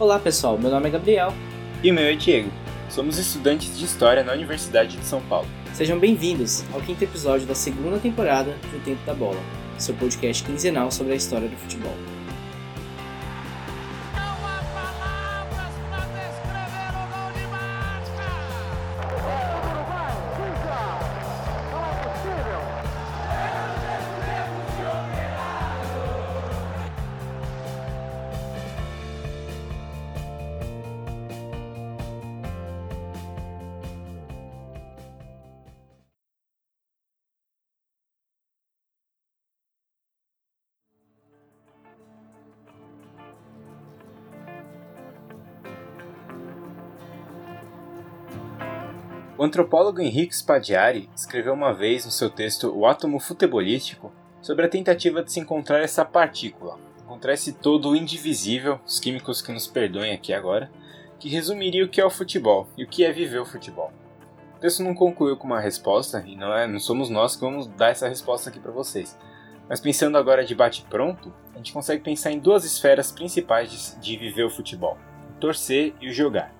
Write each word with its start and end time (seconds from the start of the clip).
Olá 0.00 0.16
pessoal, 0.16 0.56
meu 0.56 0.70
nome 0.70 0.86
é 0.86 0.92
Gabriel. 0.92 1.34
E 1.82 1.90
o 1.90 1.94
meu 1.94 2.04
é 2.04 2.14
Diego. 2.14 2.52
Somos 2.88 3.18
estudantes 3.18 3.76
de 3.76 3.84
História 3.84 4.22
na 4.22 4.32
Universidade 4.32 4.96
de 4.96 5.04
São 5.04 5.20
Paulo. 5.22 5.48
Sejam 5.74 5.98
bem-vindos 5.98 6.64
ao 6.72 6.80
quinto 6.80 7.02
episódio 7.02 7.48
da 7.48 7.54
segunda 7.56 7.98
temporada 7.98 8.52
do 8.70 8.84
Tempo 8.84 9.04
da 9.04 9.12
Bola, 9.12 9.40
seu 9.76 9.96
podcast 9.96 10.44
quinzenal 10.44 10.92
sobre 10.92 11.14
a 11.14 11.16
história 11.16 11.48
do 11.48 11.56
futebol. 11.56 11.96
Antropólogo 49.48 50.02
Henrique 50.02 50.36
Spadiari 50.36 51.08
escreveu 51.16 51.54
uma 51.54 51.72
vez 51.72 52.04
no 52.04 52.10
seu 52.10 52.28
texto 52.28 52.70
O 52.76 52.86
Átomo 52.86 53.18
Futebolístico 53.18 54.12
sobre 54.42 54.66
a 54.66 54.68
tentativa 54.68 55.22
de 55.22 55.32
se 55.32 55.40
encontrar 55.40 55.80
essa 55.80 56.04
partícula, 56.04 56.78
encontrar 57.02 57.32
esse 57.32 57.54
todo 57.54 57.96
indivisível, 57.96 58.78
os 58.86 59.00
químicos 59.00 59.40
que 59.40 59.50
nos 59.50 59.66
perdoem 59.66 60.12
aqui 60.12 60.34
agora, 60.34 60.70
que 61.18 61.30
resumiria 61.30 61.84
o 61.84 61.88
que 61.88 62.00
é 62.00 62.04
o 62.04 62.10
futebol 62.10 62.68
e 62.76 62.84
o 62.84 62.86
que 62.86 63.04
é 63.04 63.10
viver 63.10 63.40
o 63.40 63.46
futebol. 63.46 63.90
O 64.56 64.60
texto 64.60 64.82
não 64.82 64.94
concluiu 64.94 65.36
com 65.36 65.46
uma 65.46 65.60
resposta, 65.60 66.22
e 66.26 66.36
não, 66.36 66.52
é, 66.52 66.66
não 66.66 66.78
somos 66.78 67.08
nós 67.08 67.34
que 67.34 67.40
vamos 67.40 67.66
dar 67.68 67.88
essa 67.88 68.08
resposta 68.08 68.50
aqui 68.50 68.60
para 68.60 68.72
vocês. 68.72 69.16
Mas 69.68 69.80
pensando 69.80 70.18
agora 70.18 70.44
de 70.44 70.54
bate-pronto, 70.54 71.32
a 71.54 71.56
gente 71.56 71.72
consegue 71.72 72.02
pensar 72.02 72.32
em 72.32 72.38
duas 72.38 72.64
esferas 72.64 73.10
principais 73.10 73.70
de, 73.70 74.00
de 74.00 74.16
viver 74.16 74.44
o 74.44 74.50
futebol: 74.50 74.98
o 75.30 75.40
torcer 75.40 75.94
e 76.00 76.08
o 76.08 76.12
jogar. 76.12 76.57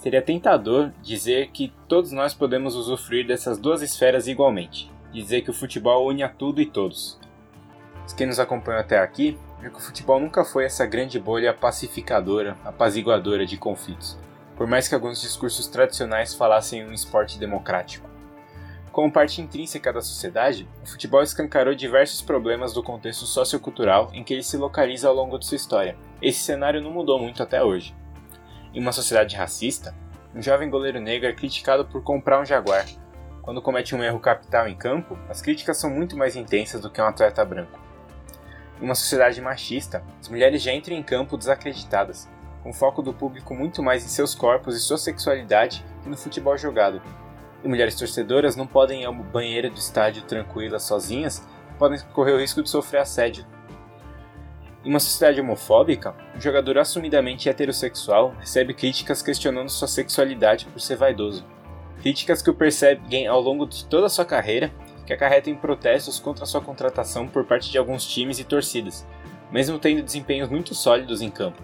Seria 0.00 0.22
tentador 0.22 0.92
dizer 1.02 1.50
que 1.50 1.74
todos 1.86 2.10
nós 2.10 2.32
podemos 2.32 2.74
usufruir 2.74 3.26
dessas 3.26 3.58
duas 3.58 3.82
esferas 3.82 4.26
igualmente, 4.26 4.90
dizer 5.12 5.42
que 5.42 5.50
o 5.50 5.52
futebol 5.52 6.08
une 6.08 6.22
a 6.22 6.28
tudo 6.28 6.58
e 6.58 6.64
todos. 6.64 7.20
Os 8.06 8.14
que 8.14 8.24
nos 8.24 8.40
acompanham 8.40 8.80
até 8.80 8.98
aqui 8.98 9.36
viu 9.60 9.70
que 9.70 9.76
o 9.76 9.82
futebol 9.82 10.18
nunca 10.18 10.42
foi 10.42 10.64
essa 10.64 10.86
grande 10.86 11.20
bolha 11.20 11.52
pacificadora, 11.52 12.56
apaziguadora 12.64 13.44
de 13.44 13.58
conflitos, 13.58 14.18
por 14.56 14.66
mais 14.66 14.88
que 14.88 14.94
alguns 14.94 15.20
discursos 15.20 15.66
tradicionais 15.66 16.32
falassem 16.32 16.80
em 16.80 16.88
um 16.88 16.94
esporte 16.94 17.38
democrático. 17.38 18.08
Como 18.90 19.12
parte 19.12 19.42
intrínseca 19.42 19.92
da 19.92 20.00
sociedade, 20.00 20.66
o 20.82 20.88
futebol 20.88 21.22
escancarou 21.22 21.74
diversos 21.74 22.22
problemas 22.22 22.72
do 22.72 22.82
contexto 22.82 23.26
sociocultural 23.26 24.08
em 24.14 24.24
que 24.24 24.32
ele 24.32 24.42
se 24.42 24.56
localiza 24.56 25.08
ao 25.08 25.14
longo 25.14 25.38
de 25.38 25.44
sua 25.44 25.56
história. 25.56 25.94
Esse 26.22 26.40
cenário 26.40 26.80
não 26.80 26.90
mudou 26.90 27.18
muito 27.18 27.42
até 27.42 27.62
hoje. 27.62 27.94
Em 28.72 28.80
uma 28.80 28.92
sociedade 28.92 29.34
racista, 29.34 29.92
um 30.32 30.40
jovem 30.40 30.70
goleiro 30.70 31.00
negro 31.00 31.28
é 31.28 31.32
criticado 31.32 31.84
por 31.84 32.04
comprar 32.04 32.40
um 32.40 32.44
jaguar. 32.44 32.86
Quando 33.42 33.60
comete 33.60 33.96
um 33.96 34.04
erro 34.04 34.20
capital 34.20 34.68
em 34.68 34.76
campo, 34.76 35.18
as 35.28 35.42
críticas 35.42 35.76
são 35.76 35.90
muito 35.90 36.16
mais 36.16 36.36
intensas 36.36 36.80
do 36.80 36.88
que 36.88 37.00
um 37.00 37.06
atleta 37.06 37.44
branco. 37.44 37.80
Em 38.80 38.84
uma 38.84 38.94
sociedade 38.94 39.40
machista, 39.40 40.04
as 40.20 40.28
mulheres 40.28 40.62
já 40.62 40.72
entram 40.72 40.96
em 40.96 41.02
campo 41.02 41.36
desacreditadas, 41.36 42.28
com 42.62 42.72
foco 42.72 43.02
do 43.02 43.12
público 43.12 43.56
muito 43.56 43.82
mais 43.82 44.04
em 44.04 44.08
seus 44.08 44.36
corpos 44.36 44.76
e 44.76 44.80
sua 44.80 44.98
sexualidade 44.98 45.84
que 46.04 46.08
no 46.08 46.16
futebol 46.16 46.56
jogado. 46.56 47.02
E 47.64 47.68
mulheres 47.68 47.96
torcedoras 47.96 48.54
não 48.54 48.68
podem 48.68 49.02
ir 49.02 49.06
ao 49.06 49.12
banheiro 49.12 49.68
do 49.68 49.78
estádio 49.78 50.22
tranquilas 50.22 50.84
sozinhas, 50.84 51.44
podem 51.76 51.98
correr 52.12 52.32
o 52.32 52.40
risco 52.40 52.62
de 52.62 52.70
sofrer 52.70 53.00
assédio, 53.00 53.44
em 54.84 54.88
uma 54.88 55.00
sociedade 55.00 55.40
homofóbica, 55.40 56.14
um 56.34 56.40
jogador 56.40 56.78
assumidamente 56.78 57.48
heterossexual 57.48 58.34
recebe 58.38 58.72
críticas 58.72 59.20
questionando 59.20 59.68
sua 59.68 59.86
sexualidade 59.86 60.64
por 60.66 60.80
ser 60.80 60.96
vaidoso. 60.96 61.44
Críticas 62.00 62.40
que 62.40 62.48
o 62.48 62.54
perseguem 62.54 63.26
ao 63.26 63.42
longo 63.42 63.66
de 63.66 63.84
toda 63.84 64.06
a 64.06 64.10
sua 64.10 64.24
carreira, 64.24 64.72
que 65.06 65.12
acarretam 65.12 65.52
em 65.52 65.56
protestos 65.56 66.18
contra 66.18 66.46
sua 66.46 66.62
contratação 66.62 67.28
por 67.28 67.44
parte 67.44 67.70
de 67.70 67.76
alguns 67.76 68.06
times 68.06 68.38
e 68.38 68.44
torcidas, 68.44 69.06
mesmo 69.52 69.78
tendo 69.78 70.02
desempenhos 70.02 70.48
muito 70.48 70.74
sólidos 70.74 71.20
em 71.20 71.30
campo. 71.30 71.62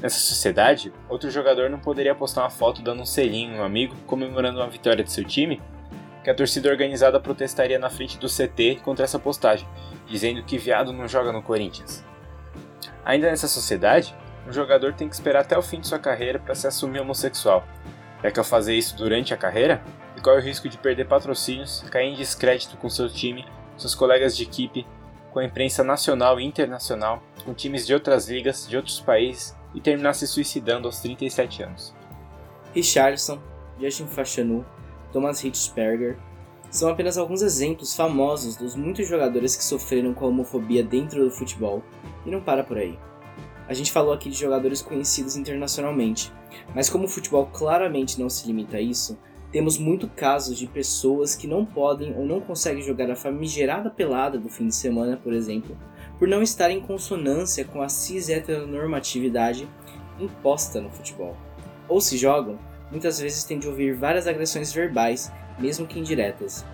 Nessa 0.00 0.18
sociedade, 0.18 0.92
outro 1.08 1.30
jogador 1.30 1.70
não 1.70 1.78
poderia 1.78 2.14
postar 2.14 2.42
uma 2.42 2.50
foto 2.50 2.82
dando 2.82 3.02
um 3.02 3.06
selinho 3.06 3.54
em 3.54 3.60
um 3.60 3.64
amigo 3.64 3.94
comemorando 4.06 4.58
uma 4.58 4.68
vitória 4.68 5.04
de 5.04 5.12
seu 5.12 5.24
time, 5.24 5.60
que 6.28 6.32
a 6.32 6.34
torcida 6.34 6.68
organizada 6.68 7.18
protestaria 7.18 7.78
na 7.78 7.88
frente 7.88 8.18
do 8.18 8.26
CT 8.28 8.82
contra 8.84 9.06
essa 9.06 9.18
postagem, 9.18 9.66
dizendo 10.06 10.42
que 10.42 10.58
viado 10.58 10.92
não 10.92 11.08
joga 11.08 11.32
no 11.32 11.42
Corinthians. 11.42 12.04
Ainda 13.02 13.30
nessa 13.30 13.48
sociedade, 13.48 14.14
um 14.46 14.52
jogador 14.52 14.92
tem 14.92 15.08
que 15.08 15.14
esperar 15.14 15.40
até 15.40 15.56
o 15.56 15.62
fim 15.62 15.80
de 15.80 15.86
sua 15.86 15.98
carreira 15.98 16.38
para 16.38 16.54
se 16.54 16.66
assumir 16.66 17.00
homossexual. 17.00 17.66
É 18.22 18.30
que 18.30 18.38
ao 18.38 18.44
fazer 18.44 18.74
isso 18.74 18.94
durante 18.94 19.32
a 19.32 19.38
carreira, 19.38 19.82
ele 20.12 20.22
corre 20.22 20.36
o 20.36 20.42
risco 20.42 20.68
de 20.68 20.76
perder 20.76 21.06
patrocínios, 21.06 21.82
cair 21.90 22.12
em 22.12 22.14
descrédito 22.14 22.76
com 22.76 22.90
seu 22.90 23.08
time, 23.08 23.46
seus 23.78 23.94
colegas 23.94 24.36
de 24.36 24.42
equipe, 24.42 24.86
com 25.32 25.38
a 25.38 25.46
imprensa 25.46 25.82
nacional 25.82 26.38
e 26.38 26.44
internacional, 26.44 27.22
com 27.42 27.54
times 27.54 27.86
de 27.86 27.94
outras 27.94 28.28
ligas, 28.28 28.68
de 28.68 28.76
outros 28.76 29.00
países 29.00 29.56
e 29.74 29.80
terminar 29.80 30.12
se 30.12 30.26
suicidando 30.26 30.88
aos 30.88 31.00
37 31.00 31.62
anos. 31.62 31.94
Richardson, 32.74 33.40
Justin 33.80 34.08
Fashanu, 34.08 34.66
Thomas 35.12 35.42
Hitzberger 35.42 36.18
são 36.70 36.90
apenas 36.90 37.16
alguns 37.16 37.40
exemplos 37.40 37.94
famosos 37.94 38.56
dos 38.56 38.74
muitos 38.74 39.08
jogadores 39.08 39.56
que 39.56 39.64
sofreram 39.64 40.12
com 40.12 40.26
a 40.26 40.28
homofobia 40.28 40.82
dentro 40.82 41.24
do 41.24 41.30
futebol, 41.30 41.82
e 42.26 42.30
não 42.30 42.40
para 42.40 42.62
por 42.62 42.76
aí. 42.76 42.98
A 43.66 43.74
gente 43.74 43.92
falou 43.92 44.12
aqui 44.12 44.30
de 44.30 44.36
jogadores 44.36 44.82
conhecidos 44.82 45.36
internacionalmente, 45.36 46.32
mas 46.74 46.88
como 46.88 47.04
o 47.04 47.08
futebol 47.08 47.46
claramente 47.46 48.20
não 48.20 48.28
se 48.28 48.46
limita 48.46 48.76
a 48.76 48.80
isso, 48.80 49.18
temos 49.50 49.78
muito 49.78 50.08
casos 50.08 50.58
de 50.58 50.66
pessoas 50.66 51.34
que 51.34 51.46
não 51.46 51.64
podem 51.64 52.14
ou 52.14 52.26
não 52.26 52.40
conseguem 52.40 52.82
jogar 52.82 53.10
a 53.10 53.16
famigerada 53.16 53.88
pelada 53.88 54.38
do 54.38 54.48
fim 54.48 54.68
de 54.68 54.74
semana, 54.74 55.16
por 55.16 55.32
exemplo, 55.32 55.76
por 56.18 56.28
não 56.28 56.42
estar 56.42 56.70
em 56.70 56.80
consonância 56.80 57.64
com 57.64 57.80
a 57.80 57.88
cis 57.88 58.28
heteronormatividade 58.28 59.66
imposta 60.20 60.80
no 60.80 60.90
futebol. 60.90 61.34
Ou 61.88 62.00
se 62.00 62.18
jogam, 62.18 62.58
muitas 62.90 63.20
vezes 63.20 63.44
têm 63.44 63.58
de 63.58 63.68
ouvir 63.68 63.94
várias 63.94 64.26
agressões 64.26 64.72
verbais 64.72 65.30
mesmo 65.58 65.86
que 65.86 65.98
indiretas. 65.98 66.64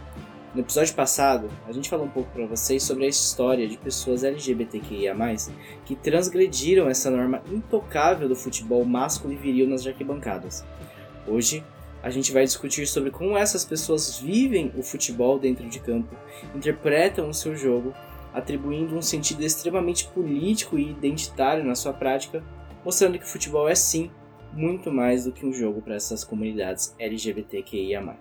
No 0.54 0.60
episódio 0.60 0.94
passado, 0.94 1.50
a 1.66 1.72
gente 1.72 1.88
falou 1.88 2.06
um 2.06 2.10
pouco 2.10 2.30
para 2.30 2.47
vocês 2.47 2.82
sobre 2.84 3.06
a 3.06 3.08
história 3.08 3.66
de 3.66 3.76
pessoas 3.76 4.22
LGBTQIA+, 4.22 5.16
que 5.84 5.97
transgrediram 5.97 6.88
essa 6.88 7.10
norma 7.10 7.42
intocável 7.50 8.28
do 8.28 8.36
futebol 8.36 8.84
másculo 8.84 9.32
e 9.32 9.36
viril 9.36 9.66
nas 9.66 9.84
arquibancadas. 9.84 10.64
Hoje, 11.26 11.64
a 12.00 12.10
gente 12.10 12.31
vai 12.31 12.44
discutir 12.44 12.86
sobre 12.86 13.10
como 13.10 13.36
essas 13.36 13.64
pessoas 13.64 14.19
vivem 14.19 14.70
o 14.76 14.82
futebol 14.82 15.41
dentro 15.41 15.69
de 15.69 15.81
campo, 15.81 16.14
interpretam 16.54 17.28
o 17.28 17.34
seu 17.34 17.56
jogo, 17.56 17.92
atribuindo 18.32 18.96
um 18.96 19.02
sentido 19.02 19.42
extremamente 19.42 20.06
político 20.06 20.78
e 20.78 20.91
identitário 20.91 21.64
na 21.64 21.75
sua 21.75 21.92
prática, 21.92 22.44
mostrando 22.84 23.19
que 23.19 23.25
o 23.25 23.28
futebol 23.28 23.69
é 23.69 23.75
sim 23.75 24.08
muito 24.54 24.92
mais 24.92 25.25
do 25.25 25.32
que 25.32 25.44
um 25.44 25.53
jogo 25.53 25.82
para 25.82 25.97
essas 25.97 26.22
comunidades 26.22 26.94
LGBTQIA+. 26.98 28.16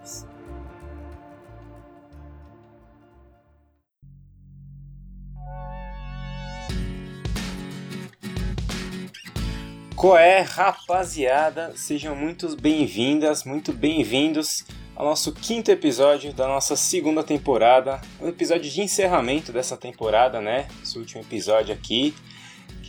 Qual 9.96 10.17
é, 10.17 10.41
rapaziada? 10.41 11.72
Sejam 11.78 12.13
muito 12.13 12.58
bem-vindas, 12.58 13.46
muito 13.46 13.72
bem-vindos 13.72 14.66
ao 14.96 15.05
nosso 15.05 15.31
quinto 15.31 15.72
episódio 15.72 16.34
da 16.34 16.46
nossa 16.46 16.75
segunda 16.75 17.23
temporada, 17.23 18.02
um 18.19 18.28
episódio 18.28 18.69
de 18.69 18.81
encerramento 18.81 19.52
dessa 19.52 19.78
temporada, 19.78 20.41
né? 20.41 20.67
Esse 20.84 20.99
último 20.99 21.22
episódio 21.22 21.73
aqui, 21.73 22.13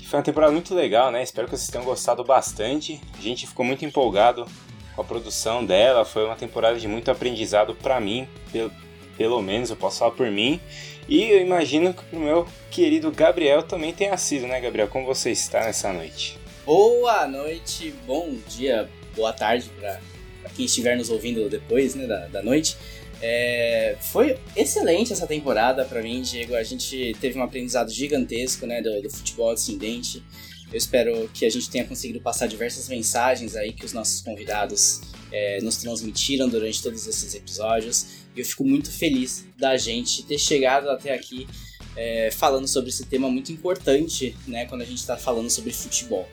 foi 0.04 0.18
uma 0.18 0.24
temporada 0.24 0.52
muito 0.52 0.74
legal, 0.74 1.10
né? 1.10 1.22
Espero 1.22 1.48
que 1.48 1.56
vocês 1.56 1.68
tenham 1.68 1.84
gostado 1.84 2.22
bastante. 2.24 3.00
A 3.18 3.22
gente 3.22 3.46
ficou 3.46 3.64
muito 3.64 3.84
empolgado 3.84 4.46
com 4.94 5.00
a 5.00 5.04
produção 5.04 5.64
dela, 5.64 6.04
foi 6.04 6.24
uma 6.24 6.36
temporada 6.36 6.78
de 6.78 6.86
muito 6.86 7.10
aprendizado 7.10 7.74
para 7.74 8.00
mim, 8.00 8.28
pelo, 8.52 8.70
pelo 9.16 9.42
menos 9.42 9.70
eu 9.70 9.76
posso 9.76 9.98
falar 9.98 10.12
por 10.12 10.30
mim. 10.30 10.60
E 11.08 11.22
eu 11.24 11.40
imagino 11.40 11.92
que 11.92 12.16
o 12.16 12.20
meu 12.20 12.46
querido 12.70 13.10
Gabriel 13.10 13.62
também 13.62 13.92
tenha 13.92 14.16
sido, 14.16 14.46
né, 14.46 14.60
Gabriel? 14.60 14.88
Como 14.88 15.04
você 15.04 15.30
está 15.30 15.60
nessa 15.60 15.92
noite? 15.92 16.38
Boa 16.64 17.26
noite, 17.26 17.94
bom 18.06 18.34
dia, 18.48 18.88
boa 19.14 19.32
tarde 19.32 19.68
para 19.78 20.00
quem 20.56 20.64
estiver 20.64 20.96
nos 20.96 21.10
ouvindo 21.10 21.48
depois 21.48 21.94
né, 21.94 22.06
da, 22.06 22.26
da 22.28 22.42
noite. 22.42 22.76
É, 23.26 23.96
foi 24.02 24.38
excelente 24.54 25.10
essa 25.10 25.26
temporada 25.26 25.82
para 25.86 26.02
mim, 26.02 26.20
Diego. 26.20 26.54
A 26.54 26.62
gente 26.62 27.16
teve 27.22 27.38
um 27.38 27.42
aprendizado 27.42 27.90
gigantesco 27.90 28.66
né, 28.66 28.82
do, 28.82 29.00
do 29.00 29.10
futebol 29.10 29.50
ascendente. 29.50 30.22
Eu 30.70 30.76
espero 30.76 31.30
que 31.32 31.46
a 31.46 31.48
gente 31.48 31.70
tenha 31.70 31.86
conseguido 31.86 32.20
passar 32.20 32.46
diversas 32.46 32.86
mensagens 32.86 33.56
aí 33.56 33.72
que 33.72 33.86
os 33.86 33.94
nossos 33.94 34.20
convidados 34.20 35.00
é, 35.32 35.58
nos 35.62 35.78
transmitiram 35.78 36.50
durante 36.50 36.82
todos 36.82 37.06
esses 37.06 37.34
episódios. 37.34 38.26
E 38.36 38.40
eu 38.40 38.44
fico 38.44 38.62
muito 38.62 38.92
feliz 38.92 39.46
da 39.56 39.74
gente 39.78 40.22
ter 40.24 40.36
chegado 40.36 40.90
até 40.90 41.14
aqui 41.14 41.48
é, 41.96 42.30
falando 42.30 42.68
sobre 42.68 42.90
esse 42.90 43.06
tema 43.06 43.30
muito 43.30 43.50
importante, 43.50 44.36
né, 44.46 44.66
quando 44.66 44.82
a 44.82 44.84
gente 44.84 44.98
está 44.98 45.16
falando 45.16 45.48
sobre 45.48 45.72
futebol. 45.72 46.28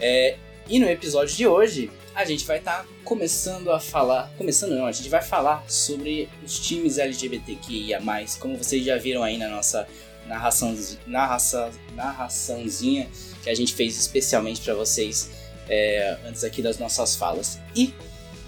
É, 0.00 0.36
e 0.68 0.80
no 0.80 0.88
episódio 0.88 1.36
de 1.36 1.46
hoje, 1.46 1.88
a 2.14 2.24
gente 2.24 2.44
vai 2.44 2.58
estar 2.58 2.84
tá 2.84 2.86
começando 3.04 3.70
a 3.70 3.80
falar. 3.80 4.32
Começando 4.36 4.72
não, 4.72 4.86
a 4.86 4.92
gente 4.92 5.08
vai 5.08 5.22
falar 5.22 5.64
sobre 5.68 6.28
os 6.44 6.58
times 6.58 6.98
LGBTQIA, 6.98 8.00
como 8.38 8.56
vocês 8.56 8.84
já 8.84 8.96
viram 8.96 9.22
aí 9.22 9.38
na 9.38 9.48
nossa 9.48 9.86
narração, 10.26 10.76
narração, 11.06 11.70
narraçãozinha 11.94 13.08
que 13.42 13.50
a 13.50 13.54
gente 13.54 13.74
fez 13.74 13.98
especialmente 13.98 14.60
para 14.60 14.74
vocês 14.74 15.30
é, 15.68 16.18
antes 16.26 16.44
aqui 16.44 16.60
das 16.62 16.78
nossas 16.78 17.16
falas. 17.16 17.58
E 17.74 17.94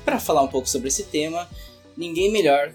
para 0.05 0.19
falar 0.19 0.43
um 0.43 0.49
pouco 0.49 0.69
sobre 0.69 0.89
esse 0.89 1.05
tema, 1.05 1.49
ninguém 1.97 2.31
melhor 2.31 2.75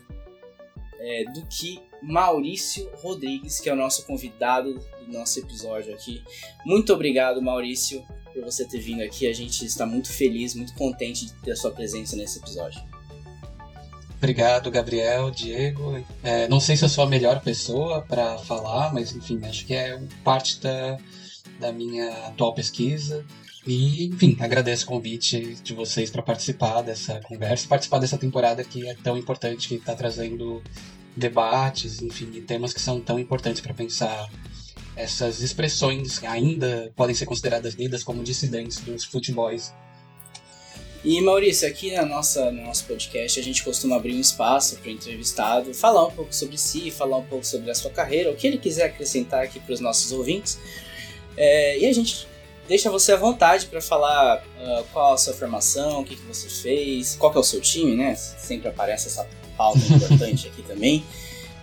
é, 1.00 1.26
do 1.26 1.46
que 1.46 1.82
Maurício 2.02 2.90
Rodrigues, 2.96 3.60
que 3.60 3.70
é 3.70 3.74
o 3.74 3.76
nosso 3.76 4.06
convidado 4.06 4.74
do 4.74 5.12
nosso 5.12 5.40
episódio 5.40 5.94
aqui. 5.94 6.24
Muito 6.66 6.94
obrigado, 6.94 7.42
Maurício, 7.42 8.04
por 8.38 8.46
você 8.46 8.66
ter 8.66 8.80
vindo 8.80 9.02
aqui. 9.02 9.28
A 9.28 9.34
gente 9.34 9.66
está 9.66 9.86
muito 9.86 10.12
feliz, 10.12 10.54
muito 10.54 10.74
contente 10.74 11.26
de 11.26 11.34
ter 11.34 11.52
a 11.52 11.56
sua 11.56 11.72
presença 11.72 12.16
nesse 12.16 12.38
episódio. 12.38 12.82
Obrigado, 14.18 14.72
Gabriel, 14.72 15.30
Diego. 15.32 16.04
É, 16.24 16.48
não 16.48 16.60
sei 16.60 16.76
se 16.76 16.86
eu 16.86 16.90
sou 16.90 17.04
a 17.04 17.08
melhor 17.08 17.42
pessoa 17.42 18.02
para 18.02 18.38
falar, 18.40 18.94
mas 18.94 19.16
enfim, 19.16 19.40
acho 19.44 19.66
que 19.66 19.74
é 19.74 20.00
parte 20.24 20.60
da, 20.60 20.98
da 21.60 21.72
minha 21.72 22.10
atual 22.28 22.54
pesquisa. 22.54 23.26
E, 23.66 24.06
enfim, 24.06 24.38
agradeço 24.40 24.86
o 24.86 24.88
convite 24.88 25.56
de 25.62 25.74
vocês 25.74 26.10
para 26.10 26.22
participar 26.22 26.82
dessa 26.82 27.20
conversa, 27.22 27.68
participar 27.68 28.00
dessa 28.00 28.18
temporada 28.18 28.64
que 28.64 28.88
é 28.88 28.96
tão 28.96 29.18
importante, 29.18 29.68
que 29.68 29.76
está 29.76 29.94
trazendo 29.94 30.64
debates, 31.16 32.02
enfim, 32.02 32.28
temas 32.42 32.74
que 32.74 32.80
são 32.80 33.02
tão 33.02 33.20
importantes 33.20 33.62
para 33.62 33.74
pensar 33.74 34.30
essas 34.98 35.42
expressões 35.42 36.24
ainda 36.24 36.92
podem 36.96 37.16
ser 37.16 37.26
consideradas 37.26 37.76
lidas 37.76 38.04
como 38.04 38.24
dissidentes 38.24 38.80
dos 38.80 39.06
futebols. 39.06 39.72
E 41.04 41.22
Maurício, 41.22 41.68
aqui 41.68 41.94
na 41.94 42.04
nossa, 42.04 42.52
no 42.52 42.64
nosso 42.64 42.84
podcast 42.86 43.40
a 43.40 43.44
gente 43.44 43.64
costuma 43.64 43.96
abrir 43.96 44.16
um 44.16 44.20
espaço 44.20 44.78
para 44.78 44.90
o 44.90 44.92
entrevistado 44.92 45.74
falar 45.74 46.08
um 46.08 46.12
pouco 46.12 46.34
sobre 46.34 46.58
si, 46.58 46.90
falar 46.90 47.18
um 47.18 47.24
pouco 47.24 47.46
sobre 47.46 47.70
a 47.70 47.76
sua 47.76 47.92
carreira, 47.92 48.32
o 48.32 48.36
que 48.36 48.48
ele 48.48 48.58
quiser 48.58 48.86
acrescentar 48.86 49.44
aqui 49.44 49.60
para 49.60 49.74
os 49.74 49.80
nossos 49.80 50.12
ouvintes. 50.12 50.60
É, 51.38 51.78
e 51.78 51.86
a 51.86 51.94
gente 51.94 52.28
deixa 52.68 52.90
você 52.90 53.12
à 53.12 53.16
vontade 53.16 53.68
para 53.68 53.80
falar 53.80 54.44
uh, 54.60 54.84
qual 54.92 55.14
a 55.14 55.18
sua 55.18 55.34
formação, 55.34 56.02
o 56.02 56.04
que, 56.04 56.16
que 56.16 56.24
você 56.24 56.50
fez, 56.50 57.16
qual 57.16 57.32
que 57.32 57.38
é 57.38 57.42
o 57.42 57.44
seu 57.44 57.62
time, 57.62 57.96
né? 57.96 58.16
Sempre 58.16 58.68
aparece 58.68 59.08
essa 59.08 59.26
pauta 59.56 59.80
importante 59.94 60.48
aqui 60.48 60.64
também. 60.64 61.06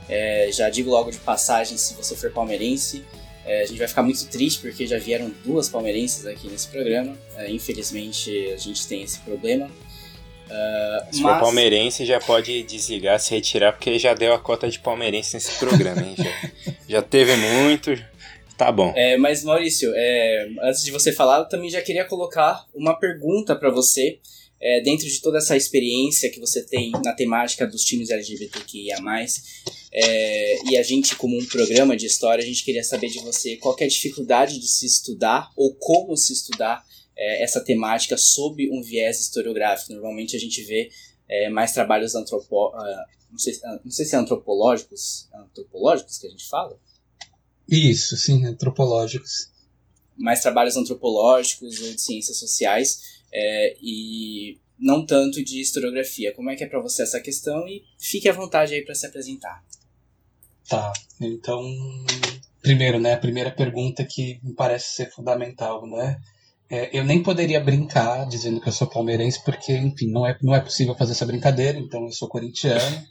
É, 0.08 0.48
já 0.52 0.70
digo 0.70 0.90
logo 0.90 1.10
de 1.10 1.18
passagem, 1.18 1.76
se 1.76 1.94
você 1.94 2.14
for 2.14 2.30
palmeirense, 2.30 3.04
é, 3.44 3.62
a 3.62 3.66
gente 3.66 3.78
vai 3.78 3.88
ficar 3.88 4.02
muito 4.02 4.26
triste 4.28 4.60
porque 4.60 4.86
já 4.86 4.98
vieram 4.98 5.30
duas 5.44 5.68
palmeirenses 5.68 6.26
aqui 6.26 6.48
nesse 6.48 6.68
programa. 6.68 7.16
É, 7.36 7.50
infelizmente 7.50 8.52
a 8.52 8.56
gente 8.56 8.86
tem 8.86 9.02
esse 9.02 9.18
problema. 9.20 9.66
Uh, 9.66 11.14
se 11.14 11.22
mas... 11.22 11.34
for 11.34 11.40
palmeirense, 11.40 12.04
já 12.04 12.20
pode 12.20 12.62
desligar, 12.64 13.18
se 13.18 13.34
retirar, 13.34 13.72
porque 13.72 13.98
já 13.98 14.12
deu 14.12 14.34
a 14.34 14.38
cota 14.38 14.68
de 14.68 14.78
palmeirense 14.78 15.34
nesse 15.34 15.58
programa, 15.58 16.02
hein? 16.02 16.14
já, 16.16 16.74
já 16.88 17.02
teve 17.02 17.34
muito. 17.36 17.90
Tá 18.56 18.70
bom. 18.70 18.92
É, 18.94 19.16
mas 19.16 19.42
Maurício, 19.42 19.92
é, 19.94 20.48
antes 20.62 20.84
de 20.84 20.92
você 20.92 21.12
falar, 21.12 21.40
eu 21.40 21.48
também 21.48 21.68
já 21.68 21.82
queria 21.82 22.04
colocar 22.04 22.64
uma 22.74 22.94
pergunta 22.94 23.56
para 23.56 23.70
você. 23.70 24.18
É, 24.64 24.80
dentro 24.80 25.06
de 25.06 25.20
toda 25.20 25.36
essa 25.38 25.56
experiência 25.56 26.30
que 26.30 26.40
você 26.40 26.64
tem 26.64 26.90
na 27.04 27.12
temática 27.12 27.66
dos 27.66 27.84
times 27.84 28.08
LGBTQIA+, 28.08 28.96
é, 29.92 30.70
e 30.70 30.78
a 30.78 30.82
gente, 30.82 31.16
como 31.16 31.38
um 31.38 31.44
programa 31.44 31.94
de 31.94 32.06
história, 32.06 32.42
a 32.42 32.46
gente 32.46 32.64
queria 32.64 32.82
saber 32.82 33.08
de 33.08 33.20
você 33.20 33.56
qual 33.56 33.76
é 33.78 33.84
a 33.84 33.88
dificuldade 33.88 34.58
de 34.58 34.66
se 34.66 34.86
estudar 34.86 35.50
ou 35.54 35.74
como 35.74 36.16
se 36.16 36.32
estudar 36.32 36.82
é, 37.16 37.42
essa 37.42 37.60
temática 37.60 38.16
sob 38.16 38.70
um 38.70 38.82
viés 38.82 39.20
historiográfico. 39.20 39.92
Normalmente 39.92 40.34
a 40.34 40.40
gente 40.40 40.62
vê 40.62 40.88
é, 41.28 41.50
mais 41.50 41.72
trabalhos 41.72 42.14
antropo... 42.14 42.70
Uh, 42.70 43.14
não, 43.30 43.38
sei, 43.38 43.60
não 43.84 43.90
sei 43.90 44.06
se 44.06 44.14
é 44.14 44.18
antropológicos, 44.18 45.28
antropológicos 45.34 46.18
que 46.18 46.26
a 46.26 46.30
gente 46.30 46.48
fala, 46.48 46.78
isso, 47.68 48.16
sim, 48.16 48.44
antropológicos. 48.44 49.50
Mais 50.16 50.40
trabalhos 50.40 50.76
antropológicos 50.76 51.80
ou 51.80 51.92
de 51.92 52.00
ciências 52.00 52.38
sociais 52.38 53.13
é, 53.34 53.76
e 53.82 54.58
não 54.78 55.04
tanto 55.04 55.42
de 55.42 55.60
historiografia. 55.60 56.32
Como 56.32 56.50
é 56.50 56.56
que 56.56 56.64
é 56.64 56.68
para 56.68 56.80
você 56.80 57.02
essa 57.02 57.20
questão? 57.20 57.66
E 57.66 57.82
fique 57.98 58.28
à 58.28 58.32
vontade 58.32 58.74
aí 58.74 58.84
para 58.84 58.94
se 58.94 59.06
apresentar. 59.06 59.62
Tá, 60.68 60.92
então, 61.20 61.62
primeiro, 62.62 62.98
né, 62.98 63.12
a 63.12 63.18
primeira 63.18 63.50
pergunta 63.50 64.04
que 64.04 64.40
me 64.42 64.54
parece 64.54 64.94
ser 64.94 65.10
fundamental, 65.10 65.86
né? 65.86 66.18
É, 66.70 66.98
eu 66.98 67.04
nem 67.04 67.22
poderia 67.22 67.60
brincar 67.60 68.26
dizendo 68.26 68.60
que 68.60 68.68
eu 68.68 68.72
sou 68.72 68.88
palmeirense, 68.88 69.44
porque, 69.44 69.76
enfim, 69.76 70.10
não 70.10 70.26
é, 70.26 70.36
não 70.42 70.54
é 70.54 70.60
possível 70.60 70.94
fazer 70.94 71.12
essa 71.12 71.26
brincadeira, 71.26 71.78
então 71.78 72.04
eu 72.04 72.12
sou 72.12 72.28
corintiano. 72.28 73.04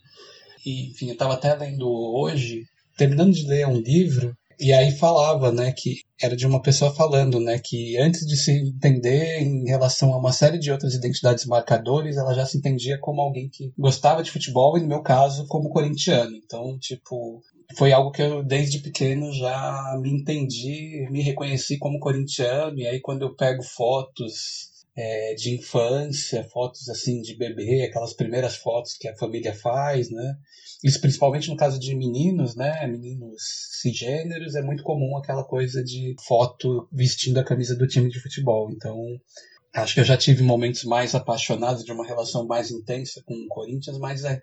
E, 0.66 0.90
enfim, 0.90 1.08
eu 1.08 1.14
estava 1.14 1.36
até 1.36 1.54
lendo 1.54 1.88
hoje, 1.88 2.66
terminando 2.98 3.32
de 3.32 3.46
ler 3.46 3.68
um 3.68 3.78
livro 3.78 4.36
e 4.60 4.72
aí 4.74 4.92
falava, 4.92 5.52
né, 5.52 5.72
que 5.72 6.02
era 6.22 6.36
de 6.36 6.46
uma 6.46 6.62
pessoa 6.62 6.94
falando, 6.94 7.40
né, 7.40 7.60
que 7.60 7.98
antes 7.98 8.26
de 8.26 8.38
se 8.38 8.52
entender 8.52 9.42
em 9.42 9.66
relação 9.66 10.14
a 10.14 10.18
uma 10.18 10.32
série 10.32 10.58
de 10.58 10.72
outras 10.72 10.94
identidades 10.94 11.46
marcadores, 11.46 12.18
ela 12.18 12.34
já 12.34 12.46
se 12.46 12.58
entendia 12.58 12.98
como 13.00 13.22
alguém 13.22 13.50
que 13.50 13.72
gostava 13.78 14.24
de 14.24 14.32
futebol 14.32 14.78
e 14.78 14.82
no 14.82 14.88
meu 14.88 15.02
caso 15.02 15.46
como 15.48 15.70
corintiano. 15.70 16.36
Então, 16.36 16.78
tipo, 16.80 17.42
foi 17.78 17.92
algo 17.92 18.12
que 18.12 18.22
eu 18.22 18.44
desde 18.44 18.80
pequeno 18.80 19.32
já 19.34 19.98
me 20.02 20.12
entendi, 20.12 21.08
me 21.10 21.22
reconheci 21.22 21.78
como 21.78 22.00
corintiano 22.00 22.78
e 22.80 22.88
aí 22.88 23.00
quando 23.02 23.24
eu 23.24 23.36
pego 23.36 23.64
fotos 23.64 24.74
é, 24.96 25.34
de 25.34 25.56
infância, 25.56 26.44
fotos 26.44 26.88
assim 26.90 27.22
de 27.22 27.36
bebê, 27.36 27.84
aquelas 27.84 28.14
primeiras 28.14 28.56
fotos 28.56 28.94
que 28.94 29.08
a 29.08 29.18
família 29.18 29.54
faz, 29.54 30.10
né? 30.10 30.36
Isso 30.84 31.00
principalmente 31.00 31.50
no 31.50 31.56
caso 31.56 31.80
de 31.80 31.96
meninos, 31.96 32.56
né? 32.56 32.86
Meninos 32.88 33.42
cisgêneros, 33.82 34.56
é 34.56 34.62
muito 34.62 34.84
comum 34.84 35.18
aquela 35.18 35.44
coisa 35.44 35.84
de 35.84 36.16
foto 36.28 36.88
vestindo 36.92 37.40
a 37.40 37.44
camisa 37.44 37.76
do 37.76 37.88
time 37.88 38.10
de 38.10 38.20
futebol. 38.20 38.70
Então, 38.72 38.98
acho 39.74 39.94
que 39.94 40.00
eu 40.02 40.06
já 40.06 40.18
tive 40.18 40.44
momentos 40.44 40.84
mais 40.84 41.16
apaixonados 41.16 41.84
de 41.84 41.92
uma 41.92 42.06
relação 42.06 42.46
mais 42.46 42.70
intensa 42.70 43.22
com 43.26 43.34
o 43.34 43.48
Corinthians, 43.48 43.98
mas 43.98 44.24
é 44.26 44.42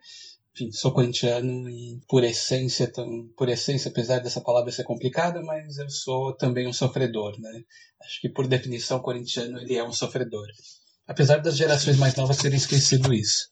enfim, 0.53 0.73
sou 0.73 0.93
corintiano 0.93 1.69
e 1.71 2.01
por 2.09 2.25
essência, 2.25 2.91
por 3.37 3.49
essência, 3.49 3.91
apesar 3.91 4.19
dessa 4.19 4.41
palavra 4.41 4.73
ser 4.73 4.85
complicada, 4.85 5.41
mas 5.43 5.79
eu 5.79 5.89
sou 5.89 6.35
também 6.35 6.67
um 6.67 6.73
sofredor, 6.73 7.41
né? 7.41 7.63
Acho 8.03 8.21
que 8.21 8.29
por 8.29 8.49
definição 8.49 9.01
corintiano 9.01 9.59
ele 9.59 9.77
é 9.77 9.85
um 9.85 9.93
sofredor. 9.93 10.47
Apesar 11.07 11.39
das 11.39 11.57
gerações 11.57 11.97
mais 11.99 12.15
novas 12.17 12.37
terem 12.37 12.57
esquecido 12.57 13.15
isso. 13.15 13.49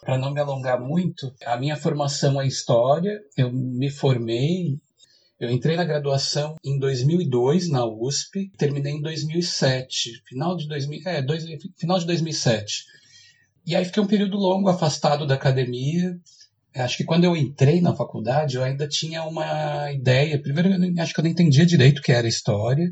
Para 0.00 0.18
não 0.18 0.32
me 0.32 0.40
alongar 0.40 0.80
muito, 0.80 1.34
a 1.44 1.56
minha 1.56 1.76
formação 1.76 2.40
é 2.40 2.46
história. 2.46 3.20
Eu 3.36 3.52
me 3.52 3.90
formei, 3.90 4.78
eu 5.40 5.50
entrei 5.50 5.76
na 5.76 5.84
graduação 5.84 6.56
em 6.64 6.78
2002 6.78 7.68
na 7.68 7.86
USP, 7.86 8.50
terminei 8.58 8.94
em 8.94 9.00
2007, 9.00 10.22
final 10.26 10.56
de 10.56 10.66
2000, 10.66 11.00
é, 11.06 11.22
dois, 11.22 11.44
final 11.76 11.98
de 11.98 12.06
2007. 12.06 12.84
E 13.64 13.76
aí 13.76 13.84
fiquei 13.84 14.02
um 14.02 14.06
período 14.06 14.36
longo 14.36 14.68
afastado 14.68 15.26
da 15.26 15.34
academia. 15.34 16.18
Acho 16.74 16.96
que 16.96 17.04
quando 17.04 17.24
eu 17.24 17.36
entrei 17.36 17.80
na 17.80 17.94
faculdade, 17.94 18.56
eu 18.56 18.64
ainda 18.64 18.88
tinha 18.88 19.22
uma 19.24 19.92
ideia. 19.92 20.40
Primeiro, 20.40 20.70
eu 20.70 21.02
acho 21.02 21.14
que 21.14 21.20
eu 21.20 21.24
não 21.24 21.30
entendia 21.30 21.64
direito 21.64 21.98
o 21.98 22.02
que 22.02 22.12
era 22.12 22.26
história. 22.26 22.90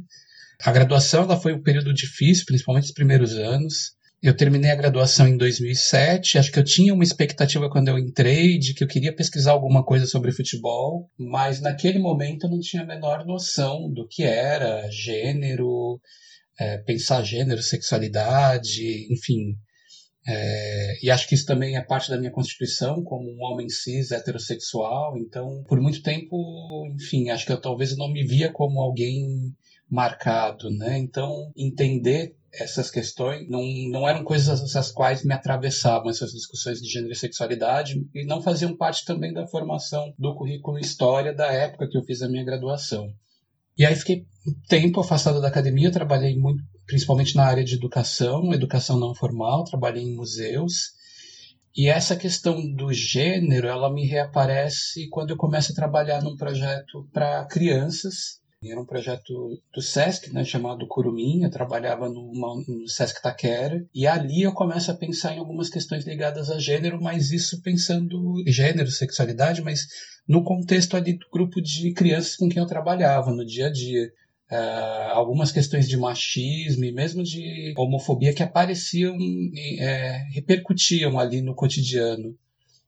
A 0.63 0.71
graduação 0.71 1.25
ela 1.25 1.41
foi 1.41 1.53
um 1.53 1.63
período 1.63 1.93
difícil, 1.93 2.45
principalmente 2.47 2.85
os 2.85 2.93
primeiros 2.93 3.33
anos. 3.33 3.96
Eu 4.27 4.37
terminei 4.37 4.73
a 4.73 4.75
graduação 4.75 5.29
em 5.29 5.37
2007. 5.37 6.37
Acho 6.37 6.51
que 6.51 6.59
eu 6.59 6.65
tinha 6.65 6.93
uma 6.93 7.05
expectativa 7.05 7.71
quando 7.71 7.87
eu 7.87 7.97
entrei 7.97 8.59
de 8.59 8.75
que 8.75 8.83
eu 8.83 8.89
queria 8.89 9.15
pesquisar 9.15 9.53
alguma 9.53 9.85
coisa 9.85 10.05
sobre 10.05 10.33
futebol, 10.33 11.09
mas 11.17 11.61
naquele 11.61 12.01
momento 12.01 12.45
eu 12.45 12.51
não 12.51 12.59
tinha 12.59 12.83
a 12.83 12.87
menor 12.87 13.25
noção 13.25 13.89
do 13.89 14.05
que 14.05 14.25
era 14.25 14.91
gênero, 14.91 16.01
é, 16.59 16.79
pensar 16.79 17.23
gênero, 17.23 17.63
sexualidade, 17.63 19.07
enfim. 19.13 19.55
É, 20.27 21.05
e 21.05 21.09
acho 21.09 21.29
que 21.29 21.37
isso 21.37 21.47
também 21.47 21.77
é 21.77 21.81
parte 21.81 22.11
da 22.11 22.19
minha 22.19 22.33
constituição 22.33 23.05
como 23.05 23.31
um 23.31 23.45
homem 23.45 23.69
cis 23.69 24.11
heterossexual. 24.11 25.17
Então, 25.19 25.63
por 25.69 25.81
muito 25.81 26.03
tempo, 26.03 26.85
enfim, 26.97 27.31
acho 27.31 27.47
que 27.47 27.53
eu 27.53 27.61
talvez 27.61 27.97
não 27.97 28.11
me 28.11 28.27
via 28.27 28.51
como 28.53 28.81
alguém 28.81 29.55
marcado, 29.89 30.69
né? 30.69 30.99
Então, 30.99 31.53
entender 31.57 32.35
essas 32.59 32.91
questões 32.91 33.49
não, 33.49 33.63
não 33.91 34.09
eram 34.09 34.25
coisas 34.25 34.75
as 34.75 34.91
quais 34.91 35.25
me 35.25 35.35
atravessavam 35.35 36.11
essas 36.11 36.33
discussões 36.33 36.81
de 36.81 36.89
gênero 36.89 37.13
e 37.13 37.17
sexualidade 37.17 37.95
e 38.15 38.25
não 38.25 38.43
faziam 38.43 38.77
parte 38.77 39.05
também 39.05 39.33
da 39.33 39.47
formação 39.47 40.13
do 40.19 40.35
currículo 40.35 40.79
História 40.79 41.35
da 41.35 41.47
época 41.47 41.89
que 41.89 41.97
eu 41.97 42.05
fiz 42.05 42.23
a 42.23 42.29
minha 42.29 42.45
graduação. 42.45 43.09
E 43.79 43.85
aí 43.85 43.95
fiquei 43.95 44.27
tempo 44.69 45.01
afastado 45.01 45.41
da 45.41 45.49
academia, 45.49 45.91
trabalhei 45.91 46.35
muito, 46.37 46.63
principalmente 46.87 47.37
na 47.37 47.45
área 47.45 47.63
de 47.63 47.75
educação, 47.75 48.53
educação 48.55 48.99
não 48.99 49.15
formal, 49.15 49.65
trabalhei 49.65 50.03
em 50.03 50.17
museus. 50.17 50.93
E 51.77 51.89
essa 51.89 52.17
questão 52.17 52.73
do 52.75 52.91
gênero, 52.91 53.69
ela 53.69 53.93
me 53.93 54.07
reaparece 54.07 55.09
quando 55.11 55.31
eu 55.31 55.37
começo 55.37 55.73
a 55.73 55.75
trabalhar 55.75 56.23
num 56.23 56.37
projeto 56.37 57.07
para 57.13 57.45
crianças. 57.45 58.41
Era 58.71 58.81
um 58.81 58.87
projeto 58.87 59.61
do 59.73 59.83
SESC, 59.83 60.33
né, 60.33 60.45
chamado 60.45 60.87
Curumim. 60.87 61.45
Eu 61.45 61.51
trabalhava 61.51 62.09
no 62.09 62.87
SESC 62.87 63.21
Taquera. 63.23 63.85
E 63.95 64.07
ali 64.07 64.43
eu 64.43 64.53
começo 64.53 64.91
a 64.91 64.95
pensar 64.95 65.35
em 65.35 65.39
algumas 65.39 65.69
questões 65.69 66.07
ligadas 66.07 66.51
a 66.51 66.59
gênero, 66.59 67.01
mas 67.01 67.31
isso 67.31 67.63
pensando 67.63 68.43
gênero, 68.47 68.91
sexualidade, 68.91 69.63
mas 69.63 69.87
no 70.29 70.43
contexto 70.43 70.97
ali 70.97 71.15
do 71.15 71.27
grupo 71.33 71.61
de 71.61 71.93
crianças 71.93 72.37
com 72.37 72.49
quem 72.49 72.61
eu 72.61 72.67
trabalhava 72.67 73.31
no 73.31 73.45
dia 73.45 73.67
a 73.67 73.73
dia. 73.73 74.13
Uh, 74.49 75.11
algumas 75.11 75.51
questões 75.51 75.89
de 75.89 75.97
machismo 75.97 76.85
e 76.85 76.93
mesmo 76.93 77.25
de 77.25 77.75
homofobia 77.77 78.33
que 78.33 78.45
apareciam, 78.45 79.17
é, 79.81 80.23
repercutiam 80.33 81.19
ali 81.19 81.43
no 81.43 81.53
cotidiano. 81.53 82.37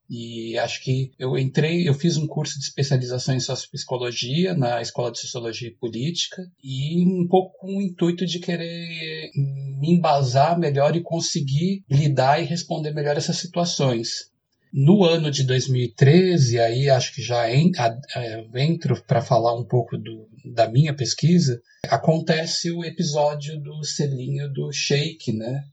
E 0.09 0.57
acho 0.59 0.83
que 0.83 1.12
eu 1.19 1.37
entrei, 1.37 1.87
eu 1.87 1.93
fiz 1.93 2.17
um 2.17 2.27
curso 2.27 2.59
de 2.59 2.65
especialização 2.65 3.35
em 3.35 3.41
sociopsicologia 3.41 4.55
na 4.55 4.81
Escola 4.81 5.12
de 5.12 5.21
Sociologia 5.21 5.69
e 5.69 5.75
Política 5.75 6.43
e 6.65 7.05
um 7.05 7.29
pouco 7.29 7.59
com 7.59 7.77
o 7.77 7.83
intuito 7.83 8.25
de 8.25 8.38
querer 8.38 9.31
me 9.35 9.91
embasar 9.91 10.59
melhor 10.59 10.97
e 10.97 11.03
conseguir 11.03 11.85
lidar 11.91 12.41
e 12.41 12.47
responder 12.47 12.95
melhor 12.95 13.19
essas 13.19 13.37
situações. 13.37 14.31
No 14.73 15.05
ano 15.05 15.31
de 15.31 15.45
2013, 15.45 16.59
aí 16.59 16.91
acho 16.91 17.15
que 17.15 17.23
já 17.23 17.50
entro 17.50 19.03
para 19.07 19.23
falar 19.23 19.59
um 19.59 19.65
pouco 19.65 19.97
do, 19.97 20.29
da 20.55 20.69
minha 20.69 20.95
pesquisa, 20.95 21.61
acontece 21.87 22.71
o 22.71 22.85
episódio 22.85 23.59
do 23.61 23.83
selinho 23.85 24.53
do 24.53 24.71
Sheik, 24.73 25.33
né? 25.33 25.65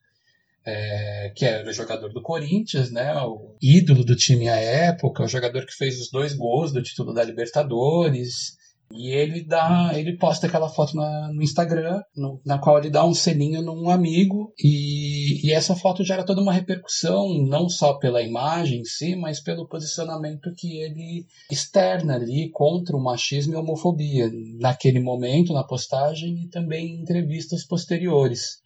É, 0.67 1.31
que 1.35 1.45
era 1.45 1.69
o 1.69 1.73
jogador 1.73 2.11
do 2.11 2.21
Corinthians, 2.21 2.91
né? 2.91 3.13
O 3.21 3.55
ídolo 3.61 4.03
do 4.03 4.15
time 4.15 4.49
à 4.49 4.55
época, 4.55 5.23
o 5.23 5.27
jogador 5.27 5.65
que 5.65 5.73
fez 5.73 5.99
os 6.01 6.09
dois 6.09 6.33
gols 6.33 6.73
do 6.73 6.81
título 6.81 7.13
da 7.13 7.23
Libertadores, 7.23 8.55
e 8.91 9.09
ele 9.09 9.43
dá, 9.43 9.91
ele 9.95 10.17
posta 10.17 10.45
aquela 10.45 10.69
foto 10.69 10.95
na, 10.95 11.31
no 11.33 11.41
Instagram, 11.41 12.01
no, 12.15 12.39
na 12.45 12.59
qual 12.59 12.77
ele 12.77 12.89
dá 12.89 13.03
um 13.03 13.13
selinho 13.13 13.61
num 13.61 13.89
amigo, 13.89 14.53
e, 14.59 15.47
e, 15.47 15.51
essa 15.51 15.75
foto 15.75 16.03
gera 16.03 16.23
toda 16.23 16.41
uma 16.41 16.53
repercussão, 16.53 17.33
não 17.47 17.67
só 17.67 17.95
pela 17.95 18.21
imagem 18.21 18.81
em 18.81 18.85
si, 18.85 19.15
mas 19.15 19.41
pelo 19.41 19.67
posicionamento 19.67 20.53
que 20.55 20.81
ele 20.81 21.25
externa 21.51 22.15
ali 22.15 22.49
contra 22.51 22.95
o 22.95 23.03
machismo 23.03 23.53
e 23.53 23.55
a 23.55 23.59
homofobia, 23.59 24.29
naquele 24.59 24.99
momento, 24.99 25.51
na 25.51 25.63
postagem, 25.63 26.43
e 26.43 26.49
também 26.49 26.87
em 26.87 27.01
entrevistas 27.01 27.65
posteriores. 27.65 28.64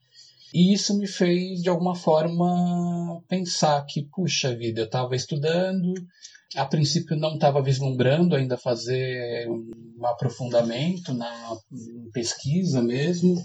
E 0.54 0.74
isso 0.74 0.98
me 0.98 1.08
fez, 1.08 1.62
de 1.62 1.70
alguma 1.70 1.96
forma, 1.96 3.22
pensar 3.28 3.84
que, 3.86 4.04
puxa 4.04 4.56
vida, 4.56 4.82
eu 4.82 4.86
estava 4.86 5.16
estudando, 5.16 5.94
a 6.56 6.66
princípio 6.66 7.16
não 7.16 7.36
estava 7.36 7.62
vislumbrando 7.62 8.36
ainda 8.36 8.58
fazer 8.58 9.48
um 9.48 10.06
aprofundamento 10.06 11.14
na 11.14 11.58
pesquisa 12.12 12.82
mesmo, 12.82 13.36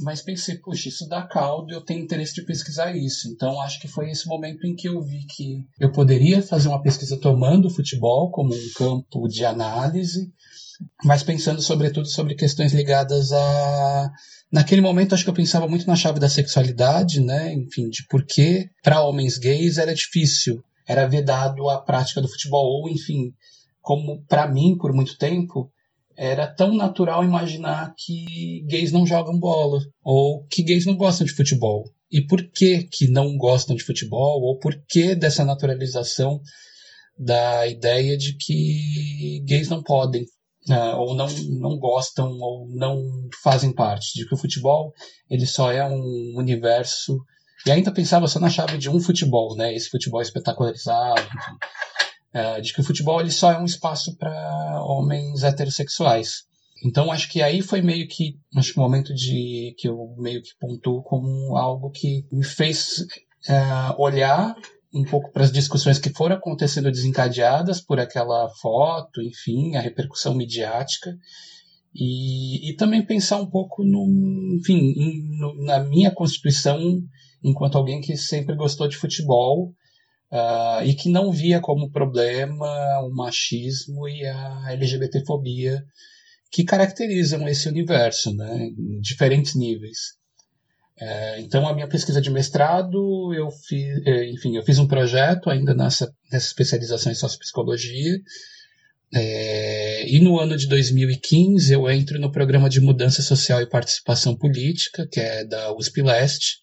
mas 0.00 0.20
pensei, 0.20 0.58
puxa, 0.58 0.88
isso 0.88 1.08
dá 1.08 1.22
caldo, 1.22 1.72
eu 1.72 1.80
tenho 1.80 2.02
interesse 2.02 2.34
de 2.34 2.44
pesquisar 2.44 2.94
isso. 2.96 3.28
Então 3.28 3.60
acho 3.60 3.80
que 3.80 3.88
foi 3.88 4.10
esse 4.10 4.26
momento 4.26 4.66
em 4.66 4.74
que 4.74 4.88
eu 4.88 5.00
vi 5.00 5.24
que 5.24 5.64
eu 5.78 5.92
poderia 5.92 6.42
fazer 6.42 6.68
uma 6.68 6.82
pesquisa 6.82 7.18
tomando 7.18 7.66
o 7.66 7.70
futebol 7.70 8.30
como 8.30 8.52
um 8.52 8.72
campo 8.74 9.28
de 9.28 9.44
análise, 9.44 10.32
mas 11.04 11.22
pensando 11.22 11.62
sobretudo 11.62 12.06
sobre 12.08 12.34
questões 12.34 12.72
ligadas 12.72 13.32
a 13.32 14.10
Naquele 14.52 14.80
momento, 14.80 15.12
acho 15.12 15.24
que 15.24 15.30
eu 15.30 15.34
pensava 15.34 15.66
muito 15.66 15.88
na 15.88 15.96
chave 15.96 16.20
da 16.20 16.28
sexualidade, 16.28 17.20
né? 17.20 17.52
Enfim, 17.52 17.88
de 17.88 18.06
por 18.08 18.24
que 18.24 18.70
para 18.80 19.02
homens 19.02 19.38
gays 19.38 19.76
era 19.76 19.92
difícil 19.92 20.62
era 20.86 21.06
vedado 21.06 21.68
a 21.68 21.80
prática 21.80 22.20
do 22.22 22.28
futebol, 22.28 22.80
ou 22.80 22.88
enfim, 22.88 23.32
como 23.82 24.24
para 24.26 24.46
mim, 24.46 24.76
por 24.78 24.92
muito 24.92 25.18
tempo, 25.18 25.70
era 26.16 26.46
tão 26.46 26.74
natural 26.74 27.24
imaginar 27.24 27.92
que 27.98 28.64
gays 28.68 28.92
não 28.92 29.04
jogam 29.04 29.38
bola, 29.38 29.80
ou 30.02 30.46
que 30.46 30.62
gays 30.62 30.86
não 30.86 30.96
gostam 30.96 31.26
de 31.26 31.34
futebol. 31.34 31.84
E 32.10 32.24
por 32.24 32.40
que 32.50 32.84
que 32.84 33.08
não 33.08 33.36
gostam 33.36 33.74
de 33.74 33.82
futebol, 33.82 34.40
ou 34.42 34.58
por 34.58 34.80
que 34.88 35.14
dessa 35.14 35.44
naturalização 35.44 36.40
da 37.18 37.66
ideia 37.66 38.16
de 38.16 38.36
que 38.36 39.42
gays 39.44 39.68
não 39.68 39.82
podem, 39.82 40.24
uh, 40.70 40.96
ou 40.96 41.14
não, 41.14 41.26
não 41.60 41.78
gostam, 41.78 42.30
ou 42.38 42.68
não 42.68 43.02
fazem 43.42 43.72
parte, 43.72 44.14
de 44.14 44.26
que 44.26 44.34
o 44.34 44.38
futebol 44.38 44.92
ele 45.28 45.46
só 45.46 45.72
é 45.72 45.86
um 45.86 46.34
universo 46.36 47.18
e 47.66 47.70
ainda 47.70 47.90
pensava 47.90 48.28
só 48.28 48.38
na 48.38 48.48
chave 48.48 48.78
de 48.78 48.88
um 48.88 49.00
futebol, 49.00 49.56
né? 49.56 49.74
Esse 49.74 49.88
futebol 49.88 50.22
espetacularizado. 50.22 51.20
É, 52.32 52.60
de 52.60 52.72
que 52.72 52.80
o 52.80 52.84
futebol 52.84 53.20
ele 53.20 53.30
só 53.30 53.50
é 53.50 53.58
um 53.58 53.64
espaço 53.64 54.14
para 54.16 54.84
homens 54.84 55.42
heterossexuais. 55.42 56.44
Então 56.84 57.10
acho 57.10 57.30
que 57.30 57.40
aí 57.40 57.62
foi 57.62 57.80
meio 57.80 58.06
que 58.06 58.38
acho 58.54 58.74
que 58.74 58.78
um 58.78 58.82
momento 58.82 59.14
de 59.14 59.74
que 59.78 59.88
eu 59.88 60.14
meio 60.18 60.42
que 60.42 60.50
pontuo 60.60 61.02
como 61.02 61.56
algo 61.56 61.90
que 61.90 62.26
me 62.30 62.44
fez 62.44 63.06
é, 63.48 63.54
olhar 63.96 64.54
um 64.92 65.04
pouco 65.04 65.32
para 65.32 65.44
as 65.44 65.52
discussões 65.52 65.98
que 65.98 66.10
foram 66.10 66.36
acontecendo 66.36 66.90
desencadeadas 66.90 67.80
por 67.80 68.00
aquela 68.00 68.48
foto, 68.60 69.22
enfim, 69.22 69.76
a 69.76 69.80
repercussão 69.80 70.34
midiática. 70.34 71.16
E, 71.94 72.70
e 72.70 72.76
também 72.76 73.04
pensar 73.04 73.38
um 73.40 73.48
pouco 73.48 73.82
no, 73.82 74.06
enfim, 74.58 74.92
no, 75.38 75.64
na 75.64 75.80
minha 75.80 76.10
constituição 76.10 76.78
enquanto 77.42 77.78
alguém 77.78 78.00
que 78.00 78.16
sempre 78.16 78.54
gostou 78.54 78.86
de 78.88 78.96
futebol 78.96 79.72
uh, 80.32 80.84
e 80.84 80.94
que 80.94 81.08
não 81.08 81.32
via 81.32 81.60
como 81.60 81.90
problema 81.90 82.66
o 83.00 83.14
machismo 83.14 84.08
e 84.08 84.26
a 84.26 84.72
LGBTfobia 84.72 85.82
que 86.50 86.64
caracterizam 86.64 87.46
esse 87.48 87.68
universo, 87.68 88.34
né, 88.34 88.66
em 88.66 89.00
diferentes 89.00 89.54
níveis. 89.54 90.16
Uh, 91.00 91.40
então, 91.40 91.68
a 91.68 91.74
minha 91.74 91.88
pesquisa 91.88 92.22
de 92.22 92.30
mestrado, 92.30 93.34
eu 93.34 93.50
fiz, 93.50 94.06
eh, 94.06 94.30
enfim, 94.30 94.56
eu 94.56 94.62
fiz 94.62 94.78
um 94.78 94.88
projeto 94.88 95.50
ainda 95.50 95.74
nessa, 95.74 96.10
nessa 96.32 96.46
especialização 96.46 97.12
em 97.12 97.14
sociopsicologia, 97.14 98.18
é, 99.14 100.08
e 100.08 100.18
no 100.20 100.38
ano 100.38 100.56
de 100.56 100.66
2015 100.66 101.72
eu 101.72 101.88
entro 101.88 102.18
no 102.18 102.32
programa 102.32 102.68
de 102.68 102.80
mudança 102.80 103.22
social 103.22 103.60
e 103.60 103.68
participação 103.68 104.34
política, 104.36 105.06
que 105.10 105.20
é 105.20 105.44
da 105.44 105.72
USP 105.76 106.02
Leste, 106.02 106.58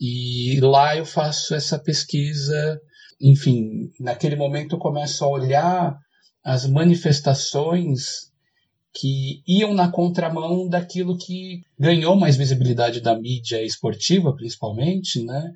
e 0.00 0.60
lá 0.60 0.96
eu 0.96 1.04
faço 1.04 1.54
essa 1.54 1.78
pesquisa, 1.78 2.80
enfim, 3.20 3.90
naquele 3.98 4.36
momento 4.36 4.76
eu 4.76 4.78
começo 4.78 5.24
a 5.24 5.28
olhar 5.28 5.98
as 6.44 6.66
manifestações 6.66 8.30
que 8.94 9.42
iam 9.46 9.74
na 9.74 9.90
contramão 9.90 10.68
daquilo 10.68 11.16
que 11.18 11.62
ganhou 11.78 12.16
mais 12.16 12.36
visibilidade 12.36 13.00
da 13.00 13.18
mídia 13.18 13.62
esportiva, 13.62 14.34
principalmente, 14.34 15.22
né? 15.22 15.52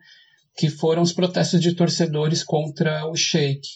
que 0.56 0.68
foram 0.68 1.02
os 1.02 1.12
protestos 1.12 1.60
de 1.60 1.74
torcedores 1.74 2.44
contra 2.44 3.06
o 3.08 3.16
Sheik. 3.16 3.66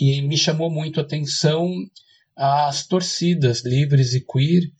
E 0.00 0.22
me 0.22 0.36
chamou 0.36 0.70
muito 0.70 1.00
a 1.00 1.02
atenção 1.02 1.72
as 2.36 2.86
torcidas 2.86 3.64
livres 3.64 4.14
e 4.14 4.24
queer 4.24 4.70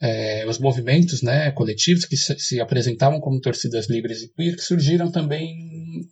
é, 0.00 0.46
os 0.48 0.58
movimentos 0.58 1.22
né, 1.22 1.50
coletivos 1.50 2.04
que 2.04 2.16
se, 2.16 2.38
se, 2.38 2.60
apresentavam 2.60 3.20
como 3.20 3.40
torcidas 3.40 3.88
livres 3.88 4.22
e 4.22 4.28
queer, 4.32 4.56
que 4.56 4.62
surgiram 4.62 5.10
também 5.10 5.54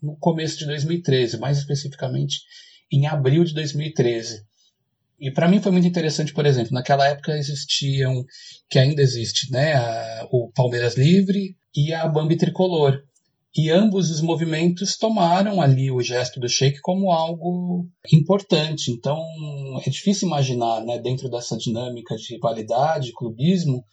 no 0.03 0.17
começo 0.19 0.59
de 0.59 0.67
2013, 0.67 1.39
mais 1.39 1.59
especificamente 1.59 2.41
em 2.93 3.07
abril 3.07 3.45
de 3.45 3.55
2013. 3.55 4.43
E 5.21 5.33
para 5.33 5.49
mim 5.49 5.61
foi 5.61 5.73
muito 5.73 5.89
interessante, 5.89 6.33
por 6.33 6.47
exemplo, 6.47 6.73
naquela 6.73 7.07
época 7.09 7.37
existiam, 7.37 8.25
que 8.71 8.79
ainda 8.79 9.03
existe, 9.03 9.51
né, 9.51 9.75
a, 9.75 10.29
o 10.31 10.51
Palmeiras 10.55 10.97
Livre 10.97 11.57
e 11.75 11.93
a 11.93 12.07
Bambi 12.07 12.37
Tricolor. 12.37 13.03
E 13.57 13.71
ambos 13.71 14.11
os 14.11 14.21
movimentos 14.21 14.97
tomaram 14.97 15.61
ali 15.61 15.91
o 15.91 16.01
gesto 16.01 16.39
do 16.39 16.49
Sheik 16.49 16.81
como 16.81 17.11
algo 17.11 17.87
importante. 18.13 18.93
Então 18.93 19.19
é 19.85 19.91
difícil 19.91 20.29
imaginar, 20.29 20.85
né, 20.85 20.99
dentro 20.99 21.29
dessa 21.29 21.57
dinâmica 21.57 22.15
de 22.15 22.35
rivalidade, 22.35 23.13
clubismo, 23.13 23.85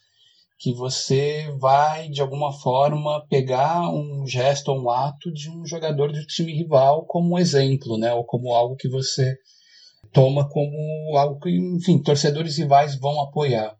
que 0.58 0.72
você 0.72 1.52
vai 1.58 2.08
de 2.08 2.20
alguma 2.20 2.52
forma 2.52 3.26
pegar 3.28 3.90
um 3.92 4.24
gesto 4.26 4.68
ou 4.68 4.84
um 4.84 4.90
ato 4.90 5.32
de 5.32 5.50
um 5.50 5.66
jogador 5.66 6.12
de 6.12 6.24
time 6.26 6.52
rival 6.52 7.04
como 7.04 7.38
exemplo, 7.38 7.98
né, 7.98 8.14
ou 8.14 8.24
como 8.24 8.54
algo 8.54 8.76
que 8.76 8.88
você 8.88 9.36
toma 10.16 10.48
como 10.48 11.16
algo 11.16 11.38
que, 11.38 11.50
enfim, 11.50 12.02
torcedores 12.02 12.56
rivais 12.56 12.98
vão 12.98 13.20
apoiar 13.20 13.76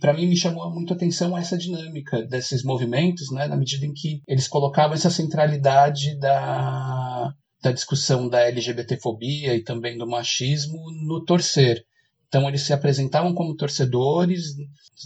para 0.00 0.12
mim 0.12 0.26
me 0.26 0.36
chamou 0.36 0.70
muito 0.70 0.92
a 0.92 0.96
atenção 0.96 1.36
essa 1.36 1.56
dinâmica 1.56 2.22
desses 2.22 2.62
movimentos, 2.62 3.30
né, 3.30 3.46
na 3.46 3.56
medida 3.56 3.86
em 3.86 3.92
que 3.92 4.22
eles 4.26 4.48
colocavam 4.48 4.94
essa 4.94 5.10
centralidade 5.10 6.18
da, 6.18 7.32
da 7.62 7.72
discussão 7.72 8.28
da 8.28 8.42
LGBTfobia 8.42 9.54
e 9.54 9.62
também 9.62 9.96
do 9.96 10.06
machismo 10.06 10.90
no 11.06 11.24
torcer. 11.24 11.84
Então 12.28 12.48
eles 12.48 12.62
se 12.62 12.72
apresentavam 12.72 13.34
como 13.34 13.56
torcedores 13.56 14.54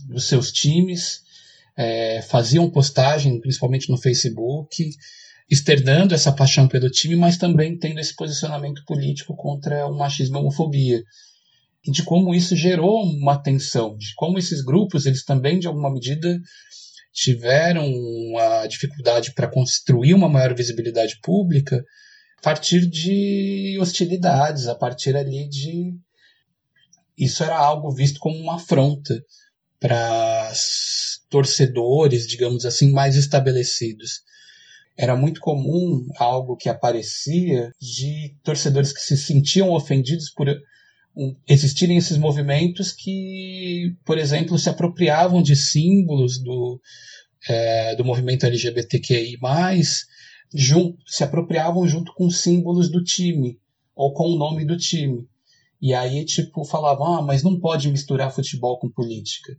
dos 0.08 0.25
seus 0.25 0.50
times, 0.50 1.22
é, 1.76 2.22
faziam 2.22 2.70
postagem, 2.70 3.40
principalmente 3.40 3.90
no 3.90 3.98
Facebook, 3.98 4.90
externando 5.50 6.14
essa 6.14 6.33
paixão 6.33 6.69
pelo 6.69 6.90
time, 6.90 7.17
mas 7.17 7.38
também 7.38 7.78
tendo 7.78 7.99
esse 8.00 8.14
posicionamento 8.14 8.85
político 8.85 9.35
contra 9.35 9.87
o 9.87 9.97
machismo 9.97 10.37
e 10.37 10.38
a 10.38 10.40
homofobia. 10.40 11.02
E 11.87 11.90
de 11.90 12.02
como 12.02 12.35
isso 12.35 12.55
gerou 12.55 13.02
uma 13.02 13.40
tensão, 13.40 13.97
de 13.97 14.14
como 14.14 14.38
esses 14.38 14.62
grupos, 14.62 15.07
eles 15.07 15.25
também, 15.25 15.59
de 15.59 15.67
alguma 15.67 15.90
medida, 15.93 16.38
tiveram 17.12 17.90
a 18.38 18.67
dificuldade 18.67 19.33
para 19.33 19.50
construir 19.50 20.14
uma 20.14 20.28
maior 20.28 20.55
visibilidade 20.55 21.19
pública 21.23 21.83
a 22.38 22.43
partir 22.43 22.87
de 22.87 23.76
hostilidades, 23.81 24.69
a 24.69 24.75
partir 24.75 25.17
ali 25.17 25.49
de. 25.49 25.95
Isso 27.17 27.43
era 27.43 27.59
algo 27.59 27.90
visto 27.90 28.21
como 28.21 28.38
uma 28.38 28.57
afronta 28.57 29.21
para 29.81 30.52
torcedores, 31.28 32.26
digamos 32.26 32.64
assim, 32.64 32.93
mais 32.93 33.17
estabelecidos. 33.17 34.23
Era 34.99 35.14
muito 35.14 35.40
comum 35.40 36.07
algo 36.19 36.57
que 36.57 36.69
aparecia 36.69 37.71
de 37.81 38.35
torcedores 38.43 38.93
que 38.93 39.00
se 39.00 39.17
sentiam 39.17 39.71
ofendidos 39.71 40.31
por 40.31 40.49
existirem 41.49 41.97
esses 41.97 42.17
movimentos 42.17 42.93
que, 42.93 43.95
por 44.05 44.19
exemplo, 44.19 44.59
se 44.59 44.69
apropriavam 44.69 45.43
de 45.43 45.57
símbolos 45.57 46.38
do, 46.43 46.81
é, 47.49 47.97
do 47.97 48.05
movimento 48.05 48.47
LGBTQI, 48.47 49.38
junto, 50.55 50.99
se 51.07 51.25
apropriavam 51.25 51.87
junto 51.87 52.12
com 52.14 52.31
símbolos 52.31 52.90
do 52.90 53.02
time 53.02 53.59
ou 53.95 54.12
com 54.12 54.28
o 54.28 54.38
nome 54.38 54.64
do 54.64 54.76
time. 54.76 55.26
E 55.81 55.95
aí, 55.95 56.25
tipo, 56.25 56.64
falavam, 56.64 57.19
ah, 57.19 57.23
mas 57.23 57.43
não 57.43 57.59
pode 57.59 57.90
misturar 57.90 58.33
futebol 58.33 58.78
com 58.78 58.90
política. 58.90 59.57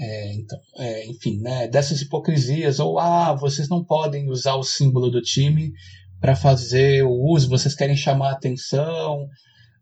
É, 0.00 0.32
então, 0.34 0.58
é, 0.76 1.06
enfim, 1.06 1.40
né, 1.40 1.66
dessas 1.66 2.00
hipocrisias, 2.00 2.78
ou 2.78 2.98
ah, 2.98 3.34
vocês 3.34 3.68
não 3.68 3.84
podem 3.84 4.28
usar 4.30 4.54
o 4.54 4.62
símbolo 4.62 5.10
do 5.10 5.20
time 5.20 5.72
para 6.20 6.36
fazer 6.36 7.02
o 7.04 7.10
uso, 7.10 7.48
vocês 7.48 7.74
querem 7.74 7.96
chamar 7.96 8.30
a 8.30 8.32
atenção, 8.32 9.26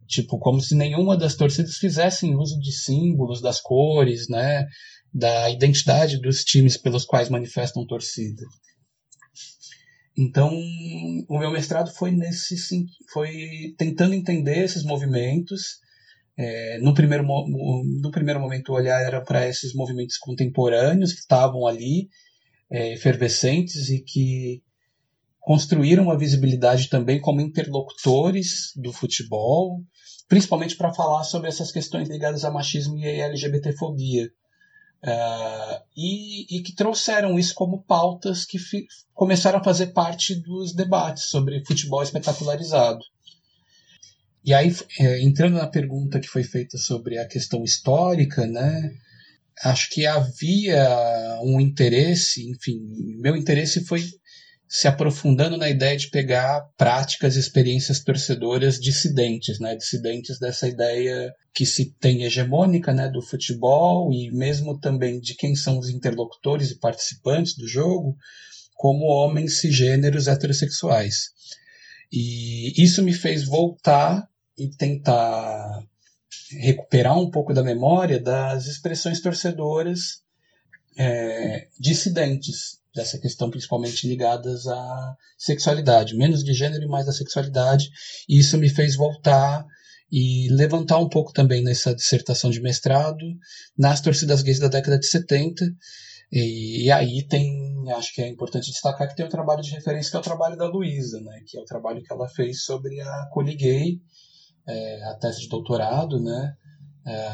Tipo, 0.07 0.39
como 0.39 0.61
se 0.61 0.75
nenhuma 0.75 1.17
das 1.17 1.35
torcidas 1.35 1.77
fizessem 1.77 2.37
uso 2.37 2.59
de 2.61 2.73
símbolos, 2.73 3.41
das 3.41 3.61
cores, 3.61 4.29
né? 4.29 4.67
Da 5.13 5.51
identidade 5.51 6.21
dos 6.21 6.45
times 6.45 6.77
pelos 6.77 7.05
quais 7.05 7.29
manifestam 7.29 7.87
torcida. 7.87 8.43
Então, 10.17 10.51
o 11.29 11.39
meu 11.39 11.51
mestrado 11.51 11.93
foi 11.93 12.11
nesse 12.11 12.57
foi 13.13 13.75
tentando 13.77 14.15
entender 14.15 14.65
esses 14.65 14.85
movimentos. 14.85 15.81
É, 16.39 16.79
no, 16.81 16.93
primeiro, 16.93 17.25
no 17.25 18.11
primeiro 18.11 18.41
momento, 18.41 18.71
o 18.71 18.75
olhar 18.75 19.01
era 19.01 19.23
para 19.23 19.49
esses 19.49 19.75
movimentos 19.75 20.19
contemporâneos 20.19 21.13
que 21.13 21.21
estavam 21.21 21.67
ali, 21.67 22.09
é, 22.71 22.93
efervescentes 22.93 23.89
e 23.89 24.01
que 24.03 24.63
construíram 25.41 26.05
uma 26.05 26.19
visibilidade 26.19 26.89
também 26.89 27.21
como 27.21 27.41
interlocutores 27.41 28.73
do 28.75 28.93
futebol, 28.93 29.81
principalmente 30.29 30.77
para 30.77 30.93
falar 30.93 31.23
sobre 31.23 31.49
essas 31.49 31.71
questões 31.71 32.09
ligadas 32.09 32.45
a 32.45 32.51
machismo 32.51 32.99
e 32.99 33.07
LGBTfobia. 33.07 34.29
Uh, 35.05 35.79
e, 35.97 36.57
e, 36.57 36.63
que 36.63 36.75
trouxeram 36.75 37.39
isso 37.39 37.55
como 37.55 37.83
pautas 37.85 38.45
que 38.45 38.59
começaram 39.15 39.61
a 39.61 39.63
fazer 39.63 39.89
parte 39.89 40.35
dos 40.35 40.75
debates 40.75 41.29
sobre 41.29 41.65
futebol 41.65 42.03
espetacularizado. 42.03 42.99
E 44.47 44.55
aí, 44.55 44.73
é, 45.01 45.21
entrando 45.23 45.55
na 45.55 45.67
pergunta 45.67 46.21
que 46.21 46.29
foi 46.29 46.45
feita 46.45 46.79
sobre 46.79 47.19
a 47.19 47.27
questão 47.27 47.65
histórica, 47.65 48.47
né, 48.47 48.93
acho 49.65 49.91
que 49.91 50.07
havia 50.07 51.41
um 51.43 51.61
interesse, 51.61 52.49
enfim, 52.49 52.79
meu 53.19 53.35
interesse 53.35 53.85
foi 53.85 54.05
se 54.69 54.87
aprofundando 54.87 55.57
na 55.57 55.69
ideia 55.69 55.97
de 55.97 56.11
pegar 56.11 56.61
práticas 56.77 57.35
e 57.35 57.41
experiências 57.41 58.05
torcedoras 58.05 58.79
dissidentes, 58.79 59.59
né, 59.59 59.75
dissidentes 59.75 60.39
dessa 60.39 60.69
ideia 60.69 61.35
que 61.53 61.67
se 61.67 61.93
tem 61.99 62.23
hegemônica, 62.23 62.95
né, 62.95 63.09
do 63.09 63.23
futebol 63.23 64.13
e 64.13 64.31
mesmo 64.31 64.79
também 64.79 65.19
de 65.19 65.35
quem 65.35 65.57
são 65.57 65.77
os 65.77 65.89
interlocutores 65.89 66.71
e 66.71 66.79
participantes 66.79 67.57
do 67.57 67.67
jogo, 67.67 68.17
como 68.77 69.07
homens 69.07 69.59
cisgêneros 69.59 70.29
heterossexuais. 70.29 71.31
E 72.13 72.81
isso 72.81 73.03
me 73.03 73.13
fez 73.13 73.45
voltar 73.45 74.25
e 74.59 74.69
tentar 74.71 75.83
recuperar 76.61 77.19
um 77.19 77.31
pouco 77.31 77.53
da 77.53 77.63
memória 77.63 78.21
das 78.21 78.67
expressões 78.67 79.21
torcedoras 79.21 80.23
é, 80.99 81.69
dissidentes 81.79 82.79
dessa 82.95 83.19
questão 83.19 83.51
principalmente 83.51 84.09
ligadas 84.09 84.67
à 84.67 85.17
sexualidade, 85.37 86.17
menos 86.17 86.43
de 86.43 86.55
gênero 86.55 86.85
e 86.85 86.89
mais 86.89 87.05
da 87.05 87.13
sexualidade. 87.13 87.91
E 88.27 88.39
isso 88.39 88.57
me 88.57 88.71
fez 88.71 88.97
voltar 88.97 89.67
e 90.11 90.49
levantar 90.51 90.99
um 90.99 91.09
pouco 91.09 91.33
também 91.33 91.63
nessa 91.63 91.95
dissertação 91.95 92.51
de 92.51 92.61
mestrado 92.61 93.25
nas 93.77 94.01
torcidas 94.01 94.43
gays 94.43 94.59
da 94.59 94.69
década 94.69 94.99
de 94.99 95.07
70. 95.07 95.65
E, 96.33 96.87
e, 96.87 96.91
aí 96.91 97.27
tem, 97.29 97.75
acho 97.97 98.15
que 98.15 98.23
é 98.23 98.29
importante 98.29 98.71
destacar 98.71 99.09
que 99.09 99.15
tem 99.15 99.27
um 99.27 99.31
trabalho 99.31 99.63
de 99.63 99.71
referência 99.73 100.11
que 100.11 100.17
é 100.17 100.21
o 100.21 100.23
trabalho 100.23 100.57
da 100.57 100.67
Luísa, 100.67 101.21
né, 101.21 101.41
que 101.47 101.57
é 101.57 101.61
o 101.61 101.65
trabalho 101.65 102.03
que 102.03 102.13
ela 102.13 102.29
fez 102.29 102.65
sobre 102.65 103.01
a 103.01 103.29
Coli 103.31 103.55
Gay, 103.55 104.01
é, 104.67 105.05
a 105.05 105.15
tese 105.15 105.41
de 105.41 105.49
doutorado, 105.49 106.21
né, 106.23 106.55
é, 107.07 107.29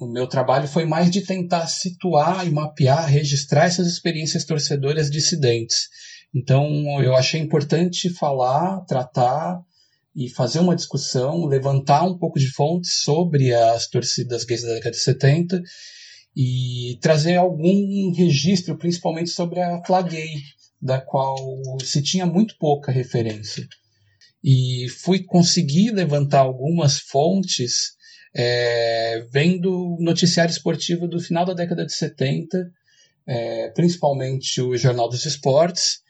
o 0.00 0.06
meu 0.06 0.28
trabalho 0.28 0.68
foi 0.68 0.84
mais 0.84 1.10
de 1.10 1.22
tentar 1.22 1.66
situar 1.66 2.46
e 2.46 2.50
mapear, 2.50 3.06
registrar 3.06 3.64
essas 3.64 3.88
experiências 3.88 4.44
torcedoras 4.44 5.10
dissidentes. 5.10 5.88
Então, 6.34 6.66
eu 7.02 7.16
achei 7.16 7.40
importante 7.40 8.08
falar, 8.10 8.84
tratar 8.84 9.60
e 10.14 10.28
fazer 10.28 10.60
uma 10.60 10.76
discussão, 10.76 11.46
levantar 11.46 12.04
um 12.04 12.16
pouco 12.16 12.38
de 12.38 12.50
fontes 12.52 13.02
sobre 13.02 13.52
as 13.52 13.88
torcidas 13.88 14.44
gays 14.44 14.62
da 14.62 14.74
década 14.74 14.90
de 14.92 15.02
70 15.02 15.62
e 16.36 16.98
trazer 17.00 17.36
algum 17.36 18.12
registro, 18.12 18.76
principalmente 18.78 19.30
sobre 19.30 19.60
a 19.60 19.82
Flaguei, 19.84 20.30
da 20.80 21.00
qual 21.00 21.36
se 21.82 22.00
tinha 22.02 22.26
muito 22.26 22.56
pouca 22.58 22.92
referência. 22.92 23.66
E 24.42 24.88
fui 24.88 25.24
conseguir 25.24 25.90
levantar 25.90 26.40
algumas 26.40 26.98
fontes 26.98 27.98
é, 28.34 29.26
vendo 29.32 29.96
noticiário 30.00 30.52
esportivo 30.52 31.08
do 31.08 31.20
final 31.20 31.44
da 31.44 31.54
década 31.54 31.84
de 31.84 31.92
70, 31.92 32.70
é, 33.26 33.70
principalmente 33.70 34.60
o 34.60 34.76
Jornal 34.76 35.08
dos 35.08 35.24
Esportes. 35.26 36.02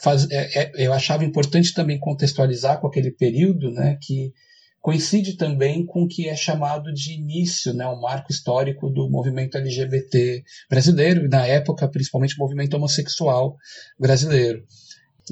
Faz, 0.00 0.28
é, 0.30 0.60
é, 0.60 0.72
eu 0.76 0.92
achava 0.92 1.24
importante 1.24 1.74
também 1.74 1.98
contextualizar 1.98 2.80
com 2.80 2.86
aquele 2.86 3.10
período, 3.12 3.70
né, 3.70 3.98
que 4.00 4.32
coincide 4.80 5.36
também 5.36 5.86
com 5.86 6.02
o 6.02 6.08
que 6.08 6.28
é 6.28 6.34
chamado 6.34 6.92
de 6.92 7.12
início, 7.12 7.72
né, 7.72 7.86
o 7.86 8.00
marco 8.00 8.32
histórico 8.32 8.90
do 8.90 9.08
movimento 9.08 9.56
LGBT 9.56 10.42
brasileiro, 10.68 11.24
e 11.24 11.28
na 11.28 11.46
época, 11.46 11.88
principalmente, 11.88 12.34
o 12.34 12.40
movimento 12.40 12.74
homossexual 12.74 13.56
brasileiro. 13.96 14.64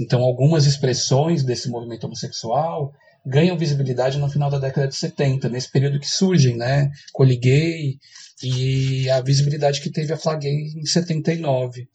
Então, 0.01 0.23
algumas 0.23 0.65
expressões 0.65 1.45
desse 1.45 1.69
movimento 1.69 2.05
homossexual 2.05 2.91
ganham 3.25 3.59
visibilidade 3.59 4.17
no 4.17 4.31
final 4.31 4.51
da 4.51 4.59
década 4.59 4.89
de 4.89 4.97
70, 4.97 5.51
nesse 5.51 5.71
período 5.71 6.01
que 6.01 6.09
surgem, 6.09 6.57
né? 6.57 6.91
Coliguei 7.13 7.99
e 8.43 9.11
a 9.11 9.21
visibilidade 9.21 9.83
que 9.83 9.91
teve 9.91 10.11
a 10.11 10.17
Flaguei 10.17 10.73
em 10.75 10.87
79. 10.87 11.83
Uh, 11.83 11.87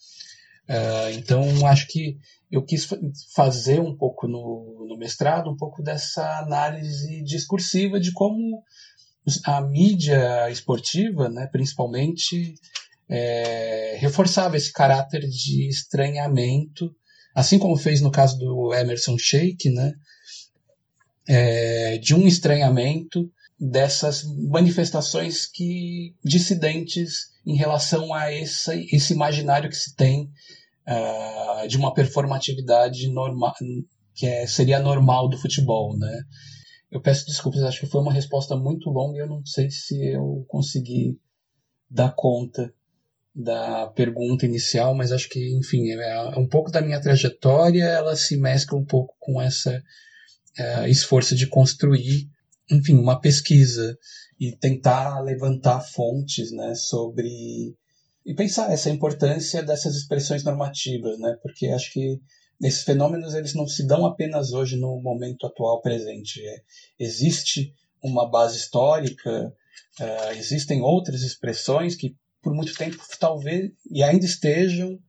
ah, 0.70 1.12
então, 1.13 1.65
acho 1.65 1.88
que 1.88 2.20
eu 2.52 2.63
quis 2.63 2.88
fazer 3.34 3.80
um 3.80 3.98
pouco 3.98 4.28
no, 4.28 4.86
no 4.88 4.98
mestrado, 4.98 5.50
um 5.50 5.58
pouco 5.58 5.82
dessa 5.82 6.39
análise 6.39 7.24
discursiva 7.24 8.00
de 8.00 8.12
como 8.12 8.63
a 9.46 9.62
mídia 9.62 10.48
esportiva, 10.52 11.28
né, 11.28 11.48
principalmente, 11.52 12.54
é, 13.10 13.98
reforçava 14.00 14.56
esse 14.56 14.72
caráter 14.72 15.22
de 15.22 15.68
estranhamento, 15.68 16.96
assim 17.36 17.60
como 17.60 17.76
fez 17.76 18.00
no 18.00 18.10
caso 18.10 18.39
do 18.39 18.74
Emerson 18.74 19.17
Sheik, 19.19 19.69
né, 19.69 19.93
é, 21.28 21.98
de 21.98 22.15
um 22.15 22.26
estranhamento 22.26 23.30
dessas 23.60 24.24
manifestações 24.24 25.45
que 25.45 26.15
dissidentes 26.24 27.32
em 27.45 27.56
relação 27.56 28.13
a 28.13 28.32
esse, 28.32 29.13
imaginário 29.13 29.69
que 29.69 29.76
se 29.76 29.95
tem 29.95 30.30
uh, 30.88 31.67
de 31.67 31.78
uma 31.78 31.93
performatividade 31.93 33.10
normal 33.10 33.54
que 34.13 34.26
é, 34.26 34.48
seria 34.48 34.80
normal 34.80 35.28
do 35.28 35.38
futebol, 35.38 35.98
né? 35.98 36.21
Eu 36.89 37.02
peço 37.02 37.26
desculpas, 37.26 37.63
acho 37.63 37.82
que 37.82 37.86
foi 37.86 38.02
uma 38.02 38.13
resposta 38.13 38.56
muito 38.56 38.89
longa 38.89 39.17
e 39.17 39.21
eu 39.21 39.28
não 39.28 39.45
sei 39.45 39.69
se 39.69 40.02
eu 40.13 40.45
consegui 40.48 41.19
dar 41.89 42.13
conta 42.15 42.74
da 43.36 43.88
pergunta 43.88 44.45
inicial, 44.45 44.95
mas 44.95 45.12
acho 45.12 45.28
que, 45.28 45.54
enfim, 45.58 45.91
é, 45.91 46.34
é 46.34 46.39
um 46.39 46.48
pouco 46.48 46.71
da 46.71 46.82
minha 46.82 47.02
trajetória, 47.02 47.84
ela 47.84 48.15
se 48.15 48.38
mescla 48.38 48.78
um 48.78 48.86
pouco 48.86 49.13
com 49.19 49.41
essa 49.41 49.84
uh, 50.58 50.88
esforço 50.88 51.36
de 51.36 51.48
construir 51.48 52.30
enfim, 52.69 52.95
uma 52.95 53.19
pesquisa 53.19 53.98
e 54.39 54.56
tentar 54.56 55.21
levantar 55.21 55.82
fontes, 55.82 56.52
né, 56.52 56.74
sobre 56.76 57.76
e 58.26 58.34
pensar 58.34 58.71
essa 58.71 58.89
importância 58.89 59.62
dessas 59.62 59.95
expressões 59.95 60.43
normativas, 60.43 61.19
né? 61.19 61.38
Porque 61.43 61.67
acho 61.67 61.93
que 61.93 62.19
esses 62.63 62.82
fenômenos 62.82 63.36
eles 63.36 63.54
não 63.54 63.67
se 63.67 63.86
dão 63.86 64.04
apenas 64.04 64.52
hoje 64.52 64.78
no 64.78 65.00
momento 65.00 65.45
atual 65.45 65.80
presente. 65.80 66.41
É, 66.43 66.62
existe 66.98 67.71
uma 68.02 68.28
base 68.28 68.58
histórica, 68.58 69.54
uh, 70.00 70.32
existem 70.39 70.82
outras 70.82 71.21
expressões 71.21 71.95
que 71.95 72.15
por 72.45 72.53
muito 72.53 72.75
tempo 72.75 72.95
talvez 73.19 73.71
e 73.89 74.03
ainda 74.03 74.23
estejam 74.23 74.99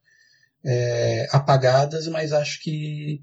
é, 0.64 1.28
apagadas, 1.30 2.06
mas 2.06 2.32
acho 2.32 2.62
que 2.62 3.22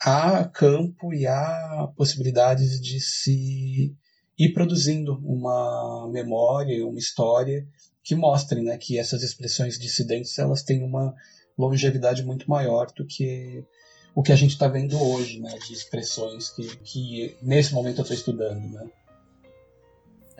há 0.00 0.42
campo 0.46 1.12
e 1.12 1.26
há 1.26 1.92
possibilidades 1.94 2.80
de 2.80 2.98
se 2.98 3.94
ir 4.38 4.52
produzindo 4.54 5.20
uma 5.22 6.08
memória, 6.10 6.86
uma 6.86 6.98
história 6.98 7.68
que 8.02 8.14
mostrem 8.14 8.64
né, 8.64 8.78
que 8.78 8.98
essas 8.98 9.22
expressões 9.22 9.78
dissidentes 9.78 10.38
elas 10.38 10.62
têm 10.62 10.82
uma 10.82 11.14
longevidade 11.58 12.24
muito 12.24 12.48
maior 12.48 12.90
do 12.96 13.06
que 13.06 13.62
o 14.14 14.22
que 14.22 14.32
a 14.32 14.36
gente 14.36 14.52
está 14.52 14.66
vendo 14.66 14.98
hoje, 14.98 15.38
né, 15.40 15.58
de 15.66 15.74
expressões 15.74 16.48
que, 16.48 16.74
que 16.78 17.36
nesse 17.42 17.74
momento 17.74 17.98
eu 17.98 18.02
estou 18.02 18.16
estudando. 18.16 18.66
Né. 18.66 18.90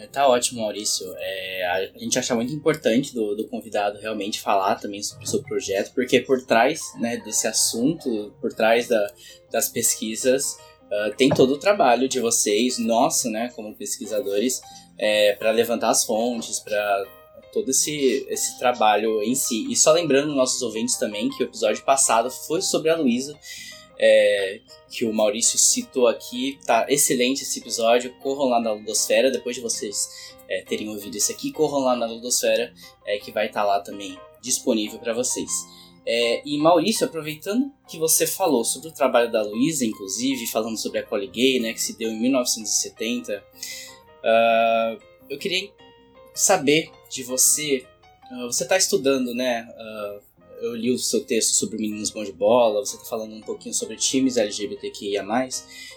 É, 0.01 0.07
tá 0.07 0.27
ótimo, 0.27 0.63
Maurício. 0.63 1.07
É, 1.19 1.91
a 1.95 1.99
gente 1.99 2.19
acha 2.19 2.35
muito 2.35 2.55
importante 2.55 3.13
do, 3.13 3.37
do, 3.37 3.47
convidado 3.47 3.99
realmente 3.99 4.41
falar 4.41 4.77
também 4.77 5.03
sobre 5.03 5.27
o 5.27 5.29
seu 5.29 5.43
projeto, 5.43 5.93
porque 5.95 6.21
por 6.21 6.43
trás 6.43 6.81
né, 6.99 7.19
desse 7.19 7.47
assunto, 7.47 8.33
por 8.41 8.51
trás 8.51 8.89
da, 8.89 9.13
das 9.53 9.69
pesquisas, 9.69 10.57
uh, 10.87 11.15
tem 11.19 11.29
todo 11.29 11.53
o 11.53 11.59
trabalho 11.59 12.09
de 12.09 12.19
vocês, 12.19 12.79
nosso, 12.79 13.29
né, 13.29 13.53
como 13.55 13.77
pesquisadores, 13.77 14.63
é, 14.99 15.35
para 15.35 15.51
levantar 15.51 15.91
as 15.91 16.03
fontes, 16.03 16.61
para 16.61 17.05
todo 17.53 17.71
esse, 17.71 18.27
esse 18.31 18.59
trabalho 18.59 19.23
em 19.23 19.35
si. 19.35 19.71
E 19.71 19.77
só 19.77 19.93
lembrando 19.93 20.35
nossos 20.35 20.63
ouvintes 20.63 20.97
também 20.97 21.29
que 21.29 21.43
o 21.43 21.47
episódio 21.47 21.85
passado 21.85 22.31
foi 22.31 22.63
sobre 22.63 22.89
a 22.89 22.97
Luísa, 22.97 23.39
é, 24.03 24.61
que 24.91 25.05
o 25.05 25.13
Maurício 25.13 25.59
citou 25.59 26.09
aqui. 26.09 26.59
Tá 26.65 26.87
excelente 26.89 27.43
esse 27.43 27.61
episódio. 27.61 28.15
Corram 28.21 28.49
lá 28.49 28.59
na 28.59 28.73
Ludosfera, 28.73 29.31
depois 29.31 29.55
de 29.55 29.61
vocês 29.63 30.35
é, 30.49 30.63
terem 30.63 30.89
ouvido 30.89 31.17
isso 31.17 31.31
aqui, 31.31 31.53
corram 31.53 31.81
lá 31.81 31.95
na 31.95 32.07
Ludosfera, 32.07 32.73
é, 33.07 33.19
que 33.19 33.31
vai 33.31 33.47
estar 33.47 33.61
tá 33.61 33.67
lá 33.67 33.81
também 33.81 34.19
disponível 34.41 34.99
para 34.99 35.13
vocês. 35.13 35.51
É, 36.07 36.43
e 36.47 36.57
Maurício, 36.57 37.07
aproveitando 37.07 37.71
que 37.87 37.99
você 37.99 38.27
falou 38.27 38.65
sobre 38.65 38.89
o 38.89 38.93
trabalho 38.93 39.31
da 39.31 39.43
Luísa, 39.43 39.85
inclusive, 39.85 40.47
falando 40.47 40.79
sobre 40.79 40.99
a 40.99 41.03
Cole 41.03 41.29
Gay, 41.29 41.61
né, 41.61 41.75
que 41.75 41.81
se 41.81 41.97
deu 41.97 42.11
em 42.11 42.19
1970, 42.19 43.37
uh, 43.37 43.43
ah, 44.25 44.97
eu 45.29 45.39
queria 45.39 45.71
saber 46.35 46.91
de 47.11 47.23
você. 47.23 47.87
Uh, 48.33 48.47
você 48.47 48.63
está 48.63 48.77
estudando, 48.77 49.35
né? 49.35 49.69
Uh, 49.77 50.30
eu 50.61 50.75
li 50.75 50.91
o 50.91 50.99
seu 50.99 51.25
texto 51.25 51.55
sobre 51.55 51.79
meninos 51.79 52.11
bons 52.11 52.27
de 52.27 52.33
bola, 52.33 52.85
você 52.85 52.97
está 52.97 53.09
falando 53.09 53.35
um 53.35 53.41
pouquinho 53.41 53.75
sobre 53.75 53.97
times 53.97 54.37
LGBTQIA+. 54.37 55.25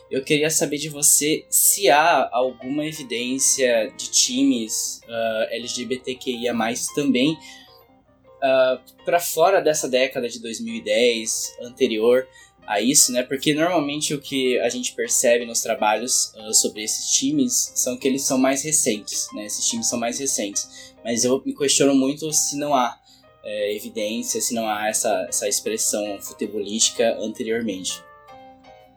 Eu 0.10 0.24
queria 0.24 0.50
saber 0.50 0.78
de 0.78 0.90
você 0.90 1.46
se 1.50 1.90
há 1.90 2.30
alguma 2.32 2.86
evidência 2.86 3.92
de 3.98 4.10
times 4.10 5.02
uh, 5.04 5.54
LGBTQIA+, 5.54 6.54
também 6.96 7.34
uh, 7.34 9.04
para 9.04 9.20
fora 9.20 9.62
dessa 9.62 9.90
década 9.90 10.30
de 10.30 10.40
2010, 10.40 11.58
anterior 11.62 12.28
a 12.66 12.80
isso, 12.80 13.12
né? 13.12 13.24
Porque 13.24 13.54
normalmente 13.54 14.14
o 14.14 14.22
que 14.22 14.58
a 14.60 14.70
gente 14.70 14.94
percebe 14.94 15.46
nos 15.46 15.62
trabalhos 15.62 16.34
uh, 16.36 16.54
sobre 16.54 16.84
esses 16.84 17.12
times 17.12 17.74
são 17.76 17.98
que 17.98 18.08
eles 18.08 18.24
são 18.24 18.38
mais 18.38 18.64
recentes, 18.64 19.28
né? 19.34 19.46
Esses 19.46 19.68
times 19.68 19.90
são 19.90 20.00
mais 20.00 20.20
recentes. 20.20 20.94
Mas 21.04 21.26
eu 21.26 21.42
me 21.46 21.54
questiono 21.54 21.94
muito 21.94 22.32
se 22.32 22.56
não 22.56 22.74
há 22.74 22.98
é, 23.44 23.76
evidência, 23.76 24.40
se 24.40 24.54
não 24.54 24.68
há 24.68 24.88
essa, 24.88 25.26
essa 25.28 25.48
expressão 25.48 26.20
futebolística 26.22 27.18
anteriormente. 27.20 28.02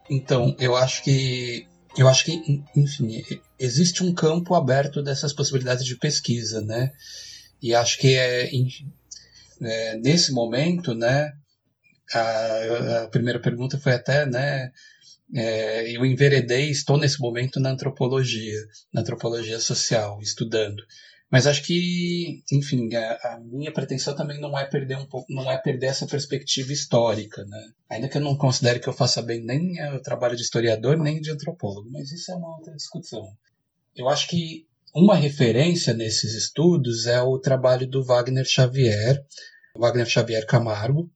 Então, 0.09 0.55
eu 0.59 0.77
acho 0.77 1.03
que 1.03 1.67
eu 1.97 2.07
acho 2.09 2.27
que, 2.27 2.63
enfim, 2.77 3.23
existe 3.59 4.05
um 4.05 4.13
campo 4.13 4.55
aberto 4.55 5.03
dessas 5.03 5.33
possibilidades 5.33 5.85
de 5.85 5.97
pesquisa, 5.97 6.61
né? 6.61 6.93
E 7.61 7.75
acho 7.75 7.99
que 7.99 8.15
é, 8.15 8.51
é 9.63 9.97
nesse 9.97 10.31
momento, 10.33 10.95
né? 10.95 11.33
A, 12.13 13.03
a, 13.05 13.09
primeira 13.09 13.41
pergunta 13.41 13.79
foi 13.79 13.95
até, 13.95 14.27
né? 14.27 14.71
É, 15.35 15.91
eu 15.97 16.05
enveredei, 16.05 16.71
estou 16.71 16.99
nesse 16.99 17.19
momento 17.19 17.59
na 17.59 17.71
antropologia, 17.71 18.61
na 18.93 19.01
antropologia 19.01 19.59
social, 19.59 20.21
estudando. 20.21 20.83
Mas 21.31 21.47
acho 21.47 21.62
que, 21.65 22.43
enfim, 22.53 22.95
a, 22.95 23.35
a, 23.35 23.41
minha 23.41 23.73
pretensão 23.73 24.15
também 24.15 24.41
não 24.41 24.57
é 24.57 24.65
perder 24.65 24.97
um 24.97 25.07
pouco, 25.07 25.33
não 25.33 25.51
é 25.51 25.59
perder 25.59 25.87
essa 25.87 26.07
perspectiva 26.07 26.73
histórica, 26.73 27.45
né? 27.45 27.71
Ainda 27.91 28.09
que 28.09 28.17
eu 28.17 28.23
não 28.23 28.37
considere 28.37 28.79
que 28.79 28.89
eu 28.89 28.93
faça 28.93 29.21
bem 29.21 29.45
nem 29.45 29.83
o 29.95 30.01
trabalho 30.01 30.37
de 30.37 30.43
historiador 30.43 30.97
nem 30.97 31.21
de 31.21 31.31
antropólogo, 31.31 31.91
mas 31.91 32.12
isso 32.12 32.31
é 32.31 32.37
uma 32.37 32.57
outra 32.57 32.75
discussão. 32.75 33.27
Eu 33.97 34.09
acho 34.09 34.29
que 34.29 34.67
uma 34.95 35.17
referência 35.17 35.93
nesses 35.93 36.33
estudos 36.33 37.07
é 37.07 37.21
o 37.21 37.39
trabalho 37.39 37.89
do 37.89 38.05
Wagner 38.05 38.47
Xavier, 38.47 39.23
Wagner 39.77 40.07
Xavier 40.07 40.47
Camargo. 40.47 41.11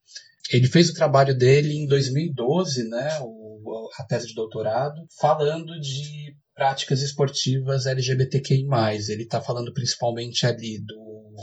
Ele 0.53 0.67
fez 0.67 0.91
o 0.91 0.95
trabalho 0.95 1.37
dele 1.37 1.73
em 1.73 1.87
2012, 1.87 2.89
né, 2.89 3.09
o, 3.23 3.89
a 3.97 4.05
tese 4.05 4.27
de 4.27 4.35
doutorado, 4.35 5.07
falando 5.21 5.79
de 5.81 6.35
práticas 6.61 7.01
esportivas 7.01 7.87
LGBTQI+. 7.87 8.67
Ele 9.09 9.23
está 9.23 9.41
falando 9.41 9.73
principalmente 9.73 10.45
ali 10.45 10.79
do, 10.79 11.35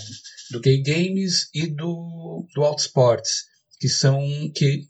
do 0.52 0.60
gay 0.60 0.80
games 0.80 1.50
e 1.56 1.66
do, 1.66 2.46
do 2.54 2.64
outsports, 2.64 3.46
que 3.80 3.90
são 3.90 4.22
que 4.54 4.84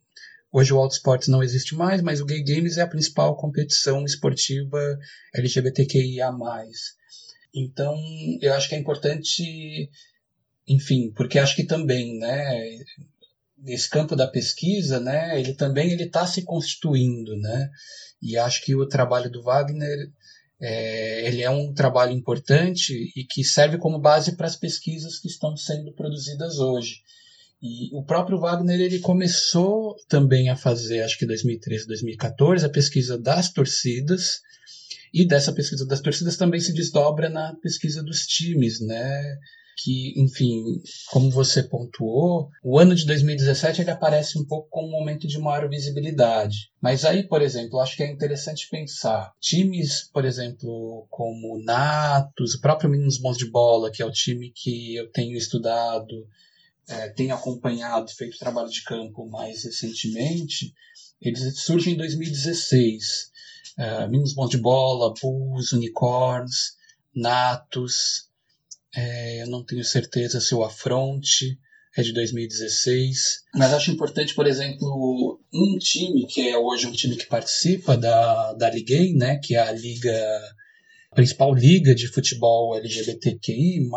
hoje 0.52 0.74
o 0.74 0.80
outsports 0.80 1.30
não 1.30 1.42
existe 1.42 1.76
mais, 1.76 2.02
mas 2.02 2.20
o 2.20 2.26
gay 2.26 2.44
games 2.44 2.78
é 2.78 2.82
a 2.82 2.88
principal 2.88 3.38
competição 3.38 4.04
esportiva 4.04 4.98
LGBTQIA+. 5.34 6.30
Então, 7.56 7.96
eu 8.42 8.54
acho 8.54 8.68
que 8.68 8.76
é 8.76 8.80
importante, 8.80 9.90
enfim, 10.68 11.10
porque 11.16 11.40
acho 11.40 11.56
que 11.56 11.64
também, 11.64 12.20
né, 12.20 12.80
nesse 13.58 13.90
campo 13.90 14.14
da 14.14 14.28
pesquisa, 14.28 15.00
né, 15.00 15.40
ele 15.40 15.54
também 15.54 15.90
ele 15.90 16.04
está 16.04 16.28
se 16.28 16.42
constituindo, 16.42 17.38
né, 17.38 17.70
e 18.22 18.38
acho 18.38 18.64
que 18.64 18.76
o 18.76 18.88
trabalho 18.88 19.30
do 19.30 19.44
Wagner 19.44 20.12
é, 20.60 21.28
ele 21.28 21.42
é 21.42 21.50
um 21.50 21.74
trabalho 21.74 22.12
importante 22.12 23.12
e 23.16 23.24
que 23.24 23.44
serve 23.44 23.78
como 23.78 24.00
base 24.00 24.36
para 24.36 24.48
as 24.48 24.56
pesquisas 24.56 25.20
que 25.20 25.28
estão 25.28 25.56
sendo 25.56 25.94
produzidas 25.94 26.58
hoje. 26.58 27.02
E 27.62 27.90
o 27.96 28.04
próprio 28.04 28.40
Wagner 28.40 28.80
ele 28.80 29.00
começou 29.00 29.96
também 30.08 30.50
a 30.50 30.56
fazer, 30.56 31.02
acho 31.02 31.18
que 31.18 31.26
2013, 31.26 31.88
2014, 31.88 32.66
a 32.66 32.70
pesquisa 32.70 33.18
das 33.18 33.52
torcidas, 33.52 34.42
e 35.14 35.26
dessa 35.26 35.54
pesquisa 35.54 35.86
das 35.86 36.02
torcidas 36.02 36.38
também 36.38 36.60
se 36.60 36.74
desdobra 36.74 37.30
na 37.30 37.56
pesquisa 37.56 38.04
dos 38.04 38.26
times, 38.26 38.80
né? 38.80 39.38
Que, 39.78 40.20
enfim, 40.20 40.82
como 41.12 41.30
você 41.30 41.62
pontuou, 41.62 42.50
o 42.64 42.80
ano 42.80 42.96
de 42.96 43.06
2017 43.06 43.82
ele 43.82 43.92
aparece 43.92 44.40
um 44.40 44.44
pouco 44.44 44.68
como 44.70 44.88
um 44.88 45.00
momento 45.00 45.28
de 45.28 45.38
maior 45.38 45.70
visibilidade. 45.70 46.72
Mas 46.82 47.06
aí, 47.06 47.28
por 47.28 47.44
exemplo, 47.44 47.80
acho 47.80 47.96
que 47.96 48.02
é 48.02 48.12
interessante 48.12 48.68
pensar 48.70 49.32
times, 49.40 50.10
por 50.12 50.26
exemplo, 50.26 51.06
como 51.12 51.62
Natos, 51.64 52.56
o 52.56 52.62
próprio 52.62 52.90
Meninos 52.90 53.20
Bons 53.20 53.38
de 53.38 53.50
Bola, 53.52 53.92
que 53.92 54.02
é 54.02 54.06
o 54.06 54.12
time 54.12 54.52
que 54.54 54.96
eu 54.96 55.12
tenho 55.12 55.38
estudado, 55.38 56.28
é, 56.90 57.10
tenho 57.10 57.36
acompanhado, 57.36 58.10
feito 58.12 58.40
trabalho 58.40 58.70
de 58.70 58.84
campo 58.84 59.30
mais 59.30 59.64
recentemente, 59.64 60.74
eles 61.22 61.60
surgem 61.60 61.94
em 61.94 61.98
2016. 61.98 63.32
É, 63.78 64.08
Meninos 64.08 64.34
Bons 64.34 64.50
de 64.50 64.58
Bola, 64.58 65.14
Bulls, 65.22 65.72
Unicorns, 65.72 66.76
Natos, 67.14 68.27
é, 68.98 69.44
eu 69.44 69.48
não 69.48 69.64
tenho 69.64 69.84
certeza 69.84 70.42
se 70.42 70.56
o 70.56 70.64
Afronte 70.64 71.60
é 71.96 72.02
de 72.02 72.12
2016. 72.14 73.44
Mas 73.54 73.72
acho 73.72 73.92
importante, 73.92 74.34
por 74.34 74.48
exemplo, 74.48 75.40
um 75.54 75.78
time 75.78 76.26
que 76.26 76.50
é 76.50 76.58
hoje 76.58 76.88
um 76.88 76.92
time 76.92 77.16
que 77.16 77.28
participa 77.28 77.96
da, 77.96 78.54
da 78.54 78.72
Liga, 78.72 78.98
né, 79.16 79.40
que 79.44 79.56
é 79.56 79.60
a 79.60 79.72
liga 79.72 80.12
a 81.12 81.16
principal 81.16 81.54
liga 81.54 81.94
de 81.94 82.08
futebol 82.08 82.76
LGBTQI+, 82.76 83.88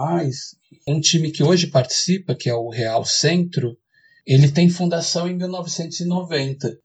um 0.87 1.01
time 1.01 1.33
que 1.33 1.43
hoje 1.43 1.67
participa, 1.69 2.35
que 2.35 2.51
é 2.51 2.55
o 2.55 2.69
Real 2.69 3.05
Centro, 3.05 3.79
ele 4.27 4.53
tem 4.53 4.69
fundação 4.69 5.27
em 5.27 5.35
1990. 5.35 6.79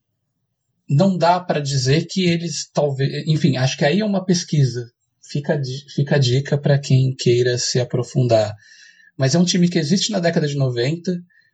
Não 0.90 1.18
dá 1.18 1.38
para 1.40 1.60
dizer 1.60 2.08
que 2.10 2.24
eles 2.24 2.70
talvez, 2.74 3.28
enfim, 3.28 3.58
acho 3.58 3.78
que 3.78 3.84
aí 3.84 4.00
é 4.00 4.06
uma 4.06 4.24
pesquisa 4.24 4.95
fica, 5.30 5.60
fica 5.94 6.16
a 6.16 6.20
dica 6.20 6.58
para 6.58 6.80
quem 6.80 7.16
queira 7.16 7.58
se 7.58 7.80
aprofundar. 7.80 8.56
Mas 9.18 9.36
é 9.36 9.40
um 9.40 9.46
time 9.46 9.70
que 9.70 9.80
existe 9.80 10.12
na 10.12 10.20
década 10.20 10.48
de 10.48 10.56
90, 10.56 11.12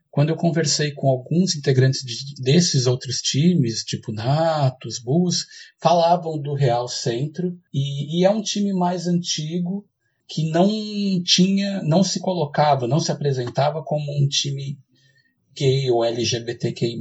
quando 0.09 0.29
eu 0.29 0.35
conversei 0.35 0.91
com 0.91 1.09
alguns 1.09 1.55
integrantes 1.55 2.01
de, 2.01 2.35
desses 2.41 2.85
outros 2.85 3.17
times, 3.17 3.83
tipo 3.83 4.11
Natos, 4.11 4.99
Bulls, 4.99 5.45
falavam 5.81 6.39
do 6.39 6.53
Real 6.53 6.87
Centro 6.87 7.57
e, 7.73 8.19
e 8.19 8.25
é 8.25 8.29
um 8.29 8.41
time 8.41 8.73
mais 8.73 9.07
antigo 9.07 9.85
que 10.27 10.49
não 10.49 10.69
tinha, 11.23 11.81
não 11.83 12.03
se 12.03 12.19
colocava, 12.19 12.87
não 12.87 12.99
se 12.99 13.11
apresentava 13.11 13.83
como 13.83 14.05
um 14.21 14.27
time 14.27 14.77
gay 15.55 15.89
ou 15.91 16.03
LGBTQI+. 16.03 16.97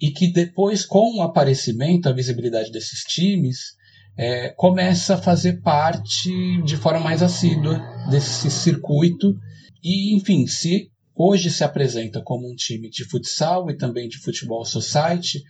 E 0.00 0.10
que 0.10 0.32
depois, 0.32 0.84
com 0.84 1.18
o 1.18 1.22
aparecimento, 1.22 2.08
a 2.08 2.12
visibilidade 2.12 2.72
desses 2.72 3.00
times, 3.04 3.76
é, 4.16 4.50
começa 4.50 5.14
a 5.14 5.22
fazer 5.22 5.60
parte 5.60 6.30
de 6.62 6.76
forma 6.76 7.00
mais 7.00 7.22
assídua 7.22 7.80
desse 8.10 8.50
circuito. 8.50 9.34
E, 9.82 10.16
enfim, 10.16 10.46
se 10.46 10.90
hoje 11.14 11.50
se 11.50 11.64
apresenta 11.64 12.22
como 12.22 12.50
um 12.50 12.54
time 12.54 12.88
de 12.88 13.04
futsal 13.04 13.70
e 13.70 13.76
também 13.76 14.08
de 14.08 14.18
futebol 14.18 14.64
society 14.64 15.42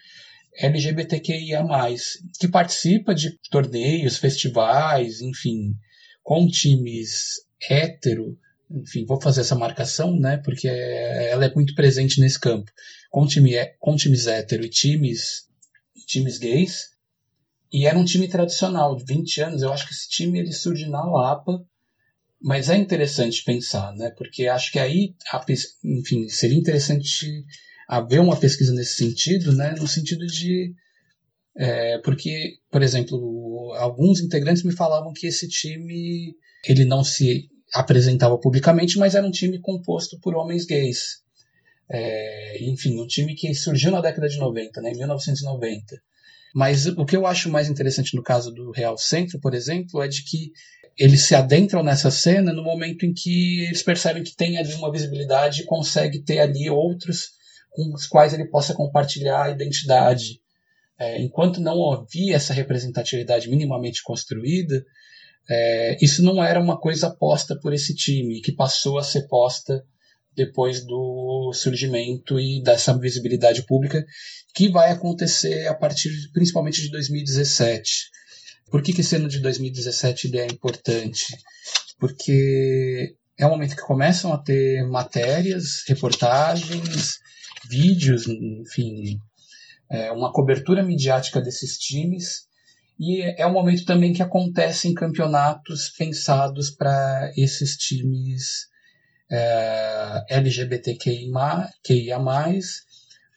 LGBTQIA+, 0.56 1.64
que 2.38 2.48
participa 2.48 3.14
de 3.14 3.38
torneios, 3.50 4.18
festivais, 4.18 5.20
enfim, 5.20 5.74
com 6.22 6.46
times 6.46 7.40
hétero, 7.68 8.38
enfim, 8.70 9.04
vou 9.04 9.20
fazer 9.20 9.40
essa 9.40 9.56
marcação, 9.56 10.18
né, 10.18 10.36
porque 10.38 10.68
ela 10.68 11.44
é 11.44 11.54
muito 11.54 11.74
presente 11.74 12.20
nesse 12.20 12.38
campo, 12.38 12.70
com, 13.10 13.26
time, 13.26 13.52
com 13.80 13.96
times 13.96 14.26
hétero 14.26 14.64
e 14.64 14.70
times, 14.70 15.48
times 16.06 16.38
gays, 16.38 16.93
e 17.74 17.86
era 17.86 17.98
um 17.98 18.04
time 18.04 18.28
tradicional, 18.28 18.94
de 18.94 19.04
20 19.04 19.40
anos, 19.40 19.62
eu 19.62 19.72
acho 19.72 19.88
que 19.88 19.92
esse 19.92 20.08
time 20.08 20.38
ele 20.38 20.52
surge 20.52 20.88
na 20.88 21.04
Lapa, 21.04 21.60
mas 22.40 22.70
é 22.70 22.76
interessante 22.76 23.42
pensar, 23.42 23.92
né? 23.96 24.12
Porque 24.16 24.46
acho 24.46 24.70
que 24.70 24.78
aí, 24.78 25.12
enfim, 25.84 26.28
seria 26.28 26.56
interessante 26.56 27.44
haver 27.88 28.20
uma 28.20 28.38
pesquisa 28.38 28.72
nesse 28.72 28.94
sentido, 28.94 29.52
né? 29.56 29.74
No 29.76 29.88
sentido 29.88 30.24
de 30.24 30.72
é, 31.56 31.98
porque, 31.98 32.58
por 32.70 32.80
exemplo, 32.80 33.74
alguns 33.76 34.20
integrantes 34.20 34.62
me 34.62 34.72
falavam 34.72 35.12
que 35.12 35.26
esse 35.26 35.48
time 35.48 36.32
ele 36.68 36.84
não 36.84 37.02
se 37.02 37.48
apresentava 37.72 38.38
publicamente, 38.38 38.98
mas 39.00 39.16
era 39.16 39.26
um 39.26 39.32
time 39.32 39.60
composto 39.60 40.16
por 40.20 40.36
homens 40.36 40.64
gays. 40.64 41.24
É, 41.90 42.64
enfim, 42.64 43.00
um 43.00 43.06
time 43.08 43.34
que 43.34 43.52
surgiu 43.52 43.90
na 43.90 44.00
década 44.00 44.28
de 44.28 44.38
90, 44.38 44.80
né, 44.80 44.92
em 44.92 44.98
1990. 44.98 46.00
Mas 46.54 46.86
o 46.86 47.04
que 47.04 47.16
eu 47.16 47.26
acho 47.26 47.50
mais 47.50 47.68
interessante 47.68 48.14
no 48.14 48.22
caso 48.22 48.52
do 48.52 48.70
Real 48.70 48.96
Centro, 48.96 49.40
por 49.40 49.54
exemplo, 49.54 50.00
é 50.00 50.06
de 50.06 50.22
que 50.22 50.52
eles 50.96 51.22
se 51.22 51.34
adentram 51.34 51.82
nessa 51.82 52.12
cena 52.12 52.52
no 52.52 52.62
momento 52.62 53.04
em 53.04 53.12
que 53.12 53.64
eles 53.64 53.82
percebem 53.82 54.22
que 54.22 54.36
tem 54.36 54.56
ali 54.56 54.72
uma 54.74 54.92
visibilidade 54.92 55.62
e 55.62 55.66
consegue 55.66 56.22
ter 56.22 56.38
ali 56.38 56.70
outros 56.70 57.30
com 57.70 57.92
os 57.92 58.06
quais 58.06 58.32
ele 58.32 58.46
possa 58.46 58.72
compartilhar 58.72 59.42
a 59.42 59.50
identidade. 59.50 60.40
É, 60.96 61.20
enquanto 61.20 61.60
não 61.60 61.90
havia 61.90 62.36
essa 62.36 62.54
representatividade 62.54 63.50
minimamente 63.50 64.00
construída, 64.04 64.84
é, 65.50 65.96
isso 66.00 66.22
não 66.22 66.42
era 66.42 66.60
uma 66.60 66.78
coisa 66.78 67.10
posta 67.10 67.58
por 67.58 67.74
esse 67.74 67.96
time, 67.96 68.40
que 68.40 68.52
passou 68.52 68.96
a 68.96 69.02
ser 69.02 69.26
posta 69.26 69.84
depois 70.36 70.84
do 70.84 71.52
surgimento 71.54 72.38
e 72.38 72.62
dessa 72.62 72.96
visibilidade 72.96 73.62
pública, 73.64 74.04
que 74.54 74.68
vai 74.68 74.90
acontecer 74.90 75.66
a 75.66 75.74
partir 75.74 76.10
principalmente 76.32 76.80
de 76.80 76.90
2017. 76.90 78.10
Por 78.70 78.82
que, 78.82 78.92
que 78.92 79.00
esse 79.00 79.16
ano 79.16 79.28
de 79.28 79.40
2017 79.40 80.28
ele 80.28 80.38
é 80.38 80.46
importante? 80.46 81.26
Porque 81.98 83.14
é 83.38 83.46
um 83.46 83.50
momento 83.50 83.76
que 83.76 83.82
começam 83.82 84.32
a 84.32 84.38
ter 84.38 84.86
matérias, 84.86 85.82
reportagens, 85.86 87.18
vídeos, 87.68 88.26
enfim, 88.26 89.18
é 89.90 90.10
uma 90.12 90.32
cobertura 90.32 90.82
midiática 90.82 91.40
desses 91.40 91.78
times. 91.78 92.46
E 92.98 93.22
é 93.22 93.46
um 93.46 93.52
momento 93.52 93.84
também 93.84 94.12
que 94.12 94.22
acontecem 94.22 94.94
campeonatos 94.94 95.88
pensados 95.90 96.70
para 96.70 97.32
esses 97.36 97.76
times 97.76 98.68
é, 99.30 100.24
LGBTQIA+, 100.30 102.18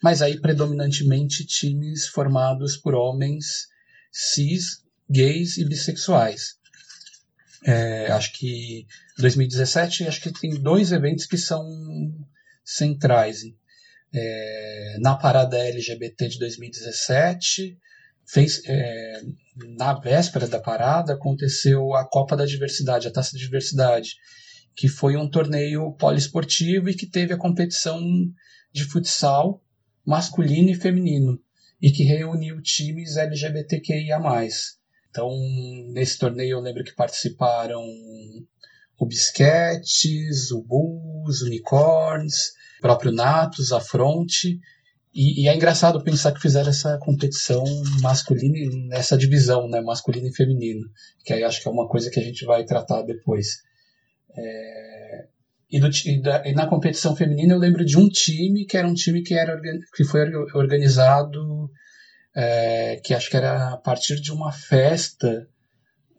mas 0.01 0.21
aí 0.21 0.39
predominantemente 0.39 1.45
times 1.45 2.07
formados 2.07 2.77
por 2.77 2.93
homens 2.93 3.67
cis 4.11 4.83
gays 5.09 5.57
e 5.57 5.65
bissexuais. 5.65 6.57
É, 7.65 8.11
acho 8.11 8.33
que 8.33 8.85
2017 9.17 10.07
acho 10.07 10.21
que 10.21 10.31
tem 10.31 10.51
dois 10.61 10.91
eventos 10.91 11.25
que 11.25 11.37
são 11.37 11.65
centrais. 12.63 13.41
É, 14.13 14.97
na 14.99 15.15
parada 15.15 15.57
LGBT 15.57 16.29
de 16.29 16.39
2017, 16.39 17.77
fez, 18.25 18.61
é, 18.65 19.21
na 19.77 19.93
véspera 19.93 20.47
da 20.47 20.59
parada 20.59 21.13
aconteceu 21.13 21.93
a 21.93 22.07
Copa 22.07 22.35
da 22.35 22.45
Diversidade, 22.45 23.07
a 23.07 23.11
Taça 23.11 23.33
da 23.33 23.39
Diversidade, 23.39 24.15
que 24.77 24.87
foi 24.87 25.17
um 25.17 25.27
torneio 25.27 25.91
poliesportivo 25.93 26.87
e 26.87 26.95
que 26.95 27.07
teve 27.07 27.33
a 27.33 27.37
competição 27.37 27.99
de 28.71 28.83
futsal 28.83 29.59
masculino 30.05 30.69
e 30.69 30.75
feminino 30.75 31.41
e 31.81 31.91
que 31.91 32.03
reuniu 32.03 32.61
times 32.61 33.17
LGBTQIA+. 33.17 34.19
Então, 35.09 35.31
nesse 35.91 36.19
torneio 36.19 36.57
eu 36.57 36.61
lembro 36.61 36.83
que 36.83 36.93
participaram 36.93 37.83
o 38.99 39.05
Bisquetes, 39.05 40.51
o 40.51 40.61
Bulls, 40.61 41.41
Unicorns, 41.41 42.53
o 42.77 42.81
próprio 42.81 43.11
Natus, 43.11 43.71
a 43.71 43.79
Fronte. 43.79 44.59
E, 45.11 45.43
e, 45.43 45.47
é 45.47 45.55
engraçado 45.55 46.03
pensar 46.03 46.33
que 46.33 46.41
fizeram 46.41 46.69
essa 46.69 46.99
competição 46.99 47.63
masculina, 48.01 48.87
nessa 48.89 49.17
divisão, 49.17 49.67
né, 49.67 49.81
masculino 49.81 50.27
e 50.27 50.35
feminino, 50.35 50.87
que 51.25 51.33
aí 51.33 51.43
acho 51.43 51.63
que 51.63 51.67
é 51.67 51.71
uma 51.71 51.87
coisa 51.87 52.11
que 52.11 52.19
a 52.19 52.23
gente 52.23 52.45
vai 52.45 52.63
tratar 52.63 53.01
depois. 53.01 53.65
É, 54.35 55.27
e, 55.69 55.79
do, 55.79 55.89
e, 56.05 56.21
da, 56.21 56.47
e, 56.47 56.53
na 56.53 56.67
competição 56.67 57.15
feminina 57.15 57.53
eu 57.53 57.59
lembro 57.59 57.85
de 57.85 57.97
um 57.97 58.07
time 58.07 58.65
que 58.65 58.77
era 58.77 58.87
um 58.87 58.93
time 58.93 59.23
que, 59.23 59.33
era, 59.33 59.59
que 59.95 60.03
foi 60.03 60.21
organizado 60.53 61.69
é, 62.35 62.97
que 63.03 63.13
acho 63.13 63.29
que 63.29 63.37
era 63.37 63.73
a 63.73 63.77
partir 63.77 64.21
de 64.21 64.31
uma 64.31 64.51
festa 64.51 65.47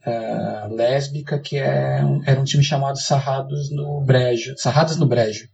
é, 0.05 0.68
lésbica 0.68 1.38
que 1.38 1.57
é, 1.57 2.01
era 2.27 2.40
um 2.40 2.44
time 2.44 2.64
chamado 2.64 2.99
Sarrados 2.99 3.71
no 3.71 4.01
Brejo, 4.05 4.55
Sarrados 4.57 4.97
no 4.97 5.07
Brejo. 5.07 5.49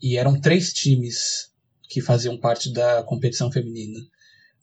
E 0.00 0.16
eram 0.16 0.40
três 0.40 0.72
times 0.72 1.50
que 1.90 2.00
faziam 2.00 2.38
parte 2.38 2.72
da 2.72 3.02
competição 3.02 3.52
feminina. 3.52 3.98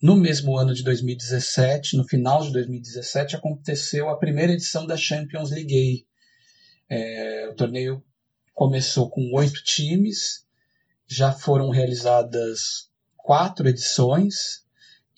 No 0.02 0.16
mesmo 0.16 0.56
ano 0.56 0.74
de 0.74 0.82
2017, 0.82 1.96
no 1.96 2.04
final 2.04 2.42
de 2.42 2.52
2017, 2.52 3.36
aconteceu 3.36 4.08
a 4.08 4.18
primeira 4.18 4.52
edição 4.52 4.86
da 4.86 4.96
Champions 4.96 5.50
League. 5.50 6.06
É, 6.88 7.48
o 7.50 7.54
torneio 7.54 8.02
começou 8.54 9.08
com 9.10 9.30
oito 9.34 9.62
times, 9.62 10.44
já 11.06 11.32
foram 11.32 11.70
realizadas 11.70 12.88
quatro 13.16 13.68
edições, 13.68 14.64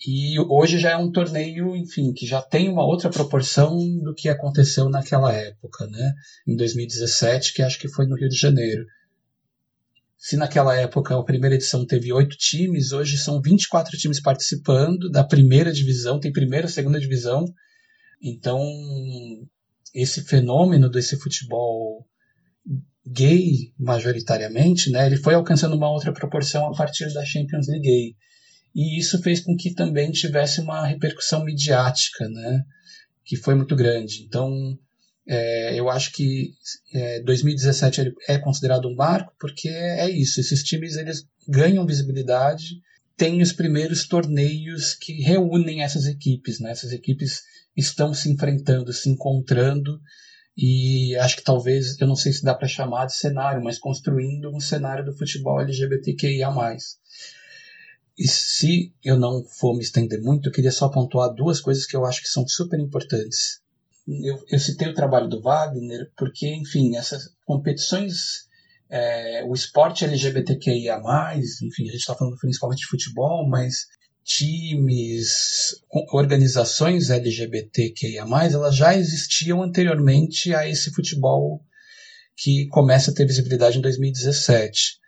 e 0.05 0.39
hoje 0.39 0.79
já 0.79 0.91
é 0.91 0.97
um 0.97 1.11
torneio, 1.11 1.75
enfim, 1.75 2.11
que 2.11 2.25
já 2.25 2.41
tem 2.41 2.67
uma 2.67 2.83
outra 2.83 3.09
proporção 3.09 3.77
do 3.99 4.15
que 4.15 4.29
aconteceu 4.29 4.89
naquela 4.89 5.31
época, 5.31 5.85
né? 5.87 6.13
Em 6.47 6.55
2017, 6.55 7.53
que 7.53 7.61
acho 7.61 7.79
que 7.79 7.87
foi 7.87 8.07
no 8.07 8.15
Rio 8.15 8.27
de 8.27 8.37
Janeiro. 8.37 8.85
Se 10.17 10.37
naquela 10.37 10.75
época 10.75 11.17
a 11.17 11.23
primeira 11.23 11.55
edição 11.55 11.85
teve 11.85 12.11
oito 12.11 12.35
times, 12.35 12.91
hoje 12.91 13.17
são 13.17 13.41
24 13.41 13.95
times 13.97 14.19
participando 14.19 15.09
da 15.09 15.23
primeira 15.23 15.71
divisão, 15.71 16.19
tem 16.19 16.31
primeira 16.31 16.67
segunda 16.67 16.99
divisão. 16.99 17.45
Então, 18.21 18.59
esse 19.93 20.21
fenômeno 20.21 20.89
desse 20.89 21.17
futebol 21.17 22.05
gay, 23.05 23.73
majoritariamente, 23.79 24.91
né, 24.91 25.07
ele 25.07 25.17
foi 25.17 25.33
alcançando 25.33 25.75
uma 25.75 25.91
outra 25.91 26.13
proporção 26.13 26.67
a 26.67 26.75
partir 26.75 27.11
da 27.13 27.25
Champions 27.25 27.67
League 27.67 27.83
gay 27.83 28.15
e 28.73 28.97
isso 28.97 29.21
fez 29.21 29.41
com 29.41 29.55
que 29.55 29.73
também 29.73 30.11
tivesse 30.11 30.61
uma 30.61 30.87
repercussão 30.87 31.43
midiática, 31.43 32.27
né, 32.29 32.63
que 33.25 33.35
foi 33.35 33.53
muito 33.53 33.75
grande. 33.75 34.23
Então, 34.23 34.77
é, 35.27 35.77
eu 35.77 35.89
acho 35.89 36.11
que 36.13 36.53
é, 36.93 37.21
2017 37.21 38.13
é 38.27 38.37
considerado 38.37 38.87
um 38.87 38.95
marco 38.95 39.33
porque 39.39 39.69
é 39.69 40.09
isso, 40.09 40.39
esses 40.39 40.63
times 40.63 40.95
eles 40.95 41.25
ganham 41.47 41.85
visibilidade, 41.85 42.81
têm 43.17 43.41
os 43.41 43.51
primeiros 43.51 44.07
torneios 44.07 44.95
que 44.95 45.21
reúnem 45.21 45.83
essas 45.83 46.05
equipes, 46.05 46.59
né, 46.59 46.71
essas 46.71 46.91
equipes 46.91 47.41
estão 47.75 48.13
se 48.13 48.29
enfrentando, 48.31 48.91
se 48.91 49.09
encontrando 49.09 49.99
e 50.57 51.15
acho 51.17 51.37
que 51.37 51.43
talvez, 51.43 51.99
eu 51.99 52.07
não 52.07 52.15
sei 52.15 52.33
se 52.33 52.43
dá 52.43 52.53
para 52.53 52.67
chamar 52.67 53.05
de 53.05 53.15
cenário, 53.15 53.63
mas 53.63 53.79
construindo 53.79 54.53
um 54.53 54.59
cenário 54.59 55.05
do 55.05 55.15
futebol 55.17 55.61
LGBTQIA+. 55.61 56.49
E 58.17 58.27
se 58.27 58.93
eu 59.03 59.17
não 59.17 59.43
for 59.45 59.73
me 59.75 59.81
estender 59.81 60.21
muito, 60.21 60.49
eu 60.49 60.53
queria 60.53 60.71
só 60.71 60.89
pontuar 60.89 61.33
duas 61.33 61.61
coisas 61.61 61.85
que 61.85 61.95
eu 61.95 62.05
acho 62.05 62.21
que 62.21 62.27
são 62.27 62.45
super 62.47 62.79
importantes. 62.79 63.61
Eu, 64.07 64.43
eu 64.49 64.59
citei 64.59 64.89
o 64.89 64.93
trabalho 64.93 65.29
do 65.29 65.41
Wagner 65.41 66.11
porque, 66.17 66.53
enfim, 66.53 66.97
essas 66.97 67.33
competições 67.45 68.49
é, 68.91 69.43
o 69.45 69.53
esporte 69.53 70.03
LGBTQIA+, 70.03 71.01
enfim, 71.63 71.83
a 71.83 71.91
gente 71.91 72.01
está 72.01 72.13
falando 72.13 72.37
principalmente 72.37 72.81
de 72.81 72.87
futebol, 72.87 73.47
mas 73.47 73.87
times, 74.23 75.75
organizações 76.13 77.09
LGBTQIA+, 77.09 78.25
elas 78.51 78.75
já 78.75 78.95
existiam 78.95 79.61
anteriormente 79.61 80.53
a 80.53 80.67
esse 80.67 80.91
futebol 80.91 81.63
que 82.35 82.67
começa 82.67 83.11
a 83.11 83.13
ter 83.13 83.25
visibilidade 83.25 83.77
em 83.77 83.81
2017. 83.81 84.99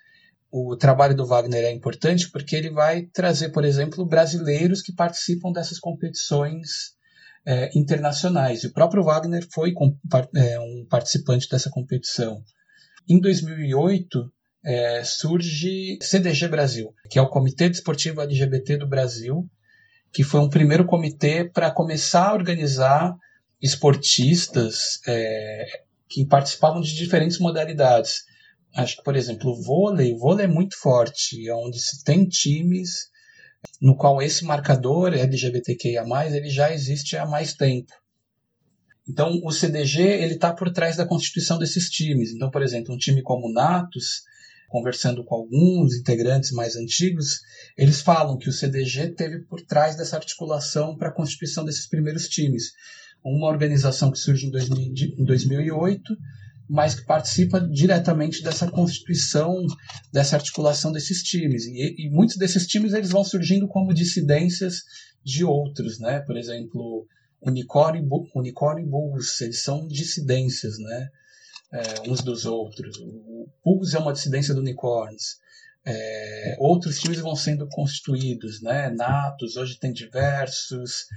O 0.52 0.76
trabalho 0.76 1.15
do 1.15 1.26
Wagner 1.26 1.63
é 1.63 1.71
importante 1.71 2.30
porque 2.30 2.56
ele 2.56 2.69
vai 2.69 3.08
trazer, 3.08 3.49
por 3.49 3.65
exemplo, 3.65 4.06
brasileiros 4.06 4.82
que 4.82 4.93
participam 4.93 5.52
dessas 5.52 5.80
competições 5.80 6.93
é, 7.45 7.71
internacionais. 7.78 8.63
E 8.63 8.67
o 8.67 8.73
próprio 8.73 9.04
Wagner 9.04 9.47
foi 9.52 9.73
é, 10.36 10.60
um 10.60 10.86
participante 10.88 11.49
dessa 11.49 11.69
competição. 11.69 12.43
Em 13.10 13.19
2008, 13.19 14.32
é, 14.65 15.04
surge 15.04 15.97
CDG 16.02 16.47
Brasil, 16.47 16.93
que 17.10 17.19
é 17.19 17.21
o 17.21 17.30
Comitê 17.30 17.69
Desportivo 17.69 18.21
LGBT 18.21 18.78
do 18.78 18.88
Brasil, 18.88 19.49
que 20.12 20.23
foi 20.23 20.39
um 20.39 20.49
primeiro 20.49 20.86
comitê 20.86 21.43
para 21.43 21.71
começar 21.71 22.30
a 22.30 22.34
organizar 22.34 23.15
esportistas 23.62 24.99
é, 25.08 25.65
que 26.08 26.26
participavam 26.26 26.82
de 26.82 26.95
diferentes 26.95 27.39
modalidades. 27.39 28.23
Acho 28.76 28.97
que, 28.97 29.04
por 29.04 29.15
exemplo, 29.15 29.52
o 29.52 29.62
vôlei, 29.62 30.13
o 30.13 30.17
vôlei 30.17 30.45
é 30.45 30.49
muito 30.49 30.78
forte, 30.78 31.49
onde 31.52 31.80
se 31.80 32.04
tem 32.04 32.28
times 32.28 33.12
no 33.82 33.95
qual 33.95 34.21
esse 34.21 34.43
marcador 34.43 35.13
LGBTQIA+, 35.13 36.04
ele 36.32 36.49
já 36.49 36.73
existe 36.73 37.17
há 37.17 37.26
mais 37.26 37.54
tempo. 37.54 37.91
Então, 39.08 39.39
o 39.43 39.52
CDG 39.52 40.02
ele 40.02 40.36
está 40.36 40.54
por 40.54 40.71
trás 40.71 40.95
da 40.95 41.06
constituição 41.06 41.58
desses 41.58 41.89
times. 41.89 42.32
Então, 42.32 42.49
por 42.49 42.62
exemplo, 42.62 42.93
um 42.93 42.97
time 42.97 43.21
como 43.21 43.47
o 43.47 43.54
Natos, 43.54 44.23
conversando 44.74 45.24
com 45.24 45.36
alguns 45.36 45.96
integrantes 45.96 46.52
mais 46.52 46.76
antigos, 46.76 47.42
eles 47.78 48.02
falam 48.02 48.40
que 48.40 48.50
o 48.50 48.52
CDG 48.52 49.10
teve 49.10 49.42
por 49.42 49.62
trás 49.62 49.96
dessa 49.96 50.16
articulação 50.16 50.98
para 50.98 51.10
a 51.10 51.14
constituição 51.14 51.64
desses 51.64 51.88
primeiros 51.88 52.28
times. 52.28 52.72
Uma 53.24 53.50
organização 53.50 54.10
que 54.10 54.18
surge 54.18 54.48
em, 54.48 54.50
2000, 54.50 55.14
em 55.20 55.24
2008, 55.24 56.02
mas 56.68 56.96
que 56.96 57.06
participa 57.06 57.62
diretamente 57.62 58.42
dessa 58.42 58.68
constituição, 58.68 59.64
dessa 60.12 60.38
articulação 60.38 60.92
desses 60.92 61.22
times. 61.22 61.66
E, 61.68 62.08
e 62.08 62.10
muitos 62.10 62.36
desses 62.36 62.66
times 62.66 62.94
eles 62.94 63.12
vão 63.12 63.24
surgindo 63.24 63.68
como 63.68 63.94
dissidências 63.94 64.78
de 65.24 65.46
outros, 65.46 66.00
né? 66.00 66.20
Por 66.22 66.36
exemplo, 66.36 67.06
Unicórnio 67.44 68.04
e 68.04 68.90
Bulls, 68.90 69.40
eles 69.40 69.62
são 69.62 69.88
dissidências, 69.88 70.80
né? 70.80 71.10
É, 71.74 72.10
uns 72.10 72.22
dos 72.22 72.46
outros. 72.46 72.98
O 73.00 73.50
Bulls 73.66 73.94
é 73.96 74.00
uma 74.00 74.14
dissidência 74.14 74.54
do 74.54 74.62
Unicorns. 74.62 75.42
É, 75.86 76.56
outros 76.60 77.00
times 77.00 77.20
vão 77.20 77.36
sendo 77.36 77.68
constituídos, 77.68 78.62
né? 78.62 78.90
Natos, 78.90 79.58
hoje 79.58 79.80
tem 79.80 79.92
diversos, 79.92 81.08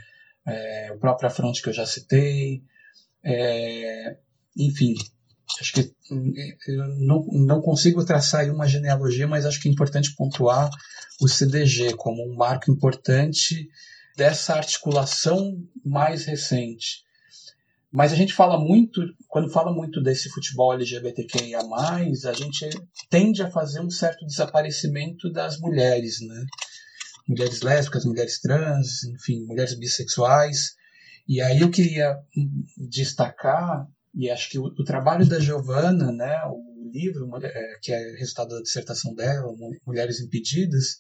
é, 0.47 0.91
o 0.93 0.99
próprio 0.99 1.29
Afronte 1.29 1.63
que 1.63 1.69
eu 1.69 1.73
já 1.73 1.85
citei. 1.87 2.63
É, 3.23 4.17
enfim, 4.57 4.95
acho 5.61 5.73
que 5.75 5.95
eu 6.67 6.89
não, 6.99 7.27
não 7.33 7.61
consigo 7.61 8.05
traçar 8.05 8.49
uma 8.51 8.67
genealogia, 8.67 9.27
mas 9.27 9.45
acho 9.45 9.61
que 9.61 9.69
é 9.69 9.73
importante 9.73 10.15
pontuar 10.17 10.71
o 11.21 11.29
CDG 11.29 11.95
como 11.95 12.27
um 12.27 12.35
marco 12.35 12.71
importante 12.71 13.69
dessa 14.17 14.55
articulação 14.55 15.63
mais 15.85 16.25
recente. 16.25 17.06
Mas 17.97 18.13
a 18.13 18.15
gente 18.15 18.35
fala 18.35 18.59
muito, 18.59 19.01
quando 19.27 19.51
fala 19.51 19.73
muito 19.73 20.03
desse 20.03 20.29
futebol 20.29 20.75
LGBTQIA, 20.75 21.61
a 21.61 22.33
gente 22.35 22.69
tende 23.09 23.41
a 23.41 23.51
fazer 23.51 23.81
um 23.81 23.89
certo 23.89 24.27
desaparecimento 24.27 25.33
das 25.33 25.59
mulheres, 25.59 26.21
né? 26.21 26.45
Mulheres 27.27 27.63
lésbicas, 27.63 28.05
mulheres 28.05 28.39
trans, 28.39 29.03
enfim, 29.05 29.47
mulheres 29.47 29.79
bissexuais. 29.79 30.75
E 31.27 31.41
aí 31.41 31.63
eu 31.63 31.71
queria 31.71 32.19
destacar, 32.77 33.89
e 34.15 34.29
acho 34.29 34.51
que 34.51 34.59
o, 34.59 34.65
o 34.65 34.85
trabalho 34.85 35.27
da 35.27 35.41
Giovana, 35.41 36.13
né, 36.13 36.37
o 36.51 36.91
livro, 36.93 37.27
é, 37.43 37.79
que 37.81 37.93
é 37.93 38.19
resultado 38.19 38.51
da 38.51 38.61
dissertação 38.61 39.15
dela, 39.15 39.55
Mulheres 39.87 40.21
Impedidas, 40.21 40.99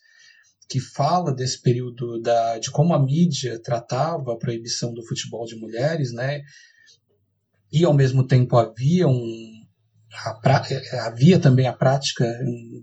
que 0.67 0.81
fala 0.81 1.35
desse 1.35 1.61
período 1.61 2.19
da, 2.23 2.59
de 2.59 2.71
como 2.71 2.95
a 2.95 3.05
mídia 3.05 3.61
tratava 3.61 4.33
a 4.33 4.39
proibição 4.39 4.95
do 4.95 5.05
futebol 5.05 5.45
de 5.45 5.57
mulheres, 5.57 6.11
né? 6.15 6.41
E 7.73 7.85
ao 7.85 7.95
mesmo 7.95 8.27
tempo 8.27 8.57
havia 8.57 9.09
um 9.09 9.57
a, 10.25 11.07
havia 11.07 11.39
também 11.39 11.67
a 11.67 11.73
prática 11.73 12.27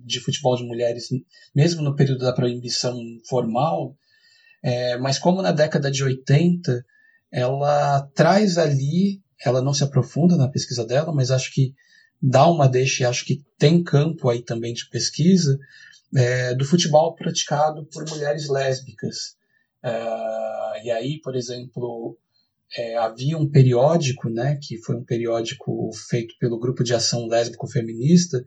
de 0.06 0.20
futebol 0.20 0.56
de 0.56 0.64
mulheres, 0.64 1.08
mesmo 1.56 1.82
no 1.82 1.96
período 1.96 2.20
da 2.20 2.34
proibição 2.34 2.96
formal, 3.28 3.96
é, 4.64 4.98
mas 4.98 5.18
como 5.18 5.42
na 5.42 5.52
década 5.52 5.90
de 5.90 6.04
80 6.04 6.84
ela 7.32 8.08
traz 8.14 8.58
ali, 8.58 9.22
ela 9.44 9.62
não 9.62 9.74
se 9.74 9.84
aprofunda 9.84 10.38
na 10.38 10.50
pesquisa 10.50 10.86
dela, 10.86 11.12
mas 11.12 11.32
acho 11.32 11.52
que 11.52 11.74
dá 12.22 12.48
uma 12.48 12.68
deixa 12.68 13.04
e 13.04 13.06
acho 13.06 13.26
que 13.26 13.44
tem 13.58 13.84
campo 13.84 14.30
aí 14.30 14.44
também 14.44 14.74
de 14.74 14.88
pesquisa, 14.90 15.58
é, 16.16 16.54
do 16.54 16.64
futebol 16.64 17.16
praticado 17.16 17.86
por 17.92 18.08
mulheres 18.08 18.48
lésbicas. 18.48 19.36
É, 19.84 20.86
e 20.86 20.92
aí, 20.92 21.20
por 21.22 21.36
exemplo, 21.36 22.18
é, 22.76 22.98
havia 22.98 23.38
um 23.38 23.50
periódico, 23.50 24.30
né, 24.30 24.58
que 24.62 24.78
foi 24.80 24.96
um 24.96 25.04
periódico 25.04 25.90
feito 26.10 26.36
pelo 26.40 26.60
Grupo 26.60 26.84
de 26.84 26.94
Ação 26.94 27.28
Lésbico 27.28 27.68
Feminista, 27.68 28.42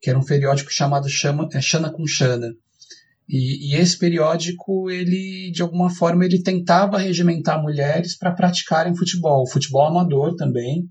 que 0.00 0.10
era 0.10 0.18
um 0.18 0.24
periódico 0.24 0.72
chamado 0.72 1.08
Chama, 1.08 1.48
é, 1.52 1.90
com 1.90 2.06
Xana. 2.06 2.52
E, 3.28 3.70
e, 3.70 3.76
esse 3.76 3.98
periódico, 3.98 4.90
ele, 4.90 5.50
de 5.50 5.62
alguma 5.62 5.88
forma, 5.88 6.24
ele 6.24 6.42
tentava 6.42 6.98
regimentar 6.98 7.60
mulheres 7.60 8.16
para 8.16 8.34
praticarem 8.34 8.94
futebol, 8.94 9.48
futebol 9.48 9.86
amador 9.86 10.36
também. 10.36 10.88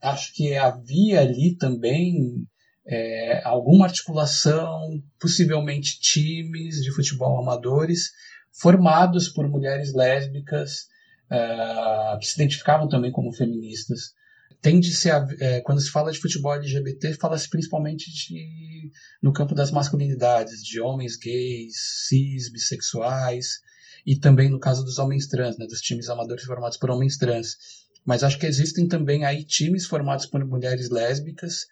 Acho 0.00 0.32
que 0.34 0.54
havia 0.54 1.20
ali 1.20 1.56
também 1.56 2.46
é, 2.86 3.42
alguma 3.44 3.86
articulação, 3.86 5.02
possivelmente 5.18 5.98
times 6.00 6.76
de 6.76 6.92
futebol 6.94 7.42
amadores, 7.42 8.12
formados 8.52 9.28
por 9.28 9.48
mulheres 9.48 9.92
lésbicas 9.92 10.86
é, 11.30 12.18
que 12.20 12.26
se 12.26 12.34
identificavam 12.34 12.88
também 12.88 13.12
como 13.12 13.32
feministas. 13.32 14.12
Tende 14.60 14.90
-se 14.90 15.10
a, 15.10 15.26
é, 15.40 15.60
quando 15.60 15.80
se 15.80 15.90
fala 15.90 16.10
de 16.10 16.18
futebol 16.18 16.54
LGBT, 16.54 17.14
fala-se 17.14 17.48
principalmente 17.48 18.10
de, 18.10 18.90
no 19.22 19.32
campo 19.32 19.54
das 19.54 19.70
masculinidades, 19.70 20.62
de 20.62 20.80
homens 20.80 21.16
gays, 21.16 21.74
cis, 22.08 22.50
bissexuais, 22.50 23.60
e 24.04 24.18
também 24.18 24.48
no 24.48 24.58
caso 24.58 24.84
dos 24.84 24.98
homens 24.98 25.26
trans, 25.26 25.58
né, 25.58 25.66
dos 25.66 25.80
times 25.80 26.08
amadores 26.08 26.44
formados 26.44 26.78
por 26.78 26.90
homens 26.90 27.16
trans. 27.16 27.56
Mas 28.04 28.24
acho 28.24 28.38
que 28.38 28.46
existem 28.46 28.88
também 28.88 29.24
aí 29.24 29.44
times 29.44 29.86
formados 29.86 30.26
por 30.26 30.44
mulheres 30.44 30.90
lésbicas, 30.90 31.66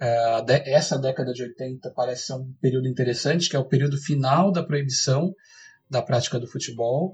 Uh, 0.00 0.42
essa 0.66 0.98
década 0.98 1.32
de 1.32 1.42
80 1.44 1.92
parece 1.92 2.26
ser 2.26 2.34
um 2.34 2.52
período 2.60 2.88
interessante, 2.88 3.48
que 3.48 3.54
é 3.54 3.58
o 3.58 3.68
período 3.68 3.96
final 3.96 4.50
da 4.50 4.62
proibição 4.62 5.32
da 5.88 6.02
prática 6.02 6.38
do 6.40 6.48
futebol, 6.48 7.12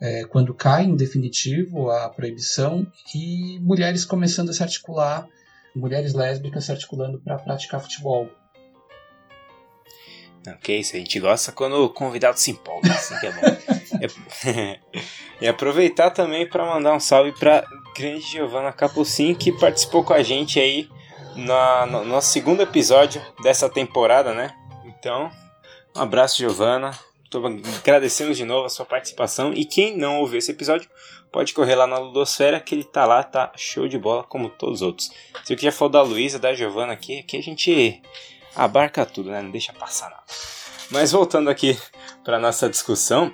é, 0.00 0.24
quando 0.24 0.54
cai 0.54 0.84
em 0.84 0.96
definitivo 0.96 1.90
a 1.90 2.08
proibição 2.08 2.86
e 3.14 3.58
mulheres 3.60 4.04
começando 4.04 4.50
a 4.50 4.52
se 4.52 4.62
articular, 4.62 5.28
mulheres 5.74 6.14
lésbicas 6.14 6.64
se 6.64 6.72
articulando 6.72 7.20
para 7.20 7.38
praticar 7.38 7.80
futebol. 7.80 8.28
Ok, 10.46 10.78
isso 10.78 10.96
a 10.96 10.98
gente 10.98 11.20
gosta 11.20 11.52
quando 11.52 11.84
o 11.84 11.90
convidado 11.90 12.38
se 12.38 12.50
empolga, 12.50 12.90
assim 12.92 13.18
que 13.18 13.26
é 13.26 13.32
bom. 13.32 14.80
e 15.42 15.46
aproveitar 15.46 16.10
também 16.10 16.48
para 16.48 16.64
mandar 16.64 16.94
um 16.94 17.00
salve 17.00 17.32
para 17.32 17.62
grande 17.94 18.22
Giovanna 18.22 18.72
Capucin 18.72 19.34
que 19.34 19.52
participou 19.52 20.02
com 20.02 20.14
a 20.14 20.22
gente 20.22 20.58
aí 20.58 20.88
na, 21.36 21.84
no 21.84 22.04
nosso 22.04 22.32
segundo 22.32 22.62
episódio 22.62 23.20
dessa 23.42 23.68
temporada, 23.68 24.32
né? 24.32 24.54
Então, 24.86 25.30
um 25.94 26.00
abraço, 26.00 26.38
Giovana. 26.38 26.92
Estou 27.30 27.46
agradecendo 27.46 28.34
de 28.34 28.44
novo 28.44 28.66
a 28.66 28.68
sua 28.68 28.84
participação. 28.84 29.52
E 29.54 29.64
quem 29.64 29.96
não 29.96 30.18
ouviu 30.18 30.38
esse 30.38 30.50
episódio, 30.50 30.90
pode 31.30 31.54
correr 31.54 31.76
lá 31.76 31.86
na 31.86 31.96
Ludosfera, 31.96 32.58
que 32.58 32.74
ele 32.74 32.82
tá 32.82 33.06
lá, 33.06 33.22
tá 33.22 33.52
show 33.56 33.86
de 33.86 33.96
bola, 33.96 34.24
como 34.24 34.50
todos 34.50 34.80
os 34.80 34.82
outros. 34.82 35.12
Se 35.44 35.52
eu 35.52 35.56
quiser 35.56 35.70
falar 35.70 35.92
da 35.92 36.02
Luísa, 36.02 36.40
da 36.40 36.52
Giovana 36.52 36.92
aqui, 36.92 37.20
aqui 37.20 37.36
a 37.36 37.40
gente 37.40 38.02
abarca 38.56 39.06
tudo, 39.06 39.30
né? 39.30 39.40
Não 39.40 39.52
deixa 39.52 39.72
passar 39.72 40.10
nada. 40.10 40.24
Mas 40.90 41.12
voltando 41.12 41.48
aqui 41.48 41.78
para 42.24 42.40
nossa 42.40 42.68
discussão, 42.68 43.32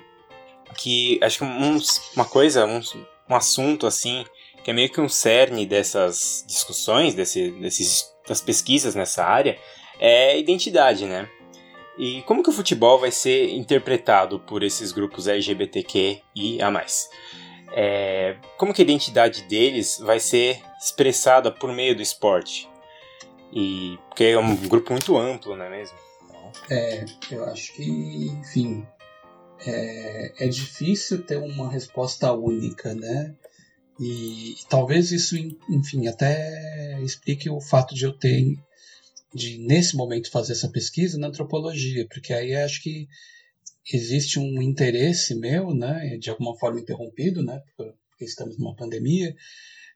que 0.77 1.19
acho 1.23 1.39
que 1.39 1.43
um, 1.43 1.79
uma 2.15 2.25
coisa, 2.25 2.67
um, 2.67 2.79
um 3.27 3.35
assunto 3.35 3.87
assim 3.87 4.23
que 4.63 4.69
é 4.69 4.73
meio 4.75 4.91
que 4.91 5.01
um 5.01 5.09
cerne 5.09 5.65
dessas 5.65 6.45
discussões, 6.47 7.15
desse, 7.15 7.49
desses, 7.53 8.13
das 8.27 8.41
pesquisas 8.41 8.93
nessa 8.93 9.25
área, 9.25 9.57
é 9.99 10.37
identidade, 10.37 11.05
né? 11.05 11.27
E 11.97 12.21
como 12.23 12.43
que 12.43 12.49
o 12.49 12.53
futebol 12.53 12.99
vai 12.99 13.11
ser 13.11 13.49
interpretado 13.55 14.39
por 14.39 14.61
esses 14.61 14.91
grupos 14.91 15.27
LGBTQ 15.27 16.21
e 16.35 16.61
a 16.61 16.69
mais? 16.69 17.09
É, 17.73 18.37
como 18.57 18.73
que 18.73 18.81
a 18.81 18.85
identidade 18.85 19.43
deles 19.43 19.97
vai 19.99 20.19
ser 20.19 20.61
expressada 20.79 21.51
por 21.51 21.73
meio 21.73 21.95
do 21.95 22.01
esporte? 22.01 22.69
E 23.51 23.97
porque 24.07 24.25
é 24.25 24.39
um 24.39 24.55
grupo 24.55 24.91
muito 24.91 25.17
amplo, 25.17 25.55
não 25.55 25.65
é 25.65 25.69
mesmo? 25.69 25.97
É, 26.69 27.05
eu 27.31 27.45
acho 27.45 27.73
que, 27.73 28.27
enfim, 28.27 28.85
é, 29.65 30.45
é 30.45 30.47
difícil 30.47 31.23
ter 31.23 31.37
uma 31.37 31.69
resposta 31.69 32.31
única, 32.31 32.93
né? 32.93 33.33
E, 33.99 34.51
e 34.51 34.65
talvez 34.69 35.11
isso, 35.11 35.35
enfim, 35.69 36.07
até 36.07 37.01
explique 37.01 37.49
o 37.49 37.59
fato 37.59 37.95
de 37.95 38.05
eu 38.05 38.13
ter, 38.13 38.55
de 39.33 39.57
nesse 39.57 39.95
momento 39.95 40.31
fazer 40.31 40.53
essa 40.53 40.69
pesquisa 40.69 41.17
na 41.17 41.27
antropologia, 41.27 42.07
porque 42.07 42.33
aí 42.33 42.55
acho 42.55 42.81
que 42.81 43.07
existe 43.91 44.39
um 44.39 44.61
interesse 44.61 45.35
meu, 45.35 45.73
né, 45.73 46.17
de 46.17 46.29
alguma 46.29 46.57
forma 46.57 46.79
interrompido, 46.79 47.43
né, 47.43 47.61
porque 47.75 48.25
estamos 48.25 48.57
numa 48.57 48.75
pandemia, 48.75 49.35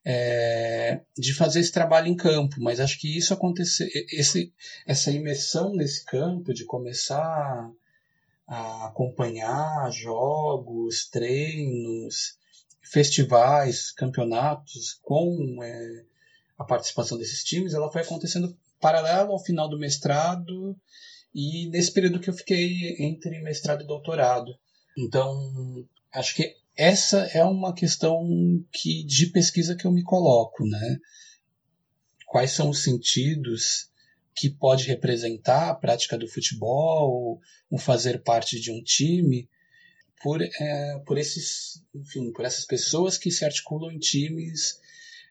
é, 0.04 1.02
de 1.18 1.34
fazer 1.34 1.60
esse 1.60 1.72
trabalho 1.72 2.08
em 2.08 2.16
campo, 2.16 2.56
mas 2.60 2.80
acho 2.80 3.00
que 3.00 3.18
isso 3.18 3.34
acontecer, 3.34 3.90
esse, 4.12 4.54
essa 4.86 5.12
imersão 5.12 5.74
nesse 5.76 6.04
campo, 6.06 6.54
de 6.54 6.66
começar 6.66 7.72
a 8.48 8.88
acompanhar 8.88 9.92
jogos, 9.92 11.08
treinos, 11.10 12.38
festivais, 12.82 13.92
campeonatos 13.92 15.00
com 15.02 15.64
é, 15.64 16.04
a 16.58 16.64
participação 16.64 17.18
desses 17.18 17.44
times, 17.44 17.74
ela 17.74 17.92
foi 17.92 18.02
acontecendo 18.02 18.58
paralelo 18.82 19.32
ao 19.32 19.44
final 19.44 19.70
do 19.70 19.80
mestrado 19.80 20.76
e 21.34 21.70
nesse 21.70 21.94
período 21.94 22.20
que 22.20 22.30
eu 22.30 22.34
fiquei 22.34 22.98
entre 23.00 23.42
mestrado 23.42 23.84
e 23.84 23.88
doutorado. 23.88 24.54
Então, 24.98 25.88
acho 26.12 26.36
que 26.36 26.56
essa 26.76 27.20
é 27.34 27.44
uma 27.44 27.74
questão 27.74 28.28
que 28.74 29.06
de 29.06 29.28
pesquisa 29.28 29.76
que 29.76 29.86
eu 29.86 29.92
me 29.92 30.04
coloco, 30.04 30.66
né? 30.66 30.98
Quais 32.26 32.52
são 32.52 32.70
os 32.70 32.84
sentidos 32.84 33.90
que 34.36 34.50
pode 34.50 34.86
representar 34.86 35.70
a 35.70 35.76
prática 35.76 36.18
do 36.18 36.28
futebol, 36.28 37.40
o 37.70 37.78
fazer 37.78 38.24
parte 38.24 38.60
de 38.60 38.72
um 38.72 38.82
time, 38.82 39.50
por, 40.22 40.42
é, 40.42 41.00
por 41.06 41.18
esses, 41.18 41.84
enfim, 41.94 42.32
por 42.32 42.46
essas 42.46 42.66
pessoas 42.66 43.18
que 43.18 43.32
se 43.32 43.44
articulam 43.44 43.92
em 43.92 44.00
times, 44.00 44.80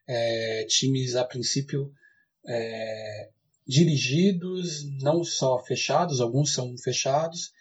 é, 0.07 0.65
times 0.69 1.17
a 1.17 1.25
princípio 1.25 1.93
é, 2.47 3.31
dirigidos, 3.71 4.85
não 5.01 5.23
só 5.23 5.63
fechados, 5.63 6.21
alguns 6.21 6.53
são 6.53 6.77
fechados, 6.77 7.53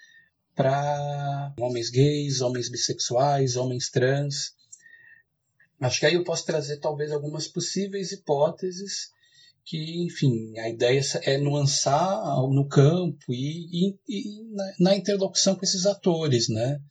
para 0.56 1.54
homens 1.60 1.92
gays, 1.92 2.42
homens 2.42 2.68
bissexuais, 2.68 3.56
homens 3.56 3.92
trans. 3.92 4.56
Acho 5.80 6.00
que 6.00 6.08
aí 6.08 6.16
eu 6.16 6.24
posso 6.24 6.46
trazer 6.48 6.78
talvez 6.78 7.12
algumas 7.12 7.48
possíveis 7.48 8.12
hipóteses 8.12 9.12
que, 9.64 10.04
enfim, 10.04 10.58
a 10.58 10.68
ideia 10.68 11.00
é 11.22 11.38
nuançar 11.38 12.26
no 12.50 12.68
campo 12.68 13.32
e, 13.32 13.70
e, 13.72 14.00
e 14.10 14.44
na, 14.52 14.74
na, 14.80 14.96
interlocução 14.96 15.56
com 15.56 15.64
esses 15.64 15.86
atores, 15.86 16.50
né? 16.50 16.82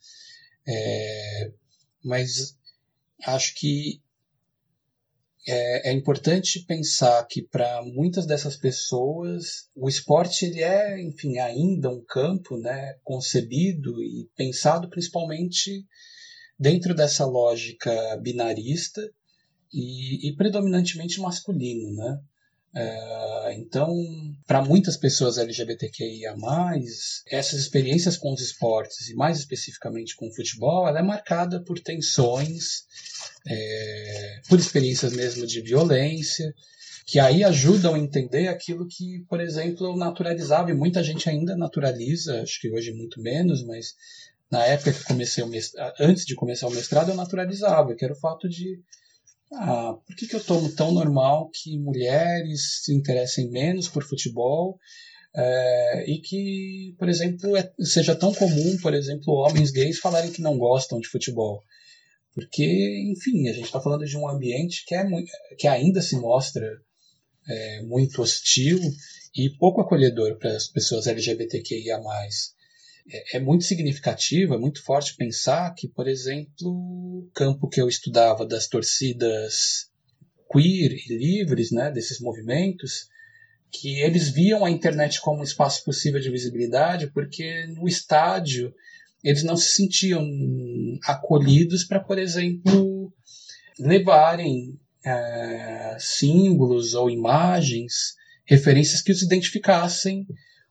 É, 0.65 1.51
mas 2.01 2.57
acho 3.25 3.53
que 3.55 4.01
é, 5.49 5.89
é 5.89 5.93
importante 5.93 6.63
pensar 6.65 7.25
que 7.25 7.41
para 7.41 7.81
muitas 7.83 8.25
dessas 8.25 8.55
pessoas 8.55 9.67
o 9.75 9.89
esporte 9.89 10.45
ele 10.45 10.61
é, 10.61 11.01
enfim, 11.01 11.39
ainda 11.39 11.89
um 11.89 12.03
campo, 12.05 12.57
né, 12.57 12.95
concebido 13.03 14.01
e 14.01 14.29
pensado 14.35 14.89
principalmente 14.89 15.85
dentro 16.57 16.93
dessa 16.93 17.25
lógica 17.25 17.91
binarista 18.21 19.01
e, 19.73 20.29
e 20.29 20.35
predominantemente 20.35 21.19
masculino, 21.19 21.93
né? 21.95 22.19
É, 22.75 23.55
então, 23.57 23.91
para 24.45 24.61
muitas 24.61 24.95
pessoas 24.95 25.37
LGBTQIA+, 25.37 26.35
essas 27.27 27.59
experiências 27.59 28.15
com 28.15 28.31
os 28.31 28.41
esportes, 28.41 29.09
e 29.09 29.15
mais 29.15 29.39
especificamente 29.39 30.15
com 30.15 30.27
o 30.27 30.33
futebol, 30.33 30.87
ela 30.87 30.99
é 30.99 31.03
marcada 31.03 31.59
por 31.63 31.79
tensões, 31.79 32.83
é, 33.47 34.41
por 34.47 34.59
experiências 34.59 35.13
mesmo 35.13 35.47
de 35.47 35.61
violência, 35.61 36.53
que 37.07 37.19
aí 37.19 37.43
ajudam 37.43 37.95
a 37.95 37.99
entender 37.99 38.47
aquilo 38.47 38.87
que, 38.87 39.25
por 39.27 39.41
exemplo, 39.41 39.87
eu 39.87 39.97
naturalizava, 39.97 40.69
e 40.69 40.75
muita 40.75 41.03
gente 41.03 41.27
ainda 41.27 41.57
naturaliza, 41.57 42.43
acho 42.43 42.61
que 42.61 42.69
hoje 42.69 42.93
muito 42.93 43.19
menos, 43.19 43.65
mas 43.65 43.95
na 44.51 44.63
época 44.63 44.93
que 44.93 45.03
comecei 45.03 45.43
o 45.43 45.47
mestrado, 45.47 45.93
antes 45.99 46.23
de 46.23 46.35
começar 46.35 46.67
o 46.67 46.71
mestrado, 46.71 47.09
eu 47.09 47.15
naturalizava, 47.15 47.95
que 47.95 48.05
era 48.05 48.13
o 48.13 48.19
fato 48.19 48.47
de 48.47 48.79
ah, 49.53 49.95
por 50.05 50.15
que, 50.15 50.27
que 50.27 50.35
eu 50.35 50.43
tomo 50.43 50.73
tão 50.75 50.91
normal 50.91 51.49
que 51.51 51.77
mulheres 51.79 52.83
se 52.83 52.93
interessem 52.93 53.49
menos 53.49 53.87
por 53.87 54.03
futebol 54.03 54.77
é, 55.35 56.05
e 56.07 56.21
que, 56.21 56.95
por 56.97 57.09
exemplo, 57.09 57.55
é, 57.57 57.71
seja 57.79 58.15
tão 58.15 58.33
comum, 58.33 58.77
por 58.81 58.93
exemplo, 58.93 59.33
homens 59.33 59.71
gays 59.71 59.99
falarem 59.99 60.31
que 60.31 60.41
não 60.41 60.57
gostam 60.57 60.99
de 60.99 61.07
futebol? 61.07 61.61
Porque, 62.33 63.11
enfim, 63.11 63.47
a 63.49 63.53
gente 63.53 63.65
está 63.65 63.81
falando 63.81 64.05
de 64.05 64.17
um 64.17 64.27
ambiente 64.29 64.83
que, 64.85 64.95
é, 64.95 65.03
que 65.57 65.67
ainda 65.67 66.01
se 66.01 66.15
mostra 66.17 66.65
é, 67.47 67.81
muito 67.83 68.21
hostil 68.21 68.79
e 69.35 69.49
pouco 69.57 69.81
acolhedor 69.81 70.37
para 70.37 70.55
as 70.55 70.67
pessoas 70.67 71.07
LGBTQIA 71.07 71.99
é, 73.11 73.37
é 73.37 73.39
muito 73.39 73.63
significativo, 73.63 74.53
é 74.53 74.57
muito 74.57 74.83
forte 74.83 75.15
pensar 75.15 75.73
que, 75.73 75.87
por 75.87 76.07
exemplo, 76.07 76.67
o 76.67 77.29
campo 77.33 77.67
que 77.67 77.81
eu 77.81 77.87
estudava 77.87 78.45
das 78.45 78.67
torcidas 78.67 79.89
queer 80.51 80.93
e 80.93 81.17
livres, 81.17 81.71
né, 81.71 81.91
desses 81.91 82.19
movimentos, 82.19 83.07
que 83.71 83.99
eles 84.01 84.29
viam 84.29 84.65
a 84.65 84.71
internet 84.71 85.21
como 85.21 85.41
um 85.41 85.43
espaço 85.43 85.83
possível 85.83 86.19
de 86.19 86.29
visibilidade, 86.29 87.11
porque 87.11 87.67
no 87.67 87.87
estádio 87.87 88.73
eles 89.23 89.43
não 89.43 89.55
se 89.55 89.73
sentiam 89.73 90.25
acolhidos 91.03 91.83
para, 91.83 91.99
por 91.99 92.17
exemplo, 92.17 93.13
levarem 93.77 94.79
é, 95.05 95.97
símbolos 95.99 96.93
ou 96.93 97.09
imagens, 97.09 98.15
referências 98.45 99.01
que 99.01 99.11
os 99.11 99.21
identificassem 99.21 100.25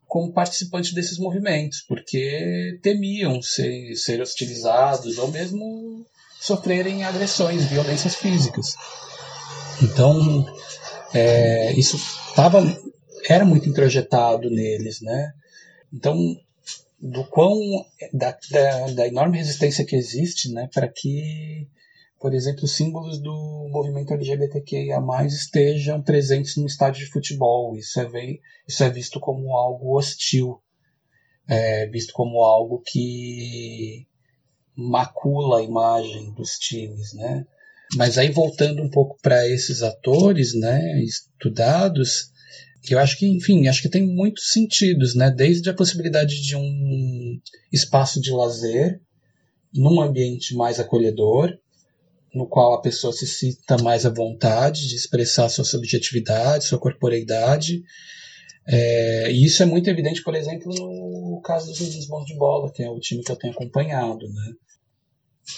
como 0.09 0.33
participantes 0.33 0.95
desses 0.95 1.19
movimentos, 1.19 1.85
porque 1.87 2.79
temiam 2.83 3.41
ser, 3.43 3.95
ser 3.95 4.23
hostilizados 4.23 5.19
ou 5.19 5.29
mesmo 5.31 6.05
sofrerem 6.41 7.05
agressões, 7.05 7.65
violências 7.67 8.15
físicas. 8.15 8.75
Então, 9.83 10.47
é, 11.13 11.73
isso 11.75 11.99
tava, 12.35 12.65
era 13.29 13.45
muito 13.45 13.69
introjetado 13.69 14.49
neles, 14.51 15.03
né? 15.03 15.33
Então, 15.93 16.17
do 16.99 17.25
quão 17.25 17.55
da, 18.13 18.37
da, 18.51 18.87
da 18.89 19.07
enorme 19.07 19.37
resistência 19.37 19.85
que 19.85 19.95
existe, 19.95 20.51
né, 20.51 20.69
para 20.73 20.89
que 20.89 21.69
por 22.21 22.35
exemplo, 22.35 22.67
símbolos 22.67 23.19
do 23.19 23.69
movimento 23.71 24.13
LGBTQIA+, 24.13 25.01
estejam 25.27 26.03
presentes 26.03 26.57
no 26.57 26.67
estádio 26.67 27.05
de 27.05 27.11
futebol. 27.11 27.77
Isso 27.77 28.01
é, 28.01 28.07
isso 28.67 28.83
é 28.83 28.91
visto 28.91 29.21
como 29.21 29.57
algo 29.57 29.97
hostil, 29.97 30.61
é 31.47 31.87
visto 31.87 32.13
como 32.13 32.43
algo 32.43 32.83
que 32.85 34.07
macula 34.77 35.61
a 35.61 35.63
imagem 35.63 36.33
dos 36.35 36.59
times, 36.59 37.13
né? 37.15 37.47
Mas 37.97 38.19
aí 38.19 38.31
voltando 38.31 38.83
um 38.83 38.91
pouco 38.91 39.17
para 39.23 39.49
esses 39.49 39.83
atores, 39.83 40.55
né, 40.55 41.03
estudados, 41.03 42.31
eu 42.89 42.99
acho 42.99 43.19
que, 43.19 43.27
enfim, 43.27 43.67
acho 43.67 43.83
que 43.83 43.89
tem 43.89 44.07
muitos 44.07 44.53
sentidos, 44.53 45.15
né? 45.15 45.31
Desde 45.31 45.71
a 45.71 45.75
possibilidade 45.75 46.41
de 46.43 46.57
um 46.57 47.41
espaço 47.73 48.21
de 48.21 48.31
lazer 48.31 49.01
num 49.73 50.01
ambiente 50.01 50.55
mais 50.55 50.79
acolhedor, 50.79 51.59
no 52.35 52.47
qual 52.47 52.75
a 52.75 52.81
pessoa 52.81 53.13
se 53.13 53.27
sinta 53.27 53.77
mais 53.83 54.05
à 54.05 54.11
vontade 54.11 54.89
de 54.89 54.95
expressar 54.95 55.49
sua 55.49 55.65
subjetividade, 55.65 56.65
sua 56.65 56.79
corporeidade. 56.79 57.83
É, 58.67 59.33
e 59.33 59.45
isso 59.45 59.63
é 59.63 59.67
muito 59.67 59.89
evidente, 59.89 60.23
por 60.23 60.35
exemplo, 60.35 60.71
no 60.75 61.41
caso 61.43 61.69
dos 61.69 61.95
Lisbons 61.95 62.27
de 62.27 62.37
Bola, 62.37 62.71
que 62.73 62.83
é 62.83 62.91
o 62.91 63.01
time 63.01 63.23
que 63.23 63.33
eu 63.33 63.37
tenho 63.37 63.55
acompanhado. 63.55 64.29
Né? 64.29 64.53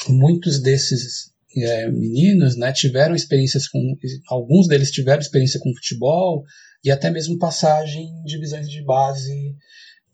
Muitos 0.09 0.61
desses 0.63 1.33
é, 1.57 1.91
meninos 1.91 2.57
né, 2.57 2.73
tiveram 2.73 3.15
experiências 3.15 3.67
com. 3.67 3.97
Alguns 4.29 4.69
deles 4.69 4.93
tiveram 4.93 5.21
experiência 5.21 5.59
com 5.59 5.75
futebol 5.75 6.45
e 6.85 6.91
até 6.91 7.11
mesmo 7.11 7.39
passagem 7.39 8.05
em 8.05 8.25
divisões 8.25 8.69
de 8.69 8.83
base 8.85 9.57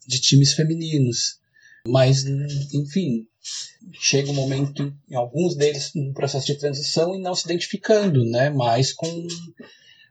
de 0.06 0.20
times 0.20 0.54
femininos. 0.54 1.38
Mas, 1.86 2.24
enfim, 2.72 3.26
chega 3.92 4.30
um 4.30 4.34
momento, 4.34 4.92
em 5.08 5.14
alguns 5.14 5.56
deles, 5.56 5.92
no 5.94 6.12
processo 6.12 6.46
de 6.46 6.58
transição 6.58 7.14
e 7.14 7.20
não 7.20 7.34
se 7.34 7.44
identificando 7.44 8.24
né, 8.24 8.50
mais 8.50 8.92
com 8.92 9.26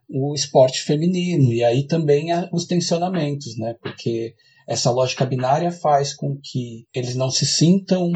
o 0.09 0.33
esporte 0.33 0.81
feminino. 0.81 1.51
E 1.51 1.63
aí 1.63 1.85
também 1.87 2.27
os 2.51 2.65
tensionamentos, 2.65 3.57
né, 3.57 3.75
porque 3.81 4.35
essa 4.67 4.91
lógica 4.91 5.25
binária 5.25 5.71
faz 5.71 6.13
com 6.13 6.37
que 6.41 6.87
eles 6.93 7.15
não 7.15 7.29
se 7.29 7.45
sintam 7.45 8.11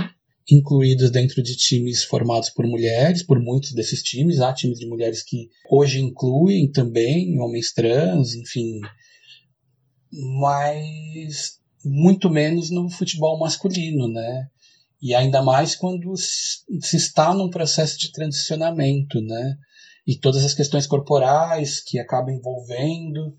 incluídos 0.52 1.12
dentro 1.12 1.44
de 1.44 1.56
times 1.56 2.04
formados 2.04 2.50
por 2.50 2.66
mulheres, 2.66 3.24
por 3.24 3.40
muitos 3.40 3.74
desses 3.74 4.02
times. 4.02 4.40
Há 4.40 4.54
times 4.54 4.80
de 4.80 4.88
mulheres 4.88 5.24
que 5.24 5.50
hoje 5.70 6.00
incluem 6.00 6.72
também 6.72 7.40
homens 7.40 7.72
trans, 7.72 8.34
enfim. 8.34 8.80
Mas 10.12 11.60
muito 11.86 12.30
menos 12.30 12.72
no 12.72 12.90
futebol 12.90 13.40
masculino, 13.40 14.08
né? 14.08 14.48
E 15.02 15.16
ainda 15.16 15.42
mais 15.42 15.76
quando 15.76 16.16
se 16.18 16.98
está 16.98 17.34
num 17.34 17.50
processo 17.50 17.98
de 17.98 18.12
transicionamento, 18.12 19.22
né? 19.22 19.56
E 20.06 20.18
todas 20.18 20.44
as 20.44 20.54
questões 20.54 20.88
corporais 20.88 21.82
que 21.82 22.00
acabam 22.00 22.34
envolvendo. 22.34 23.34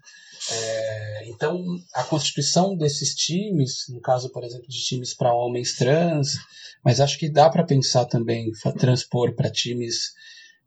É, 0.50 1.28
então, 1.28 1.62
a 1.94 2.02
constituição 2.04 2.76
desses 2.76 3.14
times, 3.14 3.84
no 3.90 4.00
caso, 4.00 4.30
por 4.30 4.42
exemplo, 4.42 4.66
de 4.68 4.78
times 4.78 5.14
para 5.14 5.34
homens 5.34 5.76
trans, 5.76 6.34
mas 6.82 7.00
acho 7.00 7.18
que 7.18 7.30
dá 7.30 7.50
para 7.50 7.66
pensar 7.66 8.06
também, 8.06 8.50
transpor 8.78 9.34
para 9.34 9.50
times 9.50 10.12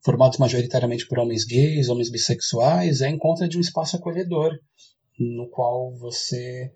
formados 0.03 0.37
majoritariamente 0.37 1.07
por 1.07 1.17
homens 1.17 1.45
gays, 1.45 1.89
homens 1.89 2.11
bissexuais, 2.11 3.01
é 3.01 3.09
em 3.09 3.17
conta 3.17 3.47
de 3.47 3.57
um 3.57 3.61
espaço 3.61 3.95
acolhedor, 3.95 4.59
no 5.17 5.49
qual 5.49 5.95
você 5.97 6.71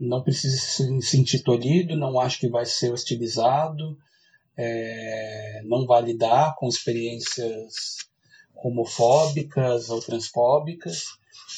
não 0.00 0.22
precisa 0.22 0.56
se 0.56 1.02
sentir 1.02 1.40
tolhido, 1.40 1.96
não 1.96 2.18
acha 2.18 2.38
que 2.38 2.48
vai 2.48 2.64
ser 2.64 2.90
hostilizado, 2.90 3.98
é, 4.56 5.62
não 5.66 5.86
vai 5.86 6.02
lidar 6.02 6.54
com 6.56 6.68
experiências 6.68 7.98
homofóbicas 8.54 9.90
ou 9.90 10.00
transfóbicas 10.00 11.04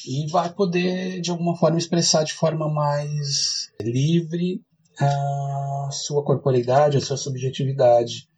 e 0.07 0.26
vai 0.28 0.53
poder 0.53 1.20
de 1.20 1.30
alguma 1.30 1.57
forma 1.57 1.78
expressar 1.78 2.24
de 2.24 2.32
forma 2.32 2.68
mais 2.68 3.70
livre 3.80 4.61
a 4.99 5.88
sua 5.93 6.24
corporeidade, 6.24 6.97
a 6.97 7.01
sua 7.01 7.16
subjetividade. 7.16 8.28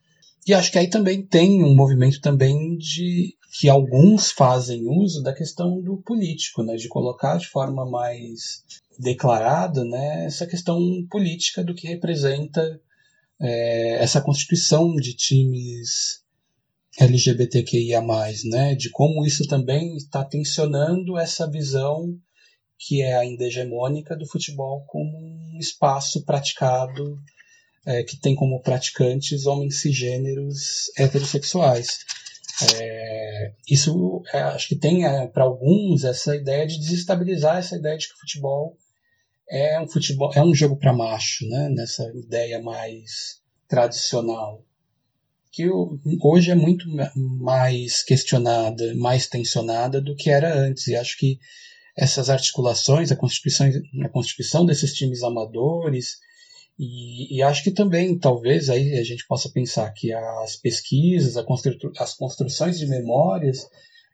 E 0.46 0.52
acho 0.52 0.70
que 0.70 0.78
aí 0.78 0.88
também 0.88 1.22
tem 1.22 1.64
um 1.64 1.74
movimento 1.74 2.20
também 2.20 2.76
de 2.76 3.34
que 3.56 3.68
alguns 3.68 4.32
fazem 4.32 4.88
uso 4.88 5.22
da 5.22 5.32
questão 5.32 5.80
do 5.80 5.98
político, 5.98 6.64
né, 6.64 6.74
de 6.74 6.88
colocar 6.88 7.36
de 7.36 7.46
forma 7.46 7.88
mais 7.88 8.64
declarada 8.98 9.84
né, 9.84 10.24
essa 10.24 10.44
questão 10.44 10.80
política 11.08 11.62
do 11.62 11.72
que 11.72 11.86
representa 11.86 12.80
é, 13.40 14.02
essa 14.02 14.20
constituição 14.20 14.96
de 14.96 15.14
times 15.14 16.20
LGBTQIA+, 16.98 18.02
né, 18.44 18.74
de 18.74 18.90
como 18.90 19.24
isso 19.24 19.46
também 19.46 19.94
está 19.96 20.24
tensionando 20.24 21.16
essa 21.16 21.48
visão 21.48 22.18
que 22.76 23.02
é 23.02 23.16
ainda 23.16 23.44
hegemônica 23.44 24.16
do 24.16 24.26
futebol 24.26 24.84
como 24.84 25.16
um 25.16 25.58
espaço 25.60 26.24
praticado 26.24 27.20
é, 27.86 28.02
que 28.02 28.18
tem 28.18 28.34
como 28.34 28.60
praticantes 28.60 29.46
homens 29.46 29.80
cisgêneros 29.80 30.90
heterossexuais. 30.98 31.98
É, 32.62 33.52
isso 33.68 34.22
é, 34.32 34.40
acho 34.42 34.68
que 34.68 34.76
tem 34.76 35.04
é, 35.04 35.26
para 35.26 35.44
alguns 35.44 36.04
essa 36.04 36.36
ideia 36.36 36.66
de 36.66 36.78
desestabilizar 36.78 37.58
essa 37.58 37.76
ideia 37.76 37.98
de 37.98 38.06
que 38.06 38.14
o 38.14 38.18
futebol 38.18 38.76
é 39.48 39.80
um 39.80 39.88
futebol 39.88 40.32
é 40.34 40.42
um 40.42 40.54
jogo 40.54 40.76
para 40.76 40.92
macho, 40.92 41.46
né? 41.48 41.68
Nessa 41.70 42.04
ideia 42.14 42.62
mais 42.62 43.40
tradicional 43.68 44.62
que 45.54 45.68
hoje 46.20 46.50
é 46.50 46.54
muito 46.54 46.84
mais 47.14 48.02
questionada, 48.02 48.92
mais 48.96 49.28
tensionada 49.28 50.00
do 50.00 50.16
que 50.16 50.28
era 50.28 50.52
antes. 50.52 50.88
E 50.88 50.96
acho 50.96 51.16
que 51.16 51.38
essas 51.96 52.28
articulações, 52.28 53.12
a 53.12 53.16
constituição, 53.16 53.70
a 54.02 54.08
constituição 54.08 54.66
desses 54.66 54.92
times 54.92 55.22
amadores, 55.22 56.16
e, 56.78 57.36
e, 57.36 57.42
acho 57.42 57.62
que 57.62 57.70
também, 57.70 58.18
talvez, 58.18 58.68
aí 58.68 58.98
a 58.98 59.04
gente 59.04 59.26
possa 59.26 59.48
pensar 59.48 59.92
que 59.92 60.12
as 60.12 60.56
pesquisas, 60.56 61.42
constru 61.44 61.92
as 61.98 62.14
construções 62.14 62.78
de 62.78 62.86
memórias, 62.86 63.68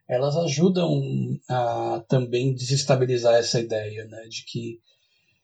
elas 0.07 0.35
ajudam 0.35 1.01
a 1.49 2.03
também 2.07 2.53
desestabilizar 2.53 3.35
essa 3.35 3.59
ideia, 3.59 4.05
né, 4.05 4.27
de 4.27 4.43
que 4.45 4.79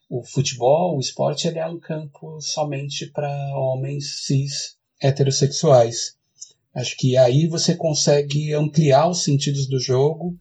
o 0.10 0.24
futebol, 0.24 0.96
o 0.96 1.00
esporte, 1.00 1.48
ele 1.48 1.60
é 1.60 1.66
um 1.66 1.80
campo 1.80 2.40
somente 2.40 3.08
para 3.08 3.30
homens 3.58 4.26
cis 4.26 4.78
heterossexuais. 5.02 6.16
Acho 6.74 6.96
que 6.98 7.18
aí 7.18 7.48
você 7.48 7.76
consegue 7.76 8.54
ampliar 8.54 9.10
os 9.10 9.24
sentidos 9.24 9.68
do 9.68 9.80
jogo 9.80 10.38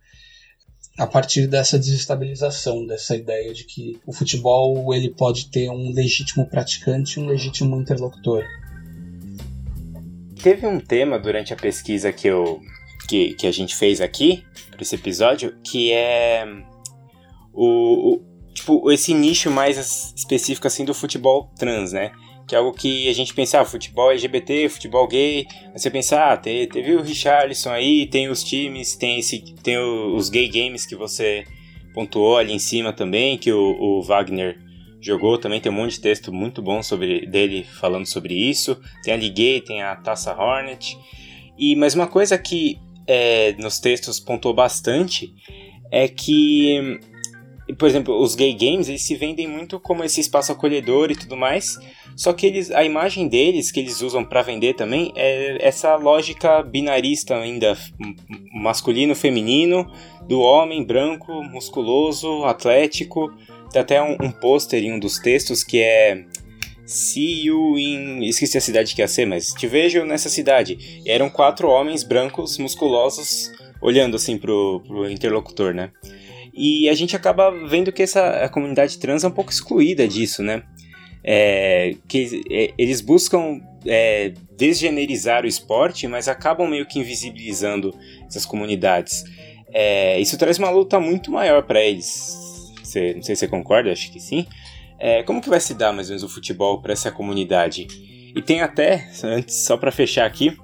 a 0.99 1.07
partir 1.07 1.47
dessa 1.47 1.79
desestabilização, 1.79 2.87
dessa 2.87 3.15
ideia 3.15 3.53
de 3.53 3.65
que 3.65 4.01
o 4.07 4.13
futebol 4.13 4.95
ele 4.95 5.11
pode 5.11 5.51
ter 5.51 5.69
um 5.71 5.93
legítimo 5.93 6.49
praticante 6.49 7.19
e 7.19 7.23
um 7.23 7.27
legítimo 7.27 7.79
interlocutor. 7.79 8.45
Teve 10.43 10.67
um 10.67 10.81
tema 10.81 11.19
durante 11.19 11.53
a 11.53 11.57
pesquisa 11.57 12.13
que, 12.13 12.29
eu, 12.29 12.61
que, 13.09 13.35
que 13.35 13.47
a 13.47 13.53
gente 13.53 13.75
fez 13.75 14.01
aqui, 14.01 14.45
para 14.71 14.83
esse 14.83 14.95
episódio, 14.95 15.57
que 15.63 15.93
é 15.93 16.47
o, 17.53 18.15
o, 18.15 18.23
tipo, 18.55 18.91
esse 18.91 19.13
nicho 19.13 19.51
mais 19.51 20.15
específico 20.17 20.67
assim 20.67 20.85
do 20.85 20.95
futebol 20.95 21.51
trans, 21.59 21.93
né? 21.93 22.13
Que 22.47 22.55
é 22.55 22.59
algo 22.59 22.73
que 22.73 23.09
a 23.09 23.13
gente 23.13 23.35
pensa, 23.35 23.61
ah, 23.61 23.65
futebol 23.65 24.11
LGBT, 24.11 24.69
futebol 24.69 25.07
gay, 25.09 25.47
aí 25.51 25.79
você 25.79 25.91
pensa, 25.91 26.33
ah, 26.33 26.37
teve, 26.37 26.67
teve 26.69 26.95
o 26.95 27.03
Richarlison 27.03 27.71
aí, 27.71 28.07
tem 28.07 28.29
os 28.29 28.45
times, 28.45 28.95
tem, 28.95 29.19
esse, 29.19 29.41
tem 29.63 29.77
os 29.79 30.31
gay 30.31 30.49
games 30.49 30.87
que 30.87 30.95
você 30.95 31.45
pontuou 31.93 32.37
ali 32.37 32.53
em 32.53 32.59
cima 32.59 32.93
também, 32.93 33.37
que 33.37 33.53
o, 33.53 33.77
o 33.81 34.03
Wagner 34.03 34.59
jogou, 35.01 35.39
também 35.39 35.61
tem 35.61 35.73
um 35.73 35.75
monte 35.75 35.93
de 35.93 36.01
texto 36.01 36.33
muito 36.33 36.63
bom 36.63 36.83
sobre 36.83 37.27
dele 37.27 37.65
falando 37.65 38.07
sobre 38.07 38.35
isso, 38.35 38.81
tem 39.03 39.13
a 39.13 39.17
Ligue, 39.17 39.61
tem 39.61 39.83
a 39.83 39.97
Taça 39.97 40.33
Hornet, 40.33 40.97
e 41.59 41.75
mas 41.75 41.95
uma 41.95 42.07
coisa 42.07 42.39
que 42.39 42.79
é, 43.07 43.55
nos 43.59 43.81
textos 43.81 44.21
pontuou 44.21 44.55
bastante 44.55 45.33
é 45.91 46.09
que 46.09 46.99
por 47.75 47.89
exemplo, 47.89 48.21
os 48.21 48.35
gay 48.35 48.55
games, 48.55 48.89
eles 48.89 49.03
se 49.03 49.17
vendem 49.17 49.49
muito 49.49 49.81
como 49.81 50.05
esse 50.05 50.21
espaço 50.21 50.53
acolhedor 50.53 51.11
e 51.11 51.17
tudo 51.17 51.37
mais, 51.37 51.77
só 52.14 52.33
que 52.33 52.47
eles, 52.47 52.71
a 52.71 52.85
imagem 52.85 53.29
deles 53.29 53.71
que 53.71 53.81
eles 53.81 54.01
usam 54.01 54.25
para 54.25 54.43
vender 54.43 54.75
também 54.75 55.12
é 55.17 55.59
essa 55.61 55.97
lógica 55.97 56.62
binarista 56.62 57.37
ainda, 57.37 57.77
masculino, 58.55 59.14
feminino, 59.14 59.91
do 60.29 60.41
homem 60.41 60.85
branco, 60.85 61.43
musculoso, 61.43 62.45
atlético. 62.45 63.33
Tem 63.73 63.83
até 63.83 64.03
um, 64.03 64.17
um 64.21 64.31
pôster 64.31 64.83
em 64.83 64.93
um 64.93 64.99
dos 64.99 65.19
textos 65.19 65.62
que 65.62 65.81
é 65.81 66.25
See 66.87 67.47
you 67.47 67.77
in. 67.77 68.25
Esqueci 68.25 68.57
a 68.57 68.61
cidade 68.61 68.95
que 68.95 69.03
ia 69.03 69.09
ser, 69.09 69.27
mas 69.27 69.53
te 69.53 69.67
vejo 69.67 70.05
nessa 70.05 70.29
cidade. 70.29 71.03
E 71.05 71.11
eram 71.11 71.29
quatro 71.29 71.69
homens 71.69 72.05
brancos, 72.05 72.59
musculosos, 72.59 73.51
olhando 73.83 74.14
assim 74.14 74.39
pro, 74.39 74.81
pro 74.87 75.11
interlocutor, 75.11 75.75
né? 75.75 75.91
E 76.57 76.89
a 76.89 76.95
gente 76.95 77.15
acaba 77.15 77.51
vendo 77.69 77.93
que 77.93 78.03
essa 78.03 78.45
a 78.45 78.49
comunidade 78.49 78.99
trans 78.99 79.23
é 79.25 79.29
um 79.29 79.33
pouco 79.33 79.51
excluída 79.51 80.09
disso, 80.09 80.43
né? 80.43 80.63
é, 81.27 81.97
que 82.07 82.45
é, 82.49 82.73
eles 82.79 83.01
buscam 83.01 83.61
é, 83.85 84.33
desgenerizar 84.57 85.43
o 85.43 85.49
esporte, 85.49 86.07
mas 86.07 86.29
acabam 86.29 86.71
meio 86.71 86.87
que 86.87 87.01
invisibilizando 87.01 87.93
essas 88.25 88.47
comunidades. 88.47 89.25
É, 89.73 90.21
isso 90.21 90.39
traz 90.39 90.57
uma 90.57 90.71
luta 90.71 91.01
muito 91.01 91.33
maior 91.33 91.65
para 91.65 91.83
eles. 91.83 92.73
Você, 92.81 93.15
não 93.15 93.23
sei 93.23 93.35
se 93.35 93.41
você 93.41 93.49
concorda, 93.49 93.91
acho 93.91 94.13
que 94.13 94.21
sim. 94.21 94.47
É, 95.01 95.25
como 95.25 95.43
que 95.43 95.49
vai 95.49 95.59
se 95.59 95.75
dar 95.75 95.93
mais 95.93 96.07
ou 96.09 96.13
menos 96.13 96.23
o 96.23 96.33
futebol 96.33 96.81
para 96.81 96.93
essa 96.93 97.11
comunidade? 97.11 97.89
E 98.35 98.41
tem 98.41 98.61
até, 98.61 99.11
antes, 99.25 99.65
só 99.65 99.77
para 99.77 99.91
fechar 99.91 100.27
aqui, 100.27 100.57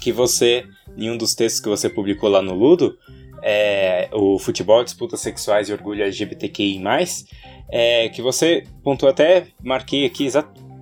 que 0.00 0.10
você, 0.10 0.64
em 0.96 1.10
um 1.10 1.18
dos 1.18 1.34
textos 1.34 1.60
que 1.60 1.68
você 1.68 1.90
publicou 1.90 2.30
lá 2.30 2.40
no 2.40 2.54
Ludo, 2.54 2.96
é, 3.42 4.08
o 4.12 4.38
futebol, 4.38 4.84
disputas 4.84 5.20
sexuais 5.20 5.68
e 5.68 5.72
orgulho 5.72 6.02
LGBTQI+, 6.02 6.82
é, 7.70 8.08
que 8.08 8.22
você 8.22 8.64
pontuou 8.82 9.10
até, 9.10 9.48
marquei 9.62 10.06
aqui 10.06 10.28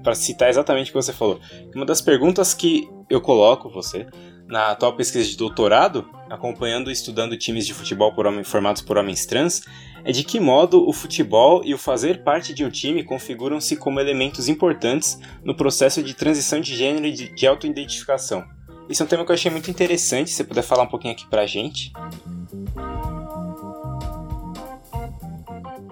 para 0.02 0.14
citar 0.14 0.48
exatamente 0.48 0.90
o 0.90 0.92
que 0.92 1.02
você 1.02 1.12
falou. 1.12 1.40
Uma 1.74 1.86
das 1.86 2.00
perguntas 2.00 2.52
que 2.52 2.88
eu 3.08 3.20
coloco 3.20 3.68
você 3.68 4.06
na 4.50 4.72
atual 4.72 4.96
pesquisa 4.96 5.28
de 5.28 5.36
doutorado, 5.36 6.10
acompanhando 6.28 6.90
e 6.90 6.92
estudando 6.92 7.36
times 7.36 7.64
de 7.66 7.72
futebol 7.72 8.12
por 8.12 8.26
homem, 8.26 8.42
formados 8.42 8.82
por 8.82 8.98
homens 8.98 9.24
trans, 9.24 9.62
é 10.04 10.10
de 10.10 10.24
que 10.24 10.40
modo 10.40 10.88
o 10.88 10.92
futebol 10.92 11.62
e 11.64 11.72
o 11.72 11.78
fazer 11.78 12.24
parte 12.24 12.52
de 12.52 12.64
um 12.64 12.70
time 12.70 13.04
configuram-se 13.04 13.76
como 13.76 14.00
elementos 14.00 14.48
importantes 14.48 15.20
no 15.44 15.54
processo 15.54 16.02
de 16.02 16.14
transição 16.14 16.60
de 16.60 16.74
gênero 16.74 17.06
e 17.06 17.12
de 17.12 17.46
autoidentificação. 17.46 18.44
Isso 18.90 19.04
é 19.04 19.06
um 19.06 19.08
tema 19.08 19.24
que 19.24 19.30
eu 19.30 19.34
achei 19.34 19.52
muito 19.52 19.70
interessante, 19.70 20.30
se 20.30 20.36
você 20.36 20.42
puder 20.42 20.62
falar 20.62 20.82
um 20.82 20.88
pouquinho 20.88 21.14
aqui 21.14 21.24
pra 21.30 21.46
gente. 21.46 21.92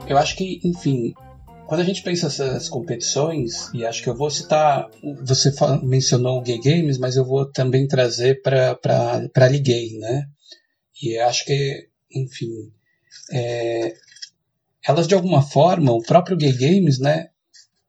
Eu 0.08 0.18
acho 0.18 0.34
que, 0.34 0.60
enfim, 0.64 1.14
quando 1.68 1.80
a 1.80 1.84
gente 1.84 2.02
pensa 2.02 2.26
essas 2.26 2.68
competições, 2.68 3.72
e 3.72 3.86
acho 3.86 4.02
que 4.02 4.08
eu 4.08 4.16
vou 4.16 4.28
citar, 4.28 4.90
você 5.24 5.52
mencionou 5.84 6.38
o 6.38 6.42
Gay 6.42 6.58
Games, 6.58 6.98
mas 6.98 7.14
eu 7.14 7.24
vou 7.24 7.48
também 7.48 7.86
trazer 7.86 8.42
para 8.42 8.76
a 9.32 9.48
Liguei, 9.48 9.96
né? 9.98 10.24
E 11.00 11.16
acho 11.18 11.44
que, 11.44 11.88
enfim, 12.12 12.50
é, 13.32 13.94
elas 14.84 15.06
de 15.06 15.14
alguma 15.14 15.40
forma, 15.40 15.92
o 15.92 16.02
próprio 16.02 16.36
Gay 16.36 16.52
Games, 16.52 16.98
né? 16.98 17.28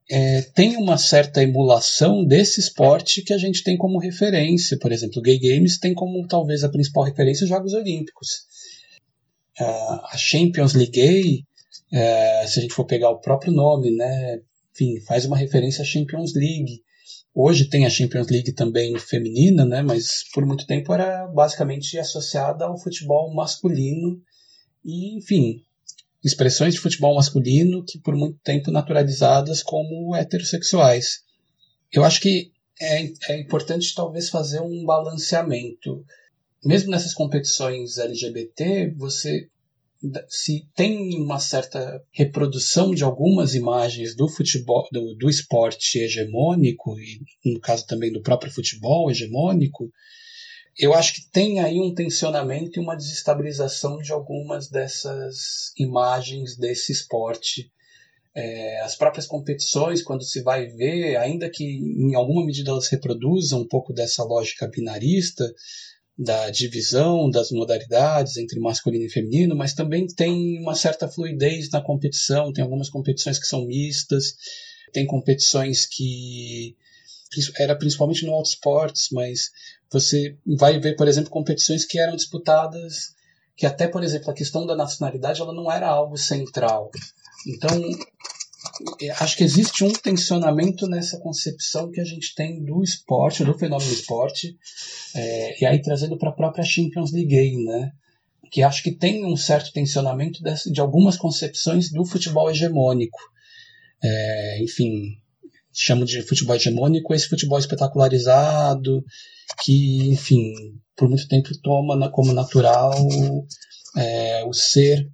É, 0.10 0.42
tem 0.42 0.76
uma 0.76 0.98
certa 0.98 1.44
emulação 1.44 2.26
desse 2.26 2.60
esporte 2.60 3.22
que 3.22 3.32
a 3.32 3.38
gente 3.38 3.64
tem 3.64 3.78
como 3.78 4.00
referência. 4.00 4.78
Por 4.80 4.92
exemplo, 4.92 5.20
o 5.20 5.22
Gay 5.22 5.40
Games 5.40 5.78
tem 5.78 5.94
como 5.94 6.28
talvez 6.28 6.64
a 6.64 6.70
principal 6.70 7.04
referência 7.04 7.44
os 7.44 7.50
Jogos 7.50 7.74
Olímpicos. 7.74 8.48
Uh, 9.60 10.00
a 10.06 10.18
Champions 10.18 10.74
League 10.74 10.92
Gay, 10.92 11.44
uh, 11.94 12.48
se 12.48 12.60
a 12.60 12.62
gente 12.62 12.74
for 12.74 12.86
pegar 12.86 13.12
o 13.12 13.20
próprio 13.20 13.54
nome, 13.54 13.96
né, 13.96 14.40
enfim, 14.74 15.00
faz 15.02 15.26
uma 15.26 15.38
referência 15.38 15.84
à 15.84 15.86
Champions 15.86 16.34
League. 16.34 16.82
Hoje 17.36 17.70
tem 17.70 17.86
a 17.86 17.90
Champions 17.90 18.30
League 18.30 18.54
também 18.54 18.98
feminina, 18.98 19.64
né, 19.64 19.84
mas 19.84 20.24
por 20.34 20.44
muito 20.44 20.66
tempo 20.66 20.92
era 20.92 21.28
basicamente 21.28 22.00
associada 22.00 22.66
ao 22.66 22.80
futebol 22.80 23.32
masculino. 23.34 24.20
E, 24.84 25.18
enfim, 25.18 25.62
expressões 26.24 26.74
de 26.74 26.80
futebol 26.80 27.16
masculino 27.16 27.84
que 27.86 28.00
por 28.00 28.16
muito 28.16 28.38
tempo 28.44 28.72
naturalizadas 28.72 29.64
como 29.64 30.16
heterossexuais. 30.16 31.24
Eu 31.92 32.04
acho 32.04 32.22
que 32.22 32.52
é, 32.82 33.12
é 33.30 33.40
importante 33.40 33.94
talvez 33.96 34.30
fazer 34.30 34.62
um 34.62 34.86
balanceamento. 34.86 36.06
Mesmo 36.64 36.92
nessas 36.92 37.14
competições 37.14 37.98
LGBT, 37.98 38.94
você 38.96 39.48
se 40.30 40.66
tem 40.76 41.22
uma 41.22 41.40
certa 41.40 42.02
reprodução 42.12 42.96
de 42.96 43.04
algumas 43.04 43.54
imagens 43.54 44.16
do 44.16 44.30
futebol, 44.30 44.88
do, 44.92 45.14
do 45.16 45.30
esporte 45.30 46.00
hegemônico 46.00 46.98
e 46.98 47.22
no 47.46 47.60
caso 47.60 47.86
também 47.86 48.12
do 48.12 48.22
próprio 48.22 48.52
futebol 48.52 49.12
hegemônico, 49.12 49.92
eu 50.80 50.94
acho 50.94 51.14
que 51.14 51.30
tem 51.30 51.60
aí 51.60 51.78
um 51.78 51.94
tensionamento 51.94 52.80
e 52.80 52.82
uma 52.82 52.96
desestabilização 52.96 53.98
de 53.98 54.14
algumas 54.14 54.70
dessas 54.70 55.74
imagens 55.78 56.56
desse 56.56 56.94
esporte. 56.94 57.70
É, 58.34 58.80
as 58.82 58.96
próprias 58.96 59.28
competições, 59.28 60.02
quando 60.02 60.24
se 60.24 60.42
vai 60.42 60.68
ver, 60.68 61.18
ainda 61.18 61.50
que 61.50 61.66
em 61.66 62.16
alguma 62.16 62.46
medida 62.46 62.72
elas 62.72 62.88
reproduzam 62.88 63.60
um 63.60 63.68
pouco 63.68 63.92
dessa 63.92 64.24
lógica 64.24 64.68
binarista, 64.68 65.54
da 66.18 66.50
divisão 66.50 67.30
das 67.30 67.52
modalidades 67.52 68.38
entre 68.38 68.60
masculino 68.60 69.04
e 69.04 69.10
feminino, 69.10 69.58
mas 69.58 69.74
também 69.74 70.08
tem 70.08 70.60
uma 70.62 70.76
certa 70.76 71.10
fluidez 71.10 71.70
na 71.72 71.82
competição, 71.82 72.54
tem 72.54 72.64
algumas 72.64 72.90
competições 72.90 73.38
que 73.38 73.48
são 73.48 73.66
mistas, 73.66 74.36
tem 74.94 75.06
competições 75.06 75.86
que 75.86 76.78
era 77.58 77.76
principalmente 77.76 78.26
no 78.26 78.34
autosports, 78.34 79.10
mas 79.12 79.52
você 79.92 80.38
vai 80.46 80.80
ver, 80.80 80.96
por 80.96 81.08
exemplo, 81.08 81.30
competições 81.30 81.86
que 81.86 82.00
eram 82.00 82.16
disputadas, 82.16 83.14
que 83.56 83.66
até, 83.66 83.88
por 83.88 84.04
exemplo, 84.04 84.32
a 84.32 84.34
questão 84.34 84.66
da 84.66 84.76
nacionalidade 84.76 85.42
ela 85.42 85.54
não 85.54 85.72
era 85.72 85.88
algo 85.88 86.18
central. 86.18 86.92
Então, 87.48 87.70
acho 89.20 89.38
que 89.38 89.44
existe 89.44 89.84
um 89.84 89.92
tensionamento 89.92 90.88
nessa 90.88 91.20
concepção 91.20 91.92
que 91.92 92.00
a 92.00 92.06
gente 92.06 92.34
tem 92.36 92.64
do 92.64 92.84
esporte, 92.84 93.44
do 93.44 93.58
fenômeno 93.58 93.92
esporte, 93.92 94.58
é, 95.16 95.62
e 95.62 95.66
aí 95.66 95.82
trazendo 95.82 96.18
para 96.18 96.30
a 96.30 96.36
própria 96.36 96.64
Champions 96.64 97.12
League, 97.12 97.64
né? 97.64 97.92
que 98.50 98.64
acho 98.64 98.82
que 98.82 98.92
tem 98.92 99.26
um 99.26 99.38
certo 99.38 99.72
tensionamento 99.72 100.42
de, 100.44 100.72
de 100.72 100.82
algumas 100.82 101.18
concepções 101.18 101.92
do 101.92 102.04
futebol 102.06 102.50
hegemônico. 102.50 103.20
É, 104.04 104.64
enfim, 104.64 105.18
chamo 105.74 106.06
de 106.06 106.22
futebol 106.22 106.56
hegemônico 106.56 107.14
esse 107.14 107.28
futebol 107.28 107.60
espetacularizado, 107.60 109.04
que, 109.64 110.10
enfim, 110.10 110.54
por 110.96 111.08
muito 111.08 111.28
tempo 111.28 111.50
toma 111.62 112.12
como 112.12 112.34
natural 112.34 112.94
é, 113.98 114.44
o 114.46 114.54
ser 114.54 115.08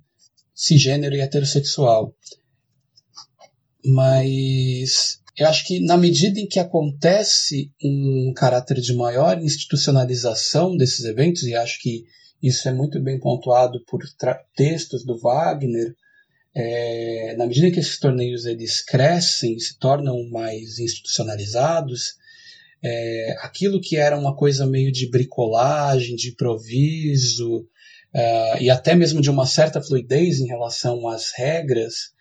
cisgênero 0.53 1.15
e 1.15 1.21
heterossexual. 1.21 2.13
Mas 3.85 5.19
eu 5.37 5.47
acho 5.47 5.65
que 5.65 5.79
na 5.81 5.97
medida 5.97 6.39
em 6.39 6.47
que 6.47 6.59
acontece 6.59 7.71
um 7.83 8.33
caráter 8.35 8.79
de 8.79 8.93
maior 8.93 9.41
institucionalização 9.41 10.75
desses 10.75 11.05
eventos, 11.05 11.43
e 11.43 11.53
acho 11.53 11.79
que 11.81 12.05
isso 12.41 12.67
é 12.69 12.73
muito 12.73 13.01
bem 13.01 13.19
pontuado 13.19 13.83
por 13.85 14.01
textos 14.55 15.03
do 15.03 15.19
Wagner, 15.19 15.95
é, 16.55 17.35
na 17.37 17.45
medida 17.45 17.69
que 17.69 17.79
esses 17.79 17.99
torneios 17.99 18.45
eles 18.45 18.81
crescem, 18.81 19.59
se 19.59 19.77
tornam 19.77 20.29
mais 20.29 20.79
institucionalizados, 20.79 22.15
é, 22.81 23.35
aquilo 23.41 23.81
que 23.81 23.97
era 23.97 24.17
uma 24.17 24.35
coisa 24.35 24.65
meio 24.65 24.91
de 24.91 25.09
bricolagem, 25.09 26.15
de 26.15 26.29
improviso, 26.29 27.57
uh, 27.57 28.61
e 28.61 28.69
até 28.69 28.95
mesmo 28.95 29.21
de 29.21 29.29
uma 29.29 29.45
certa 29.45 29.81
fluidez 29.81 30.39
em 30.39 30.47
relação 30.47 31.07
às 31.07 31.31
regras, 31.35 32.13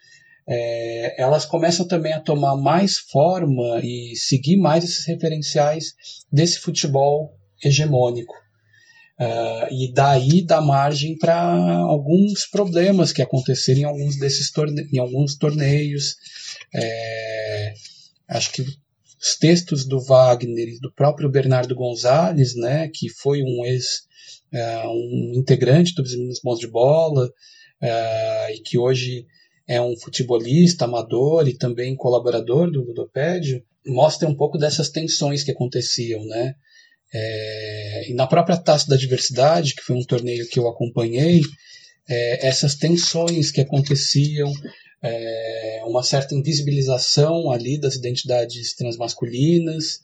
é, 0.48 1.20
elas 1.20 1.44
começam 1.44 1.86
também 1.86 2.12
a 2.12 2.20
tomar 2.20 2.56
mais 2.56 2.98
forma 2.98 3.80
e 3.82 4.14
seguir 4.16 4.56
mais 4.56 4.84
esses 4.84 5.06
referenciais 5.06 5.94
desse 6.30 6.58
futebol 6.58 7.38
hegemônico. 7.62 8.34
Uh, 9.20 9.72
e 9.72 9.92
daí 9.92 10.44
dá 10.44 10.60
margem 10.60 11.16
para 11.16 11.36
alguns 11.82 12.46
problemas 12.50 13.12
que 13.12 13.22
aconteceram 13.22 13.80
em 13.80 13.84
alguns 13.84 14.18
desses 14.18 14.50
torne 14.50 14.88
em 14.92 14.98
alguns 14.98 15.36
torneios. 15.36 16.16
É, 16.74 17.74
acho 18.28 18.52
que 18.52 18.62
os 18.62 19.36
textos 19.38 19.86
do 19.86 20.00
Wagner 20.00 20.68
e 20.68 20.80
do 20.80 20.92
próprio 20.92 21.30
Bernardo 21.30 21.76
Gonzalez, 21.76 22.56
né, 22.56 22.90
que 22.92 23.08
foi 23.08 23.40
um 23.42 23.64
ex 23.64 24.02
uh, 24.52 24.88
um 24.88 25.32
integrante 25.36 25.94
dos 25.94 26.12
Meninos 26.12 26.40
Bons 26.42 26.58
de 26.58 26.66
Bola 26.66 27.26
uh, 27.26 28.52
e 28.52 28.60
que 28.64 28.76
hoje 28.76 29.26
é 29.66 29.80
um 29.80 29.96
futebolista 29.96 30.84
amador 30.84 31.48
e 31.48 31.56
também 31.56 31.96
colaborador 31.96 32.70
do 32.70 32.82
Ludopédio, 32.82 33.62
mostra 33.86 34.28
um 34.28 34.36
pouco 34.36 34.58
dessas 34.58 34.90
tensões 34.90 35.42
que 35.42 35.50
aconteciam, 35.50 36.24
né? 36.26 36.54
É, 37.14 38.10
e 38.10 38.14
na 38.14 38.26
própria 38.26 38.56
Taça 38.56 38.88
da 38.88 38.96
Diversidade, 38.96 39.74
que 39.74 39.82
foi 39.82 39.94
um 39.94 40.04
torneio 40.04 40.48
que 40.48 40.58
eu 40.58 40.66
acompanhei, 40.66 41.42
é, 42.08 42.46
essas 42.46 42.74
tensões 42.74 43.52
que 43.52 43.60
aconteciam, 43.60 44.52
é, 45.00 45.82
uma 45.86 46.02
certa 46.02 46.34
invisibilização 46.34 47.52
ali 47.52 47.78
das 47.78 47.94
identidades 47.94 48.74
transmasculinas, 48.74 50.00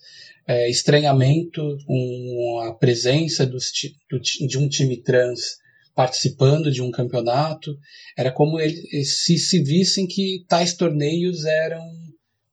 é, 0.46 0.70
estranhamento 0.70 1.76
com 1.86 2.60
a 2.64 2.74
presença 2.74 3.44
do, 3.44 3.58
de 3.58 4.58
um 4.58 4.68
time 4.68 5.02
trans 5.02 5.58
participando 5.94 6.70
de 6.70 6.80
um 6.80 6.90
campeonato. 6.90 7.76
Era 8.16 8.30
como 8.30 8.60
eles 8.60 9.22
se, 9.22 9.36
se 9.36 9.62
vissem 9.62 10.06
que 10.06 10.44
tais 10.48 10.74
torneios 10.74 11.44
eram. 11.44 11.82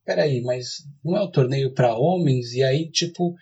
Peraí, 0.05 0.41
mas 0.41 0.83
não 1.03 1.17
é 1.17 1.21
um 1.21 1.31
torneio 1.31 1.73
para 1.73 1.97
homens? 1.97 2.53
E 2.53 2.63
aí, 2.63 2.89
tipo, 2.89 3.35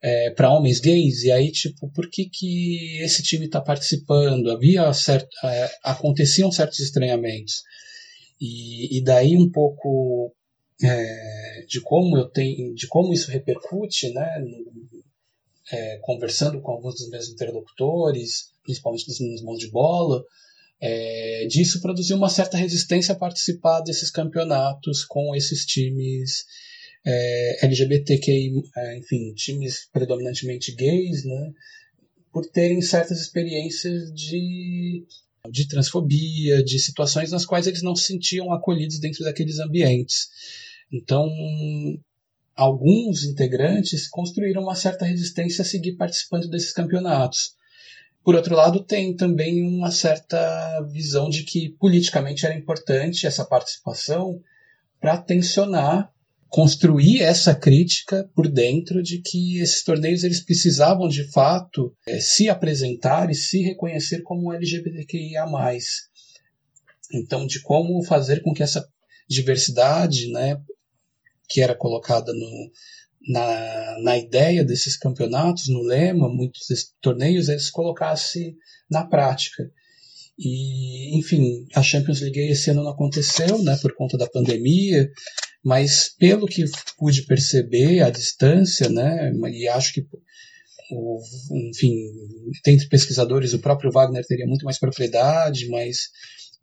é, 0.00 0.30
para 0.30 0.52
homens 0.52 0.80
gays, 0.80 1.24
e 1.24 1.32
aí, 1.32 1.50
tipo, 1.50 1.90
por 1.92 2.08
que, 2.08 2.28
que 2.28 3.00
esse 3.02 3.22
time 3.22 3.46
está 3.46 3.60
participando? 3.60 4.50
Havia 4.50 4.92
certo, 4.92 5.28
é, 5.44 5.70
aconteciam 5.82 6.52
certos 6.52 6.80
estranhamentos. 6.80 7.62
E, 8.40 8.98
e 8.98 9.02
daí 9.02 9.36
um 9.36 9.50
pouco 9.50 10.32
é, 10.82 11.64
de 11.68 11.80
como 11.80 12.16
eu 12.16 12.28
tenho, 12.30 12.74
de 12.74 12.86
como 12.86 13.12
isso 13.12 13.30
repercute, 13.30 14.12
né, 14.12 14.38
no, 14.40 14.88
é, 15.72 15.98
conversando 16.02 16.60
com 16.60 16.72
alguns 16.72 16.94
dos 16.94 17.10
meus 17.10 17.28
interlocutores, 17.28 18.52
principalmente 18.62 19.06
dos 19.06 19.20
meninos 19.20 19.42
mãos 19.42 19.58
de 19.58 19.70
bola, 19.70 20.22
é, 20.80 21.46
disso 21.48 21.80
produziu 21.80 22.16
uma 22.16 22.28
certa 22.28 22.56
resistência 22.56 23.12
a 23.12 23.18
participar 23.18 23.80
desses 23.80 24.10
campeonatos 24.10 25.04
com 25.04 25.34
esses 25.34 25.66
times 25.66 26.44
é, 27.10 27.64
LGBTQI, 27.64 28.62
é, 28.76 28.98
enfim, 28.98 29.32
times 29.34 29.88
predominantemente 29.90 30.74
gays, 30.74 31.24
né, 31.24 31.52
por 32.30 32.44
terem 32.44 32.82
certas 32.82 33.18
experiências 33.18 34.12
de, 34.12 35.06
de 35.50 35.66
transfobia, 35.66 36.62
de 36.62 36.78
situações 36.78 37.30
nas 37.32 37.46
quais 37.46 37.66
eles 37.66 37.82
não 37.82 37.96
se 37.96 38.04
sentiam 38.04 38.52
acolhidos 38.52 39.00
dentro 39.00 39.24
daqueles 39.24 39.58
ambientes. 39.58 40.28
Então, 40.92 41.26
alguns 42.54 43.24
integrantes 43.24 44.06
construíram 44.06 44.62
uma 44.62 44.74
certa 44.74 45.06
resistência 45.06 45.62
a 45.62 45.64
seguir 45.64 45.92
participando 45.92 46.46
desses 46.46 46.72
campeonatos. 46.72 47.56
Por 48.22 48.34
outro 48.34 48.54
lado, 48.54 48.84
tem 48.84 49.16
também 49.16 49.62
uma 49.62 49.90
certa 49.90 50.82
visão 50.92 51.30
de 51.30 51.44
que 51.44 51.70
politicamente 51.70 52.44
era 52.44 52.54
importante 52.54 53.26
essa 53.26 53.46
participação 53.46 54.42
para 55.00 55.16
tensionar, 55.16 56.12
construir 56.48 57.22
essa 57.22 57.54
crítica 57.54 58.28
por 58.34 58.48
dentro 58.50 59.02
de 59.02 59.20
que 59.20 59.58
esses 59.58 59.82
torneios 59.84 60.24
eles 60.24 60.42
precisavam 60.44 61.08
de 61.08 61.30
fato 61.30 61.94
é, 62.06 62.18
se 62.20 62.48
apresentar 62.48 63.30
e 63.30 63.34
se 63.34 63.62
reconhecer 63.62 64.22
como 64.22 64.52
LGBTQIA+. 64.52 65.46
Então, 67.12 67.46
de 67.46 67.60
como 67.62 68.02
fazer 68.02 68.42
com 68.42 68.52
que 68.52 68.62
essa 68.62 68.86
diversidade, 69.28 70.30
né, 70.30 70.60
que 71.48 71.60
era 71.60 71.74
colocada 71.74 72.32
no, 72.32 72.70
na, 73.28 73.98
na 74.02 74.18
ideia 74.18 74.64
desses 74.64 74.96
campeonatos, 74.96 75.68
no 75.68 75.82
lema, 75.82 76.28
muitos 76.28 76.66
torneios, 77.00 77.48
eles 77.48 77.70
colocasse 77.70 78.56
na 78.90 79.06
prática. 79.06 79.70
E, 80.38 81.18
enfim, 81.18 81.66
a 81.74 81.82
Champions 81.82 82.20
League 82.20 82.38
esse 82.38 82.70
ano 82.70 82.84
não 82.84 82.92
aconteceu, 82.92 83.62
né, 83.62 83.76
por 83.82 83.94
conta 83.94 84.16
da 84.16 84.26
pandemia, 84.26 85.10
mas 85.64 86.14
pelo 86.18 86.46
que 86.46 86.64
pude 86.96 87.26
perceber 87.26 88.00
à 88.00 88.10
distância, 88.10 88.88
né, 88.88 89.32
e 89.52 89.68
acho 89.68 89.92
que 89.92 90.06
o, 90.90 91.20
enfim, 91.70 91.94
dentre 92.64 92.88
pesquisadores, 92.88 93.52
o 93.52 93.58
próprio 93.58 93.90
Wagner 93.90 94.24
teria 94.26 94.46
muito 94.46 94.64
mais 94.64 94.78
propriedade, 94.78 95.68
mas 95.68 96.08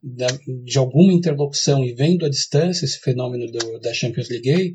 da, 0.01 0.27
de 0.63 0.77
alguma 0.77 1.13
interlocução 1.13 1.83
e 1.83 1.93
vendo 1.93 2.25
à 2.25 2.29
distância 2.29 2.85
esse 2.85 2.99
fenômeno 2.99 3.51
do, 3.51 3.79
da 3.79 3.93
Champions 3.93 4.29
League, 4.29 4.73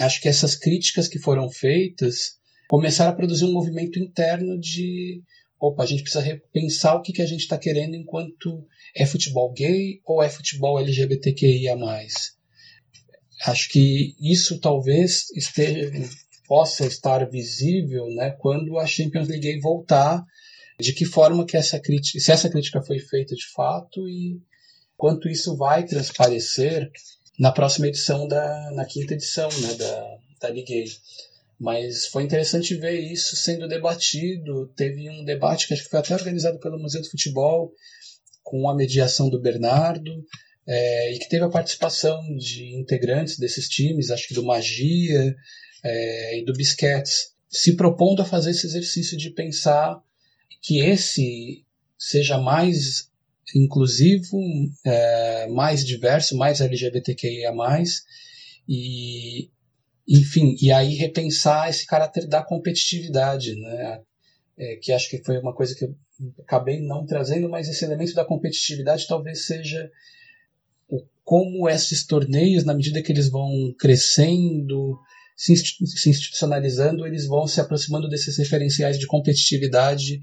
acho 0.00 0.20
que 0.20 0.28
essas 0.28 0.56
críticas 0.56 1.08
que 1.08 1.18
foram 1.18 1.50
feitas 1.50 2.36
começaram 2.68 3.12
a 3.12 3.14
produzir 3.14 3.44
um 3.44 3.52
movimento 3.52 3.98
interno 3.98 4.58
de 4.58 5.22
opa, 5.60 5.84
a 5.84 5.86
gente 5.86 6.02
precisa 6.02 6.24
repensar 6.24 6.96
o 6.96 7.02
que, 7.02 7.12
que 7.12 7.22
a 7.22 7.26
gente 7.26 7.42
está 7.42 7.56
querendo 7.56 7.94
enquanto 7.94 8.66
é 8.96 9.06
futebol 9.06 9.52
gay 9.52 10.00
ou 10.04 10.22
é 10.22 10.28
futebol 10.28 10.78
LGBTQIA+. 10.80 11.76
Acho 13.46 13.68
que 13.70 14.14
isso 14.20 14.60
talvez 14.60 15.26
esteja, 15.34 15.90
possa 16.46 16.86
estar 16.86 17.28
visível 17.28 18.06
né, 18.14 18.30
quando 18.38 18.78
a 18.78 18.86
Champions 18.86 19.28
League 19.28 19.58
voltar, 19.60 20.24
de 20.78 20.92
que 20.92 21.04
forma 21.04 21.46
que 21.46 21.56
essa 21.56 21.78
crítica, 21.78 22.18
se 22.20 22.30
essa 22.30 22.48
crítica 22.48 22.82
foi 22.82 22.98
feita 22.98 23.34
de 23.34 23.46
fato 23.54 24.08
e 24.08 24.40
quanto 24.96 25.28
isso 25.28 25.56
vai 25.56 25.84
transparecer 25.84 26.90
na 27.38 27.50
próxima 27.50 27.88
edição, 27.88 28.28
da, 28.28 28.70
na 28.72 28.84
quinta 28.84 29.14
edição 29.14 29.48
né, 29.60 29.74
da, 29.74 30.18
da 30.42 30.50
Ligue. 30.50 30.84
Mas 31.58 32.06
foi 32.06 32.24
interessante 32.24 32.74
ver 32.74 32.98
isso 33.00 33.36
sendo 33.36 33.68
debatido. 33.68 34.68
Teve 34.76 35.08
um 35.08 35.24
debate 35.24 35.66
que 35.66 35.74
acho 35.74 35.84
que 35.84 35.90
foi 35.90 36.00
até 36.00 36.14
organizado 36.14 36.58
pelo 36.58 36.78
Museu 36.78 37.00
do 37.00 37.08
Futebol, 37.08 37.72
com 38.42 38.68
a 38.68 38.74
mediação 38.74 39.30
do 39.30 39.40
Bernardo, 39.40 40.24
é, 40.66 41.12
e 41.14 41.18
que 41.18 41.28
teve 41.28 41.44
a 41.44 41.48
participação 41.48 42.20
de 42.36 42.74
integrantes 42.76 43.38
desses 43.38 43.68
times, 43.68 44.10
acho 44.10 44.28
que 44.28 44.34
do 44.34 44.44
Magia 44.44 45.34
é, 45.82 46.38
e 46.38 46.44
do 46.44 46.52
Bisquets, 46.52 47.32
se 47.48 47.76
propondo 47.76 48.22
a 48.22 48.24
fazer 48.24 48.50
esse 48.50 48.66
exercício 48.66 49.16
de 49.16 49.30
pensar 49.30 50.02
que 50.60 50.78
esse 50.78 51.64
seja 51.98 52.38
mais 52.38 53.10
inclusivo, 53.54 54.40
é, 54.84 55.48
mais 55.48 55.84
diverso, 55.84 56.36
mais 56.36 56.60
LGBTQIA+, 56.60 57.52
e 58.68 59.50
enfim, 60.08 60.56
e 60.60 60.72
aí 60.72 60.94
repensar 60.94 61.68
esse 61.68 61.86
caráter 61.86 62.26
da 62.26 62.42
competitividade, 62.42 63.54
né? 63.54 64.00
É, 64.58 64.76
que 64.76 64.92
acho 64.92 65.08
que 65.08 65.22
foi 65.24 65.38
uma 65.38 65.54
coisa 65.54 65.74
que 65.74 65.84
eu 65.84 65.96
acabei 66.40 66.80
não 66.80 67.06
trazendo, 67.06 67.48
mas 67.48 67.68
esse 67.68 67.84
elemento 67.84 68.14
da 68.14 68.24
competitividade 68.24 69.06
talvez 69.06 69.46
seja 69.46 69.90
como 71.32 71.66
esses 71.66 72.04
torneios, 72.04 72.62
na 72.62 72.74
medida 72.74 73.02
que 73.02 73.10
eles 73.10 73.30
vão 73.30 73.74
crescendo, 73.78 74.98
se, 75.34 75.56
se 75.56 76.10
institucionalizando, 76.10 77.06
eles 77.06 77.26
vão 77.26 77.46
se 77.46 77.58
aproximando 77.58 78.06
desses 78.06 78.36
referenciais 78.36 78.98
de 78.98 79.06
competitividade 79.06 80.20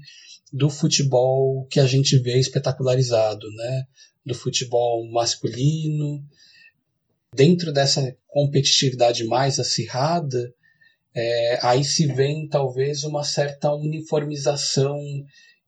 do 0.52 0.70
futebol 0.70 1.66
que 1.68 1.80
a 1.80 1.84
gente 1.84 2.16
vê 2.16 2.38
espetacularizado, 2.38 3.44
né? 3.56 3.86
Do 4.24 4.36
futebol 4.36 5.04
masculino, 5.10 6.24
dentro 7.34 7.72
dessa 7.72 8.16
competitividade 8.28 9.24
mais 9.24 9.58
acirrada, 9.58 10.54
é, 11.12 11.58
aí 11.66 11.82
se 11.82 12.06
vem 12.06 12.46
talvez 12.46 13.02
uma 13.02 13.24
certa 13.24 13.74
uniformização, 13.74 14.96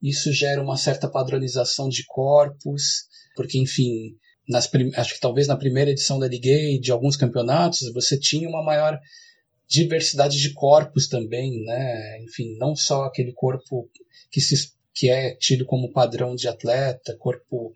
isso 0.00 0.32
gera 0.32 0.62
uma 0.62 0.76
certa 0.76 1.08
padronização 1.08 1.88
de 1.88 2.04
corpos, 2.06 3.08
porque, 3.34 3.58
enfim, 3.58 4.16
nas 4.48 4.68
acho 4.96 5.14
que 5.14 5.20
talvez 5.20 5.46
na 5.46 5.56
primeira 5.56 5.90
edição 5.90 6.18
da 6.18 6.28
Ligue 6.28 6.78
de 6.80 6.90
alguns 6.90 7.16
campeonatos 7.16 7.92
você 7.92 8.18
tinha 8.18 8.48
uma 8.48 8.62
maior 8.62 8.98
diversidade 9.68 10.38
de 10.38 10.52
corpos 10.52 11.08
também, 11.08 11.64
né? 11.64 12.22
Enfim, 12.22 12.56
não 12.58 12.76
só 12.76 13.04
aquele 13.04 13.32
corpo 13.32 13.88
que, 14.30 14.40
se, 14.40 14.72
que 14.92 15.08
é 15.08 15.34
tido 15.34 15.64
como 15.64 15.92
padrão 15.92 16.34
de 16.34 16.46
atleta, 16.46 17.16
corpo 17.18 17.72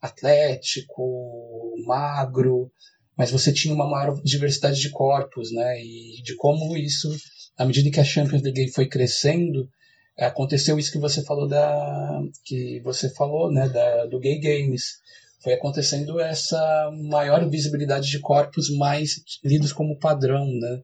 atlético, 0.00 1.74
magro, 1.84 2.70
mas 3.16 3.30
você 3.30 3.52
tinha 3.52 3.74
uma 3.74 3.88
maior 3.88 4.20
diversidade 4.22 4.80
de 4.80 4.90
corpos, 4.90 5.52
né? 5.52 5.82
E 5.82 6.22
de 6.22 6.36
como 6.36 6.76
isso, 6.76 7.08
à 7.56 7.64
medida 7.64 7.90
que 7.90 8.00
a 8.00 8.04
Champions 8.04 8.42
League 8.42 8.72
foi 8.72 8.86
crescendo, 8.86 9.68
aconteceu 10.16 10.78
isso 10.78 10.92
que 10.92 10.98
você 10.98 11.22
falou 11.22 11.48
da 11.48 12.20
que 12.44 12.80
você 12.80 13.10
falou, 13.10 13.50
né, 13.50 13.68
da, 13.68 14.06
do 14.06 14.20
Gay 14.20 14.38
Games. 14.38 15.00
Foi 15.42 15.54
acontecendo 15.54 16.20
essa 16.20 16.90
maior 17.08 17.48
visibilidade 17.48 18.10
de 18.10 18.18
corpos 18.20 18.68
mais 18.76 19.22
lidos 19.42 19.72
como 19.72 19.98
padrão, 19.98 20.46
né? 20.46 20.82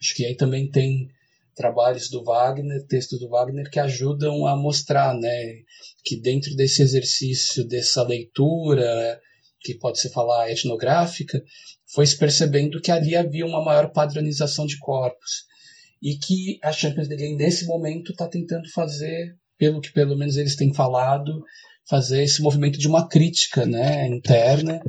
Acho 0.00 0.14
que 0.14 0.24
aí 0.24 0.34
também 0.34 0.70
tem 0.70 1.08
trabalhos 1.54 2.08
do 2.08 2.24
Wagner, 2.24 2.86
textos 2.86 3.18
do 3.20 3.28
Wagner 3.28 3.70
que 3.70 3.78
ajudam 3.78 4.46
a 4.46 4.56
mostrar, 4.56 5.14
né, 5.14 5.56
que 6.02 6.18
dentro 6.18 6.54
desse 6.56 6.80
exercício 6.80 7.66
dessa 7.68 8.02
leitura 8.02 9.20
que 9.60 9.74
pode 9.74 10.00
se 10.00 10.08
falar 10.08 10.50
etnográfica, 10.50 11.42
foi 11.92 12.06
se 12.06 12.16
percebendo 12.16 12.80
que 12.80 12.90
ali 12.90 13.14
havia 13.14 13.44
uma 13.44 13.62
maior 13.62 13.92
padronização 13.92 14.64
de 14.64 14.78
corpos 14.78 15.44
e 16.02 16.16
que 16.16 16.58
a 16.62 16.72
Champions 16.72 17.08
League 17.08 17.36
nesse 17.36 17.66
momento 17.66 18.12
está 18.12 18.26
tentando 18.26 18.70
fazer, 18.70 19.36
pelo 19.58 19.82
que 19.82 19.92
pelo 19.92 20.16
menos 20.16 20.38
eles 20.38 20.56
têm 20.56 20.72
falado, 20.72 21.44
fazer 21.90 22.22
esse 22.22 22.40
movimento 22.40 22.78
de 22.78 22.86
uma 22.86 23.08
crítica, 23.08 23.66
né, 23.66 24.06
interna 24.06 24.80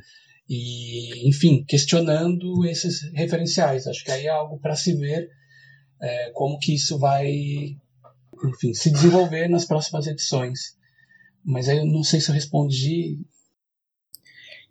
e, 0.47 1.27
enfim, 1.27 1.65
questionando 1.67 2.63
esses 2.67 3.11
referenciais. 3.13 3.87
Acho 3.87 4.05
que 4.05 4.11
aí 4.11 4.27
é 4.27 4.29
algo 4.29 4.59
para 4.59 4.75
se 4.75 4.93
ver 4.93 5.27
é, 5.99 6.31
como 6.35 6.59
que 6.59 6.75
isso 6.75 6.99
vai, 6.99 7.27
enfim, 8.45 8.73
se 8.75 8.91
desenvolver 8.91 9.49
nas 9.49 9.65
próximas 9.65 10.05
edições. 10.05 10.77
Mas 11.43 11.67
aí 11.67 11.77
eu 11.77 11.85
não 11.85 12.03
sei 12.03 12.21
se 12.21 12.29
eu 12.29 12.35
respondi 12.35 13.17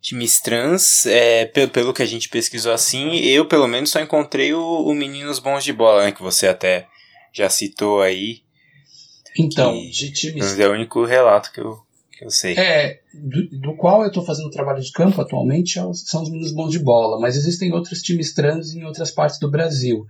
times 0.01 0.41
trans, 0.41 1.05
é, 1.07 1.45
pelo, 1.47 1.70
pelo 1.70 1.93
que 1.93 2.03
a 2.03 2.07
gente 2.07 2.28
pesquisou 2.28 2.72
assim, 2.72 3.16
eu 3.16 3.47
pelo 3.47 3.66
menos 3.66 3.91
só 3.91 4.01
encontrei 4.01 4.55
o, 4.55 4.62
o 4.62 4.95
Meninos 4.95 5.39
Bons 5.39 5.62
de 5.62 5.72
Bola, 5.72 6.05
né, 6.05 6.12
que 6.12 6.22
você 6.22 6.47
até 6.47 6.87
já 7.33 7.51
citou 7.51 8.01
aí. 8.01 8.43
Então, 9.39 9.74
de 9.74 10.12
times. 10.12 10.59
É 10.59 10.68
o 10.68 10.72
único 10.72 11.05
relato 11.05 11.53
que 11.53 11.61
eu, 11.61 11.76
que 11.76 11.89
eu 12.21 12.31
sei. 12.31 12.57
É, 12.59 13.01
do, 13.14 13.49
do 13.59 13.77
qual 13.77 14.03
eu 14.03 14.09
estou 14.09 14.25
fazendo 14.25 14.51
trabalho 14.51 14.83
de 14.83 14.93
campo 14.93 15.21
atualmente 15.21 15.79
é 15.79 15.83
são 15.95 16.23
os 16.23 16.31
Meninos 16.31 16.53
Bons 16.53 16.71
de 16.71 16.79
Bola, 16.79 17.21
mas 17.21 17.37
existem 17.37 17.73
outros 17.73 18.03
times 18.03 18.35
trans 18.35 18.75
em 18.75 18.85
outras 18.85 19.11
partes 19.11 19.39
do 19.39 19.51
Brasil. 19.51 20.05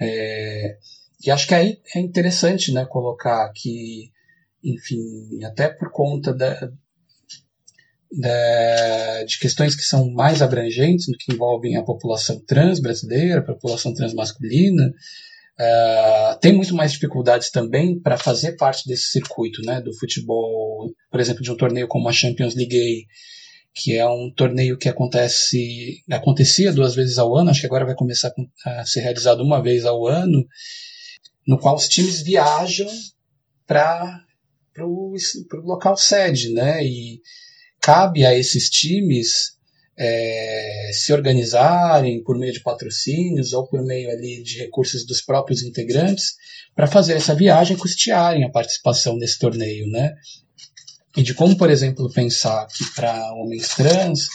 É, 0.00 0.76
e 1.24 1.30
acho 1.30 1.46
que 1.46 1.54
aí 1.54 1.78
é 1.94 2.00
interessante 2.00 2.72
né, 2.72 2.84
colocar 2.84 3.50
que, 3.54 4.10
enfim, 4.62 5.42
até 5.44 5.68
por 5.68 5.90
conta 5.90 6.34
da, 6.34 6.70
de 9.26 9.38
questões 9.38 9.74
que 9.74 9.82
são 9.82 10.10
mais 10.10 10.42
abrangentes, 10.42 11.08
no 11.08 11.16
que 11.16 11.32
envolvem 11.32 11.76
a 11.76 11.82
população 11.82 12.40
trans 12.46 12.80
brasileira, 12.80 13.40
a 13.40 13.44
população 13.44 13.92
trans 13.92 14.14
masculina, 14.14 14.92
uh, 15.58 16.38
tem 16.40 16.52
muito 16.52 16.74
mais 16.74 16.92
dificuldades 16.92 17.50
também 17.50 17.98
para 17.98 18.16
fazer 18.16 18.56
parte 18.56 18.88
desse 18.88 19.10
circuito 19.10 19.62
né, 19.62 19.80
do 19.80 19.96
futebol, 19.98 20.92
por 21.10 21.20
exemplo, 21.20 21.42
de 21.42 21.50
um 21.50 21.56
torneio 21.56 21.88
como 21.88 22.08
a 22.08 22.12
Champions 22.12 22.54
League, 22.54 23.06
que 23.74 23.96
é 23.96 24.06
um 24.06 24.32
torneio 24.34 24.78
que 24.78 24.88
acontece 24.88 26.02
acontecia 26.10 26.72
duas 26.72 26.94
vezes 26.94 27.18
ao 27.18 27.36
ano, 27.36 27.50
acho 27.50 27.60
que 27.60 27.66
agora 27.66 27.84
vai 27.84 27.94
começar 27.94 28.32
a 28.64 28.84
ser 28.84 29.00
realizado 29.00 29.42
uma 29.42 29.62
vez 29.62 29.84
ao 29.84 30.06
ano, 30.06 30.46
no 31.46 31.58
qual 31.58 31.74
os 31.74 31.88
times 31.88 32.22
viajam 32.22 32.88
para 33.66 34.24
o 34.80 35.16
local 35.64 35.96
sede, 35.96 36.52
né? 36.52 36.84
E 36.84 37.20
cabe 37.80 38.24
a 38.24 38.34
esses 38.34 38.70
times 38.70 39.53
é, 39.96 40.90
se 40.92 41.12
organizarem 41.12 42.22
por 42.22 42.36
meio 42.36 42.52
de 42.52 42.60
patrocínios 42.60 43.52
ou 43.52 43.66
por 43.66 43.82
meio 43.82 44.10
ali 44.10 44.42
de 44.42 44.58
recursos 44.58 45.06
dos 45.06 45.20
próprios 45.20 45.62
integrantes 45.62 46.34
para 46.74 46.86
fazer 46.86 47.14
essa 47.14 47.34
viagem, 47.34 47.76
custearem 47.76 48.44
a 48.44 48.50
participação 48.50 49.16
nesse 49.16 49.38
torneio, 49.38 49.86
né? 49.86 50.14
E 51.16 51.22
de 51.22 51.32
como, 51.32 51.56
por 51.56 51.70
exemplo, 51.70 52.12
pensar 52.12 52.66
que 52.66 52.84
para 52.94 53.32
homens 53.34 53.68
trans, 53.68 54.28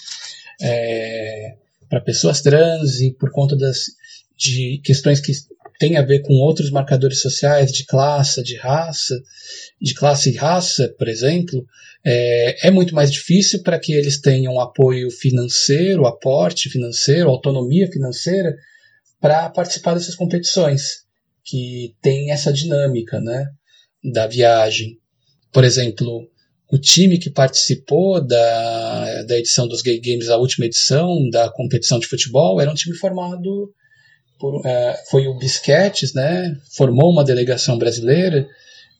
é, 0.61 1.55
para 1.89 1.99
pessoas 1.99 2.41
trans 2.41 3.01
e 3.01 3.11
por 3.11 3.31
conta 3.31 3.57
das 3.57 3.85
de 4.37 4.79
questões 4.85 5.19
que 5.19 5.33
têm 5.79 5.95
a 5.95 6.01
ver 6.01 6.19
com 6.19 6.33
outros 6.33 6.69
marcadores 6.69 7.21
sociais 7.21 7.71
de 7.71 7.85
classe, 7.85 8.43
de 8.43 8.57
raça, 8.57 9.15
de 9.81 9.93
classe 9.95 10.29
e 10.29 10.35
raça, 10.35 10.93
por 10.99 11.07
exemplo, 11.07 11.65
é, 12.05 12.67
é 12.67 12.71
muito 12.71 12.93
mais 12.93 13.09
difícil 13.09 13.63
para 13.63 13.79
que 13.79 13.93
eles 13.93 14.19
tenham 14.19 14.59
apoio 14.59 15.09
financeiro, 15.09 16.05
aporte 16.05 16.69
financeiro, 16.69 17.29
autonomia 17.29 17.89
financeira 17.89 18.53
para 19.21 19.49
participar 19.49 19.93
dessas 19.93 20.15
competições 20.15 21.05
que 21.45 21.95
tem 22.01 22.31
essa 22.31 22.51
dinâmica, 22.51 23.19
né, 23.19 23.47
da 24.03 24.27
viagem. 24.27 24.97
Por 25.51 25.63
exemplo, 25.63 26.27
o 26.71 26.77
time 26.77 27.17
que 27.17 27.29
participou 27.29 28.25
da, 28.25 29.23
da 29.23 29.37
edição 29.37 29.67
dos 29.67 29.81
Gay 29.81 29.99
Games, 29.99 30.29
a 30.29 30.37
última 30.37 30.65
edição 30.65 31.27
da 31.29 31.49
competição 31.49 31.99
de 31.99 32.07
futebol, 32.07 32.61
era 32.61 32.69
um 32.69 32.75
time 32.75 32.95
formado 32.95 33.73
por, 34.39 34.55
uh, 34.55 34.95
foi 35.09 35.27
o 35.27 35.37
Bisquetes, 35.37 36.13
né? 36.13 36.55
Formou 36.75 37.11
uma 37.11 37.23
delegação 37.23 37.77
brasileira 37.77 38.47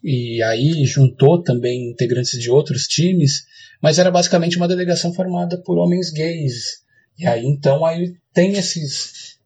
e 0.04 0.42
aí 0.44 0.86
juntou 0.86 1.42
também 1.42 1.90
integrantes 1.90 2.40
de 2.40 2.50
outros 2.52 2.84
times, 2.84 3.46
mas 3.82 3.98
era 3.98 4.12
basicamente 4.12 4.58
uma 4.58 4.68
delegação 4.68 5.14
formada 5.14 5.58
por 5.62 5.78
homens 5.78 6.12
gays. 6.12 6.84
E 7.18 7.26
aí 7.26 7.46
então 7.46 7.86
aí 7.86 8.14
tem 8.34 8.54
esses 8.54 9.38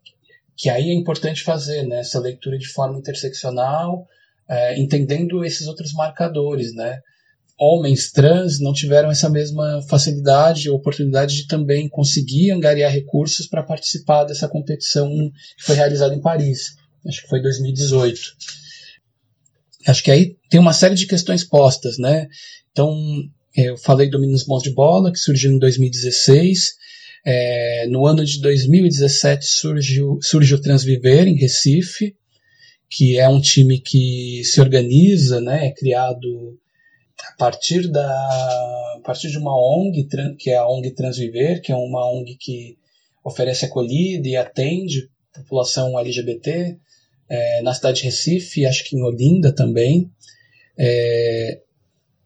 que 0.55 0.69
aí 0.69 0.89
é 0.89 0.93
importante 0.93 1.43
fazer, 1.43 1.83
né? 1.83 1.99
Essa 1.99 2.19
leitura 2.19 2.57
de 2.57 2.67
forma 2.67 2.97
interseccional, 2.97 4.07
uh, 4.49 4.79
entendendo 4.79 5.43
esses 5.45 5.67
outros 5.67 5.93
marcadores, 5.93 6.73
né? 6.73 6.99
Homens 7.63 8.11
trans 8.11 8.59
não 8.59 8.73
tiveram 8.73 9.09
essa 9.09 9.29
mesma 9.29 9.81
facilidade 9.89 10.69
ou 10.69 10.75
oportunidade 10.75 11.35
de 11.35 11.47
também 11.47 11.87
conseguir 11.87 12.51
angariar 12.51 12.91
recursos 12.91 13.47
para 13.47 13.63
participar 13.63 14.25
dessa 14.25 14.47
competição 14.47 15.09
que 15.57 15.63
foi 15.63 15.75
realizada 15.75 16.13
em 16.13 16.21
Paris. 16.21 16.75
Acho 17.07 17.21
que 17.21 17.29
foi 17.29 17.41
2018. 17.41 18.19
Acho 19.87 20.03
que 20.03 20.11
aí 20.11 20.35
tem 20.49 20.59
uma 20.59 20.73
série 20.73 20.95
de 20.95 21.07
questões 21.07 21.43
postas, 21.43 21.97
né? 21.97 22.27
Então, 22.71 22.95
eu 23.55 23.77
falei 23.77 24.09
do 24.09 24.19
Meninos 24.19 24.45
Bons 24.45 24.63
de 24.63 24.73
Bola, 24.73 25.11
que 25.11 25.19
surgiu 25.19 25.51
em 25.51 25.59
2016. 25.59 26.75
É, 27.25 27.87
no 27.87 28.05
ano 28.05 28.25
de 28.25 28.41
2017 28.41 29.45
surgiu, 29.45 30.19
surge 30.21 30.53
o 30.53 30.61
Transviver, 30.61 31.27
em 31.27 31.37
Recife, 31.37 32.15
que 32.89 33.17
é 33.17 33.27
um 33.29 33.39
time 33.39 33.79
que 33.79 34.41
se 34.43 34.59
organiza, 34.59 35.39
né, 35.39 35.67
é 35.67 35.71
criado 35.71 36.59
a 37.21 37.37
partir 37.37 37.89
da 37.89 38.09
a 38.95 39.01
partir 39.03 39.29
de 39.29 39.37
uma 39.37 39.55
ONG 39.55 40.07
que 40.37 40.49
é 40.49 40.57
a 40.57 40.67
ONG 40.67 40.91
Transviver, 40.91 41.61
que 41.61 41.71
é 41.71 41.75
uma 41.75 42.09
ONG 42.11 42.35
que 42.39 42.77
oferece 43.23 43.65
acolhida 43.65 44.27
e 44.27 44.35
atende 44.35 45.09
população 45.33 45.97
LGBT 45.97 46.77
é, 47.29 47.61
na 47.63 47.73
cidade 47.73 47.97
de 47.97 48.05
Recife, 48.05 48.65
acho 48.65 48.83
que 48.83 48.95
em 48.95 49.01
Olinda 49.01 49.51
também, 49.51 50.09
é, 50.77 51.59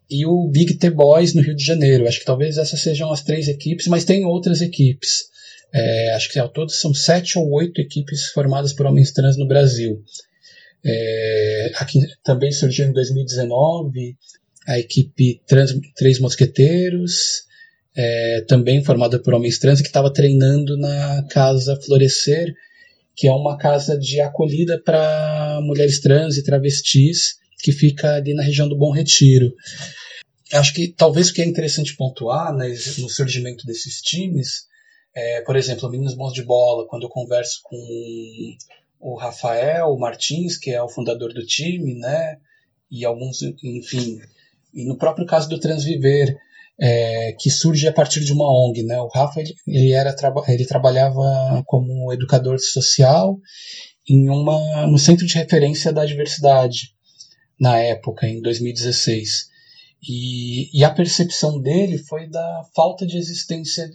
e 0.10 0.26
o 0.26 0.48
Big 0.48 0.76
T 0.76 0.90
Boys 0.90 1.34
no 1.34 1.42
Rio 1.42 1.56
de 1.56 1.64
Janeiro. 1.64 2.08
Acho 2.08 2.20
que 2.20 2.26
talvez 2.26 2.58
essas 2.58 2.80
sejam 2.80 3.12
as 3.12 3.24
três 3.24 3.48
equipes, 3.48 3.88
mas 3.88 4.06
tem 4.06 4.26
outras 4.26 4.62
equipes. 4.62 5.30
É, 5.74 6.14
acho 6.14 6.30
que 6.30 6.40
ao 6.40 6.50
todo 6.50 6.72
são 6.72 6.94
sete 6.94 7.38
ou 7.38 7.50
oito 7.52 7.82
equipes 7.82 8.28
formadas 8.28 8.74
por 8.74 8.86
homens 8.86 9.12
trans 9.12 9.38
no 9.38 9.48
Brasil. 9.48 10.02
É, 10.86 11.72
aqui 11.76 12.00
também 12.24 12.52
surgiu 12.52 12.86
em 12.86 12.94
2019 12.94 14.16
a 14.68 14.78
equipe 14.78 15.42
trans, 15.48 15.72
Três 15.96 16.20
Mosqueteiros, 16.20 17.48
é, 17.96 18.46
também 18.48 18.84
formada 18.84 19.18
por 19.18 19.34
homens 19.34 19.58
trans, 19.58 19.82
que 19.82 19.88
estava 19.88 20.12
treinando 20.12 20.78
na 20.78 21.24
Casa 21.30 21.80
Florescer, 21.82 22.54
que 23.16 23.28
é 23.28 23.32
uma 23.32 23.58
casa 23.58 23.98
de 23.98 24.22
acolhida 24.22 24.80
para 24.80 25.60
mulheres 25.64 26.00
trans 26.00 26.38
e 26.38 26.44
travestis, 26.44 27.38
que 27.60 27.72
fica 27.72 28.16
ali 28.16 28.36
na 28.36 28.44
região 28.44 28.70
do 28.70 28.78
Bom 28.78 28.92
Retiro. 28.92 29.52
Acho 30.54 30.74
que 30.74 30.90
talvez 30.90 31.30
o 31.30 31.34
que 31.34 31.42
é 31.42 31.46
interessante 31.46 31.96
pontuar 31.96 32.54
né, 32.56 32.68
no 33.00 33.10
surgimento 33.10 33.66
desses 33.66 34.02
times, 34.02 34.68
é, 35.16 35.42
por 35.42 35.56
exemplo, 35.56 35.90
Meninos 35.90 36.14
Bons 36.14 36.34
de 36.34 36.44
Bola, 36.44 36.88
quando 36.88 37.04
eu 37.04 37.10
converso 37.10 37.62
com 37.64 38.58
o 39.00 39.16
Rafael 39.16 39.98
Martins, 39.98 40.58
que 40.58 40.70
é 40.72 40.82
o 40.82 40.90
fundador 40.90 41.34
do 41.34 41.46
time, 41.46 41.96
né, 41.96 42.38
e 42.92 43.04
alguns, 43.04 43.42
enfim, 43.64 44.20
e 44.74 44.86
no 44.86 44.98
próprio 44.98 45.26
caso 45.26 45.50
do 45.50 45.60
Transviver, 45.60 46.36
é, 46.80 47.34
que 47.40 47.50
surge 47.50 47.88
a 47.88 47.94
partir 47.94 48.24
de 48.24 48.32
uma 48.32 48.46
ONG, 48.46 48.84
né? 48.84 49.00
O 49.02 49.08
Rafa 49.08 49.40
ele, 49.40 49.54
ele 49.68 49.92
era 49.92 50.16
ele 50.48 50.66
trabalhava 50.66 51.64
como 51.66 52.14
educador 52.14 52.60
social 52.60 53.38
em 54.08 54.30
uma 54.30 54.86
no 54.86 54.98
centro 54.98 55.26
de 55.26 55.36
referência 55.36 55.92
da 55.92 56.06
diversidade 56.06 56.94
na 57.60 57.78
época, 57.80 58.28
em 58.28 58.42
2016. 58.42 59.48
E, 60.08 60.70
e 60.78 60.84
a 60.84 60.92
percepção 60.92 61.60
dele 61.60 61.98
foi 61.98 62.30
da 62.30 62.62
falta 62.76 63.06
de 63.06 63.18
existência, 63.18 63.90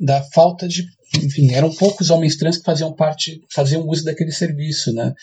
da 0.00 0.20
falta 0.34 0.66
de, 0.66 0.84
enfim, 1.22 1.52
eram 1.52 1.72
poucos 1.72 2.10
homens 2.10 2.36
trans 2.36 2.58
que 2.58 2.64
faziam 2.64 2.92
parte, 2.92 3.40
faziam 3.54 3.86
uso 3.88 4.04
daquele 4.04 4.32
serviço, 4.32 4.92
né? 4.92 5.14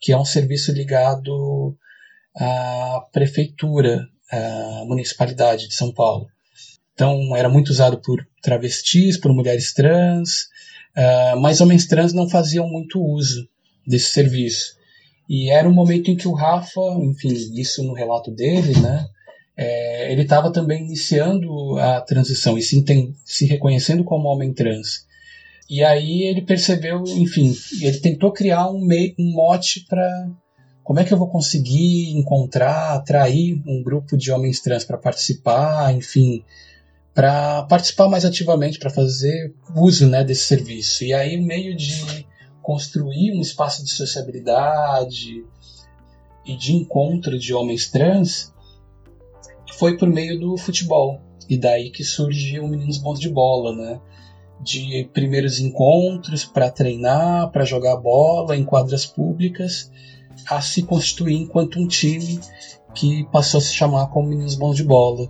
Que 0.00 0.12
é 0.12 0.16
um 0.16 0.24
serviço 0.24 0.72
ligado 0.72 1.76
à 2.36 3.00
prefeitura, 3.12 4.06
a 4.32 4.84
municipalidade 4.86 5.68
de 5.68 5.74
São 5.74 5.92
Paulo. 5.92 6.26
Então, 6.94 7.36
era 7.36 7.48
muito 7.48 7.70
usado 7.70 8.00
por 8.00 8.26
travestis, 8.42 9.18
por 9.18 9.32
mulheres 9.32 9.72
trans, 9.72 10.48
uh, 10.96 11.40
mas 11.40 11.60
homens 11.60 11.86
trans 11.86 12.12
não 12.12 12.28
faziam 12.28 12.68
muito 12.68 13.02
uso 13.02 13.48
desse 13.86 14.10
serviço. 14.10 14.76
E 15.28 15.50
era 15.50 15.68
um 15.68 15.72
momento 15.72 16.10
em 16.10 16.16
que 16.16 16.28
o 16.28 16.34
Rafa, 16.34 16.80
enfim, 17.02 17.32
isso 17.54 17.82
no 17.82 17.94
relato 17.94 18.30
dele, 18.30 18.78
né, 18.80 19.06
é, 19.56 20.12
ele 20.12 20.22
estava 20.22 20.52
também 20.52 20.84
iniciando 20.84 21.78
a 21.78 22.00
transição 22.00 22.58
e 22.58 22.62
se, 22.62 22.84
se 23.24 23.46
reconhecendo 23.46 24.04
como 24.04 24.28
homem 24.28 24.52
trans. 24.52 25.06
E 25.68 25.82
aí 25.82 26.22
ele 26.22 26.42
percebeu, 26.42 27.02
enfim, 27.06 27.54
ele 27.80 27.98
tentou 27.98 28.32
criar 28.32 28.68
um, 28.68 28.86
um 29.18 29.32
mote 29.32 29.86
para 29.88 30.30
como 30.84 30.98
é 30.98 31.04
que 31.04 31.14
eu 31.14 31.18
vou 31.18 31.28
conseguir 31.28 32.10
encontrar, 32.16 32.94
atrair 32.94 33.62
um 33.66 33.82
grupo 33.82 34.16
de 34.16 34.32
homens 34.32 34.60
trans 34.60 34.84
para 34.84 34.98
participar, 34.98 35.94
enfim, 35.94 36.44
para 37.14 37.62
participar 37.64 38.08
mais 38.08 38.24
ativamente, 38.24 38.78
para 38.78 38.90
fazer 38.90 39.54
uso 39.76 40.08
né, 40.08 40.24
desse 40.24 40.44
serviço. 40.44 41.04
E 41.04 41.14
aí, 41.14 41.36
o 41.36 41.42
meio 41.42 41.76
de 41.76 42.26
construir 42.60 43.32
um 43.36 43.40
espaço 43.40 43.84
de 43.84 43.90
sociabilidade 43.90 45.44
e 46.44 46.56
de 46.56 46.74
encontro 46.74 47.38
de 47.38 47.54
homens 47.54 47.88
trans 47.88 48.52
foi 49.74 49.96
por 49.96 50.08
meio 50.08 50.38
do 50.38 50.56
futebol. 50.56 51.20
E 51.48 51.56
daí 51.56 51.90
que 51.90 52.02
surge 52.02 52.58
o 52.58 52.66
Meninos 52.66 52.98
Bons 52.98 53.20
de 53.20 53.28
Bola, 53.28 53.74
né? 53.74 54.00
De 54.60 55.08
primeiros 55.12 55.58
encontros 55.58 56.44
para 56.44 56.70
treinar, 56.70 57.50
para 57.50 57.64
jogar 57.64 57.96
bola 57.96 58.56
em 58.56 58.64
quadras 58.64 59.04
públicas 59.04 59.90
a 60.48 60.60
se 60.60 60.82
constituir 60.82 61.36
enquanto 61.36 61.78
um 61.78 61.86
time 61.86 62.40
que 62.94 63.26
passou 63.32 63.58
a 63.58 63.62
se 63.62 63.74
chamar 63.74 64.08
como 64.08 64.28
Meninos 64.28 64.54
Bons 64.54 64.76
de 64.76 64.84
Bola. 64.84 65.28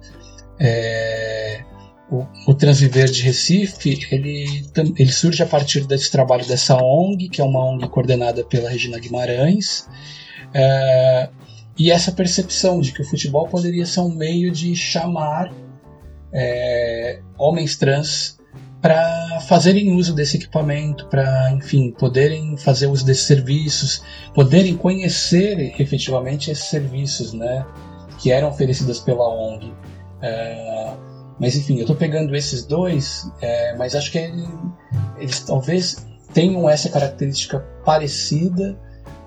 É, 0.58 1.64
o, 2.10 2.26
o 2.46 2.54
Transviver 2.54 3.10
de 3.10 3.22
Recife 3.22 4.06
ele, 4.10 4.64
ele 4.98 5.12
surge 5.12 5.42
a 5.42 5.46
partir 5.46 5.86
desse 5.86 6.10
trabalho 6.10 6.46
dessa 6.46 6.76
ONG, 6.76 7.28
que 7.28 7.40
é 7.40 7.44
uma 7.44 7.64
ONG 7.64 7.88
coordenada 7.88 8.44
pela 8.44 8.68
Regina 8.68 8.98
Guimarães, 8.98 9.88
é, 10.52 11.30
e 11.78 11.90
essa 11.90 12.12
percepção 12.12 12.80
de 12.80 12.92
que 12.92 13.00
o 13.00 13.04
futebol 13.04 13.48
poderia 13.48 13.86
ser 13.86 14.00
um 14.00 14.14
meio 14.14 14.50
de 14.50 14.76
chamar 14.76 15.52
é, 16.32 17.20
homens 17.38 17.76
trans 17.76 18.38
para 18.82 19.40
fazerem 19.46 19.94
uso 19.94 20.12
desse 20.12 20.36
equipamento, 20.36 21.06
para, 21.06 21.52
enfim, 21.52 21.92
poderem 21.92 22.56
fazer 22.56 22.88
uso 22.88 23.06
desses 23.06 23.22
serviços, 23.22 24.02
poderem 24.34 24.76
conhecer 24.76 25.80
efetivamente 25.80 26.50
esses 26.50 26.64
serviços, 26.64 27.32
né, 27.32 27.64
que 28.18 28.32
eram 28.32 28.48
oferecidos 28.48 28.98
pela 28.98 29.28
ONG. 29.28 29.72
É, 30.20 30.94
mas, 31.38 31.56
enfim, 31.56 31.76
eu 31.76 31.82
estou 31.82 31.94
pegando 31.94 32.34
esses 32.34 32.66
dois, 32.66 33.30
é, 33.40 33.76
mas 33.76 33.94
acho 33.94 34.10
que 34.10 34.18
ele, 34.18 34.46
eles 35.16 35.40
talvez 35.40 36.04
tenham 36.34 36.68
essa 36.68 36.88
característica 36.88 37.60
parecida, 37.84 38.76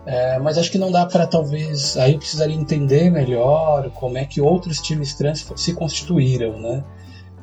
é, 0.05 0.37
mas 0.37 0.57
acho 0.57 0.69
que 0.69 0.77
não 0.77 0.91
dá 0.91 1.05
para 1.05 1.25
talvez. 1.25 1.95
Aí 1.97 2.11
eu 2.13 2.19
precisaria 2.19 2.55
entender 2.55 3.09
melhor 3.09 3.89
como 3.91 4.17
é 4.17 4.25
que 4.25 4.41
outros 4.41 4.79
times 4.79 5.13
trans 5.13 5.45
se 5.55 5.73
constituíram, 5.73 6.59
né? 6.59 6.83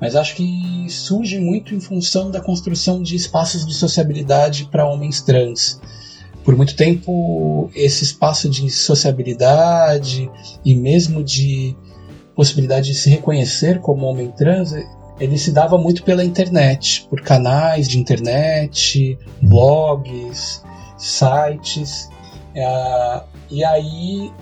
Mas 0.02 0.16
acho 0.16 0.34
que 0.34 0.84
surge 0.88 1.38
muito 1.38 1.76
em 1.76 1.78
função 1.78 2.28
da 2.28 2.40
construção 2.40 3.00
de 3.00 3.14
espaços 3.14 3.64
de 3.64 3.72
sociabilidade 3.72 4.64
para 4.64 4.84
homens 4.84 5.22
trans. 5.22 5.80
Por 6.44 6.56
muito 6.56 6.74
tempo, 6.74 7.70
esse 7.72 8.02
espaço 8.02 8.50
de 8.50 8.68
sociabilidade 8.68 10.28
e 10.64 10.74
mesmo 10.74 11.22
de 11.22 11.76
possibilidade 12.34 12.86
de 12.86 12.94
se 12.94 13.10
reconhecer 13.10 13.78
como 13.78 14.06
homem 14.06 14.32
trans, 14.32 14.74
ele 15.20 15.38
se 15.38 15.52
dava 15.52 15.78
muito 15.78 16.02
pela 16.02 16.24
internet, 16.24 17.06
por 17.08 17.20
canais 17.20 17.86
de 17.86 17.96
internet, 17.96 19.16
blogs, 19.40 20.64
sites. 20.98 22.10
É, 22.56 23.22
e 23.48 23.64
aí 23.64 24.32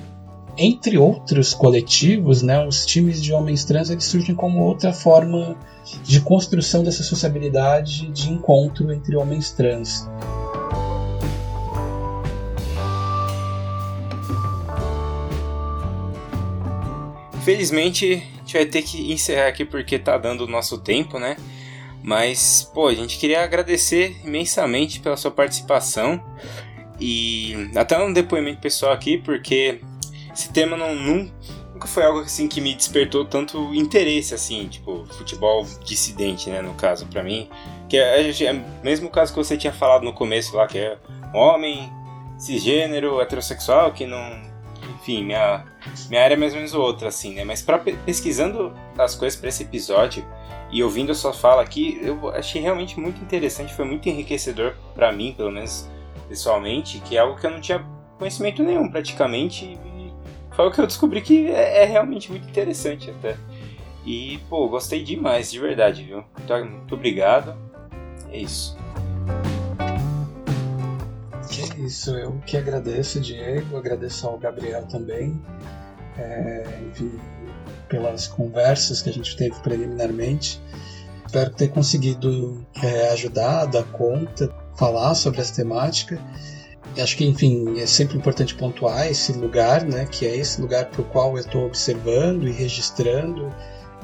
entre 0.62 0.98
outros 0.98 1.54
coletivos, 1.54 2.42
né, 2.42 2.64
os 2.66 2.84
times 2.84 3.22
de 3.22 3.32
homens 3.32 3.64
trans 3.64 3.90
eles 3.90 4.04
surgem 4.04 4.34
como 4.34 4.60
outra 4.60 4.92
forma 4.92 5.56
de 6.04 6.20
construção 6.20 6.84
dessa 6.84 7.02
sociabilidade 7.02 8.08
de 8.08 8.30
encontro 8.30 8.92
entre 8.92 9.16
homens 9.16 9.50
trans. 9.50 10.08
Felizmente, 17.42 18.22
gente 18.50 18.52
vai 18.52 18.66
ter 18.66 18.82
que 18.82 19.12
encerrar 19.12 19.46
aqui 19.46 19.64
porque 19.64 19.98
tá 19.98 20.18
dando 20.18 20.44
o 20.44 20.46
nosso 20.46 20.78
tempo, 20.78 21.18
né? 21.18 21.36
Mas, 22.02 22.68
pô, 22.74 22.88
a 22.88 22.94
gente 22.94 23.18
queria 23.18 23.42
agradecer 23.42 24.16
imensamente 24.24 25.00
pela 25.00 25.16
sua 25.16 25.30
participação 25.30 26.20
e 26.98 27.70
até 27.76 28.02
um 28.02 28.12
depoimento 28.12 28.60
pessoal 28.60 28.92
aqui, 28.92 29.18
porque 29.18 29.80
esse 30.32 30.52
tema 30.52 30.76
não, 30.76 30.94
nunca 30.94 31.86
foi 31.86 32.04
algo 32.04 32.20
assim 32.20 32.46
que 32.46 32.60
me 32.60 32.74
despertou 32.74 33.24
tanto 33.24 33.74
interesse, 33.74 34.34
assim, 34.34 34.68
tipo, 34.68 35.06
futebol 35.06 35.66
dissidente, 35.84 36.50
né, 36.50 36.60
no 36.60 36.74
caso, 36.74 37.06
para 37.06 37.22
mim. 37.22 37.48
Que 37.88 37.96
é, 37.96 38.28
é, 38.28 38.44
é 38.44 38.64
mesmo 38.82 39.08
o 39.08 39.10
caso 39.10 39.32
que 39.32 39.38
você 39.38 39.56
tinha 39.56 39.72
falado 39.72 40.02
no 40.02 40.12
começo 40.12 40.56
lá, 40.56 40.66
que 40.66 40.78
é 40.78 40.98
homem, 41.34 41.90
cisgênero, 42.38 43.20
heterossexual, 43.20 43.92
que 43.92 44.06
não. 44.06 44.50
Enfim, 45.00 45.24
minha, 45.24 45.64
minha 46.08 46.22
área 46.22 46.34
é 46.34 46.36
mais 46.36 46.52
ou 46.52 46.58
menos 46.58 46.74
outra, 46.74 47.08
assim, 47.08 47.34
né? 47.34 47.44
Mas 47.44 47.62
pra, 47.62 47.78
pesquisando 47.78 48.74
as 48.98 49.14
coisas 49.14 49.38
para 49.38 49.48
esse 49.48 49.62
episódio 49.62 50.24
e 50.70 50.82
ouvindo 50.82 51.10
a 51.12 51.14
sua 51.14 51.32
fala 51.32 51.62
aqui, 51.62 51.98
eu 52.02 52.28
achei 52.30 52.60
realmente 52.60 53.00
muito 53.00 53.22
interessante, 53.22 53.74
foi 53.74 53.84
muito 53.84 54.08
enriquecedor 54.08 54.74
para 54.94 55.10
mim, 55.10 55.34
pelo 55.36 55.50
menos 55.50 55.88
pessoalmente, 56.28 57.00
que 57.00 57.16
é 57.16 57.20
algo 57.20 57.38
que 57.38 57.46
eu 57.46 57.50
não 57.50 57.60
tinha 57.60 57.84
conhecimento 58.18 58.62
nenhum 58.62 58.88
praticamente. 58.88 59.78
Foi 60.60 60.70
que 60.70 60.80
eu 60.80 60.86
descobri 60.86 61.22
que 61.22 61.50
é, 61.50 61.82
é 61.82 61.84
realmente 61.86 62.30
muito 62.30 62.46
interessante 62.46 63.10
até. 63.10 63.36
E, 64.04 64.38
pô, 64.48 64.68
gostei 64.68 65.02
demais, 65.02 65.50
de 65.50 65.58
verdade, 65.58 66.04
viu? 66.04 66.22
Então, 66.44 66.62
muito 66.64 66.94
obrigado. 66.94 67.54
É 68.30 68.38
isso. 68.38 68.76
Que 71.50 71.62
é 71.62 71.84
isso, 71.84 72.10
eu 72.10 72.40
que 72.44 72.58
agradeço, 72.58 73.20
Diego, 73.20 73.76
agradeço 73.76 74.26
ao 74.26 74.38
Gabriel 74.38 74.86
também. 74.86 75.40
É, 76.18 76.78
enfim, 76.90 77.18
pelas 77.88 78.26
conversas 78.26 79.00
que 79.00 79.08
a 79.08 79.12
gente 79.12 79.34
teve 79.36 79.54
preliminarmente. 79.60 80.60
Espero 81.24 81.50
ter 81.50 81.68
conseguido 81.68 82.66
é, 82.82 83.08
ajudar, 83.12 83.64
dar 83.64 83.84
conta, 83.84 84.54
falar 84.76 85.14
sobre 85.14 85.40
essa 85.40 85.54
temática. 85.54 86.20
Acho 86.98 87.16
que, 87.16 87.24
enfim, 87.24 87.78
é 87.78 87.86
sempre 87.86 88.16
importante 88.16 88.54
pontuar 88.54 89.06
esse 89.06 89.32
lugar, 89.32 89.84
né, 89.84 90.06
que 90.10 90.26
é 90.26 90.36
esse 90.36 90.60
lugar 90.60 90.86
para 90.86 91.00
o 91.00 91.04
qual 91.04 91.32
eu 91.32 91.38
estou 91.38 91.66
observando 91.66 92.48
e 92.48 92.52
registrando, 92.52 93.48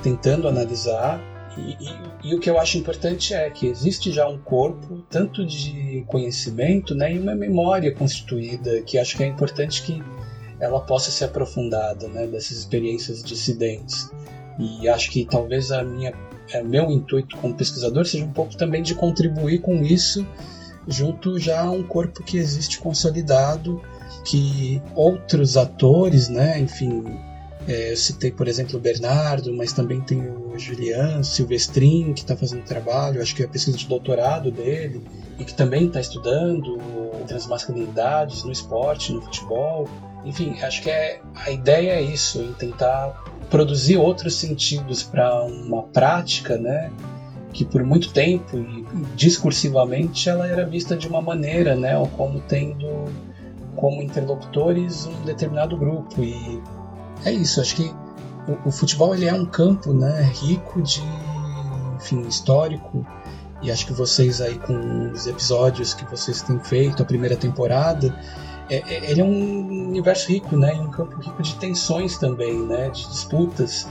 tentando 0.02 0.46
analisar. 0.46 1.20
E, 1.58 1.76
e, 1.80 2.30
e, 2.30 2.34
o 2.34 2.40
que 2.40 2.48
eu 2.48 2.60
acho 2.60 2.78
importante 2.78 3.34
é 3.34 3.48
que 3.50 3.66
existe 3.66 4.12
já 4.12 4.28
um 4.28 4.38
corpo, 4.38 5.02
tanto 5.10 5.44
de 5.44 6.04
conhecimento, 6.06 6.94
né, 6.94 7.14
e 7.14 7.18
uma 7.18 7.34
memória 7.34 7.92
constituída, 7.94 8.82
que 8.82 8.98
acho 8.98 9.16
que 9.16 9.24
é 9.24 9.26
importante 9.26 9.82
que 9.82 10.02
ela 10.60 10.80
possa 10.80 11.10
ser 11.10 11.24
aprofundada, 11.24 12.08
né, 12.08 12.26
dessas 12.26 12.58
experiências 12.58 13.22
dissidentes. 13.22 14.10
E 14.58 14.88
acho 14.88 15.10
que 15.10 15.24
talvez 15.24 15.70
a 15.72 15.82
minha, 15.82 16.14
é, 16.50 16.62
meu 16.62 16.90
intuito 16.90 17.36
como 17.38 17.54
pesquisador 17.54 18.06
seja 18.06 18.24
um 18.24 18.32
pouco 18.32 18.56
também 18.56 18.82
de 18.82 18.94
contribuir 18.94 19.60
com 19.60 19.82
isso, 19.82 20.26
junto 20.86 21.38
já 21.38 21.62
a 21.62 21.70
um 21.70 21.82
corpo 21.82 22.22
que 22.22 22.36
existe 22.36 22.78
consolidado, 22.78 23.82
que 24.24 24.82
outros 24.94 25.56
atores, 25.56 26.28
né, 26.28 26.58
enfim, 26.58 27.04
é, 27.68 27.92
eu 27.92 27.96
citei, 27.96 28.30
por 28.30 28.46
exemplo, 28.46 28.76
o 28.76 28.80
Bernardo, 28.80 29.52
mas 29.52 29.72
também 29.72 30.00
tem 30.00 30.20
o 30.20 30.56
Julian 30.56 31.22
Silvestrin, 31.22 32.12
que 32.12 32.20
está 32.20 32.36
fazendo 32.36 32.62
trabalho, 32.62 33.20
acho 33.20 33.34
que 33.34 33.42
é 33.42 33.46
a 33.46 33.48
pesquisa 33.48 33.76
de 33.76 33.86
doutorado 33.86 34.52
dele, 34.52 35.02
e 35.38 35.44
que 35.44 35.52
também 35.52 35.86
está 35.86 36.00
estudando 36.00 36.78
transmasculinidades 37.26 38.44
no 38.44 38.52
esporte, 38.52 39.12
no 39.12 39.20
futebol. 39.20 39.88
Enfim, 40.24 40.56
acho 40.62 40.82
que 40.82 40.90
é, 40.90 41.20
a 41.34 41.50
ideia 41.50 41.92
é 41.92 42.02
isso, 42.02 42.40
em 42.40 42.52
tentar 42.52 43.24
produzir 43.50 43.96
outros 43.96 44.36
sentidos 44.36 45.02
para 45.02 45.44
uma 45.44 45.82
prática, 45.84 46.56
né? 46.56 46.92
Que 47.56 47.64
por 47.64 47.82
muito 47.82 48.12
tempo 48.12 48.58
e 48.58 48.84
discursivamente 49.14 50.28
ela 50.28 50.46
era 50.46 50.66
vista 50.66 50.94
de 50.94 51.08
uma 51.08 51.22
maneira, 51.22 51.74
né? 51.74 51.96
Ou 51.96 52.06
como 52.08 52.38
tendo 52.40 52.86
como 53.74 54.02
interlocutores 54.02 55.06
um 55.06 55.24
determinado 55.24 55.74
grupo 55.74 56.22
e 56.22 56.62
é 57.24 57.32
isso. 57.32 57.60
Acho 57.60 57.76
que 57.76 57.94
o, 58.46 58.68
o 58.68 58.70
futebol 58.70 59.14
ele 59.14 59.24
é 59.24 59.32
um 59.32 59.46
campo, 59.46 59.94
né? 59.94 60.30
Rico 60.34 60.82
de, 60.82 61.02
enfim, 61.96 62.20
histórico 62.28 63.06
e 63.62 63.70
acho 63.70 63.86
que 63.86 63.92
vocês 63.94 64.42
aí 64.42 64.58
com 64.58 65.10
os 65.12 65.26
episódios 65.26 65.94
que 65.94 66.04
vocês 66.04 66.42
têm 66.42 66.58
feito, 66.60 67.02
a 67.02 67.06
primeira 67.06 67.36
temporada, 67.36 68.14
é, 68.68 68.76
é, 68.76 69.10
ele 69.10 69.22
é 69.22 69.24
um 69.24 69.88
universo 69.88 70.28
rico, 70.28 70.58
né? 70.58 70.74
E 70.76 70.78
um 70.78 70.90
campo 70.90 71.18
rico 71.20 71.42
de 71.42 71.54
tensões 71.54 72.18
também, 72.18 72.58
né? 72.58 72.90
De 72.90 73.08
disputas. 73.08 73.88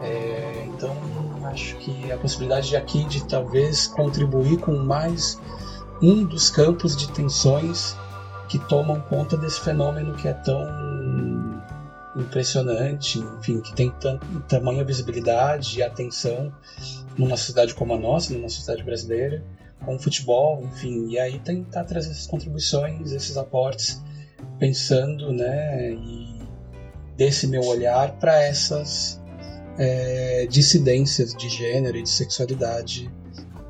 É, 0.00 0.64
então, 0.66 0.96
acho 1.44 1.76
que 1.76 2.10
a 2.12 2.16
possibilidade 2.16 2.68
de 2.68 2.76
aqui 2.76 3.04
de 3.04 3.24
talvez 3.26 3.86
contribuir 3.86 4.58
com 4.58 4.76
mais 4.76 5.40
um 6.00 6.24
dos 6.24 6.50
campos 6.50 6.96
de 6.96 7.10
tensões 7.10 7.96
que 8.48 8.58
tomam 8.58 9.00
conta 9.00 9.36
desse 9.36 9.60
fenômeno 9.60 10.14
que 10.14 10.28
é 10.28 10.32
tão 10.32 10.62
impressionante, 12.16 13.18
enfim, 13.18 13.60
que 13.60 13.74
tem 13.74 13.92
tamanha 14.48 14.84
visibilidade 14.84 15.78
e 15.78 15.82
atenção 15.82 16.52
numa 17.16 17.36
cidade 17.36 17.74
como 17.74 17.94
a 17.94 17.98
nossa, 17.98 18.32
numa 18.32 18.48
sociedade 18.48 18.82
brasileira, 18.82 19.44
com 19.84 19.96
o 19.96 19.98
futebol, 19.98 20.62
enfim, 20.64 21.08
e 21.10 21.18
aí 21.18 21.38
tentar 21.38 21.84
trazer 21.84 22.10
essas 22.10 22.26
contribuições, 22.26 23.12
esses 23.12 23.36
aportes 23.36 24.02
pensando, 24.58 25.32
né, 25.32 25.92
e 25.92 26.40
desse 27.16 27.46
meu 27.46 27.64
olhar 27.64 28.12
para 28.18 28.42
essas 28.42 29.17
é, 29.78 30.46
dissidências 30.50 31.34
de 31.34 31.48
gênero 31.48 31.96
e 31.96 32.02
de 32.02 32.10
sexualidade 32.10 33.10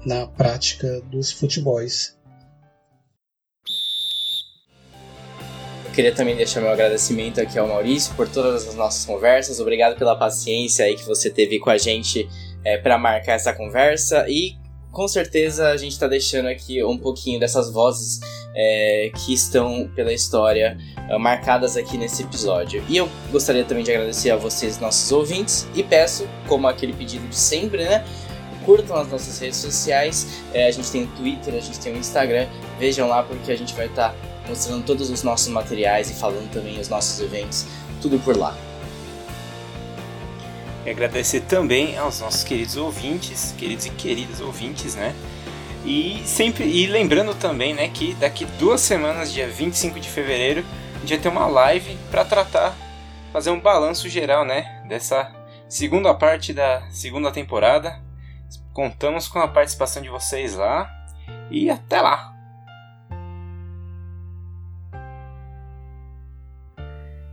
na 0.04 0.26
prática 0.26 1.00
dos 1.02 1.30
futebols. 1.30 2.16
Eu 5.84 5.90
queria 5.92 6.14
também 6.14 6.36
deixar 6.36 6.60
meu 6.60 6.70
agradecimento 6.70 7.40
aqui 7.40 7.58
ao 7.58 7.68
Maurício 7.68 8.14
por 8.14 8.28
todas 8.28 8.66
as 8.66 8.74
nossas 8.74 9.04
conversas. 9.04 9.60
Obrigado 9.60 9.98
pela 9.98 10.16
paciência 10.16 10.84
aí 10.84 10.96
que 10.96 11.04
você 11.04 11.28
teve 11.28 11.58
com 11.58 11.70
a 11.70 11.76
gente 11.76 12.28
é, 12.64 12.78
para 12.78 12.96
marcar 12.96 13.34
essa 13.34 13.52
conversa 13.52 14.24
e 14.28 14.56
com 14.92 15.06
certeza 15.06 15.68
a 15.68 15.76
gente 15.76 15.92
está 15.92 16.06
deixando 16.06 16.46
aqui 16.46 16.82
um 16.82 16.98
pouquinho 16.98 17.38
dessas 17.38 17.70
vozes 17.70 18.20
é, 18.54 19.10
que 19.14 19.32
estão 19.32 19.88
pela 19.94 20.12
história 20.12 20.76
é, 21.08 21.16
marcadas 21.18 21.76
aqui 21.76 21.96
nesse 21.96 22.22
episódio. 22.22 22.82
E 22.88 22.96
eu 22.96 23.08
gostaria 23.30 23.64
também 23.64 23.84
de 23.84 23.92
agradecer 23.92 24.30
a 24.30 24.36
vocês, 24.36 24.78
nossos 24.78 25.10
ouvintes, 25.12 25.66
e 25.74 25.82
peço, 25.82 26.28
como 26.46 26.66
aquele 26.66 26.92
pedido 26.92 27.26
de 27.28 27.36
sempre, 27.36 27.84
né? 27.84 28.04
Curtam 28.64 28.96
as 28.96 29.08
nossas 29.08 29.38
redes 29.38 29.58
sociais. 29.58 30.42
É, 30.52 30.66
a 30.66 30.70
gente 30.70 30.90
tem 30.90 31.04
o 31.04 31.06
Twitter, 31.08 31.54
a 31.54 31.60
gente 31.60 31.78
tem 31.78 31.94
o 31.94 31.96
Instagram. 31.96 32.46
Vejam 32.78 33.08
lá 33.08 33.22
porque 33.22 33.52
a 33.52 33.56
gente 33.56 33.74
vai 33.74 33.86
estar 33.86 34.10
tá 34.10 34.16
mostrando 34.48 34.84
todos 34.84 35.10
os 35.10 35.22
nossos 35.22 35.48
materiais 35.48 36.10
e 36.10 36.14
falando 36.14 36.50
também 36.50 36.78
os 36.80 36.88
nossos 36.88 37.20
eventos, 37.20 37.66
tudo 38.02 38.18
por 38.18 38.36
lá. 38.36 38.56
E 40.88 40.90
agradecer 40.90 41.42
também 41.42 41.98
aos 41.98 42.18
nossos 42.20 42.42
queridos 42.42 42.78
ouvintes, 42.78 43.54
queridos 43.58 43.84
e 43.84 43.90
queridas 43.90 44.40
ouvintes, 44.40 44.94
né? 44.94 45.14
E 45.84 46.22
sempre 46.24 46.64
e 46.64 46.86
lembrando 46.86 47.34
também, 47.34 47.74
né, 47.74 47.88
que 47.88 48.14
daqui 48.14 48.46
duas 48.58 48.80
semanas, 48.80 49.30
dia 49.30 49.46
25 49.46 50.00
de 50.00 50.08
fevereiro, 50.08 50.64
a 50.96 51.00
gente 51.00 51.10
vai 51.10 51.18
ter 51.18 51.28
uma 51.28 51.46
live 51.46 51.94
para 52.10 52.24
tratar, 52.24 52.74
fazer 53.34 53.50
um 53.50 53.60
balanço 53.60 54.08
geral, 54.08 54.46
né, 54.46 54.82
dessa 54.88 55.30
segunda 55.68 56.14
parte 56.14 56.54
da 56.54 56.80
segunda 56.90 57.30
temporada. 57.30 58.00
Contamos 58.72 59.28
com 59.28 59.40
a 59.40 59.48
participação 59.48 60.00
de 60.00 60.08
vocês 60.08 60.54
lá 60.54 60.90
e 61.50 61.68
até 61.68 62.00
lá. 62.00 62.37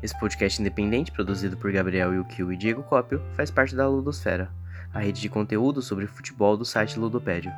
Esse 0.06 0.18
podcast 0.20 0.62
independente, 0.62 1.12
produzido 1.12 1.58
por 1.58 1.72
Gabriel 1.72 2.14
Yukio 2.14 2.54
e 2.54 2.58
Diego 2.58 2.84
Cópio, 2.84 3.20
faz 3.34 3.50
parte 3.50 3.76
da 3.76 3.90
Ludosfera, 3.90 4.52
a 4.94 5.00
rede 5.00 5.20
de 5.20 5.28
conteúdo 5.28 5.82
sobre 5.82 6.06
futebol 6.06 6.56
do 6.56 6.64
site 6.64 7.00
Ludopédio. 7.00 7.52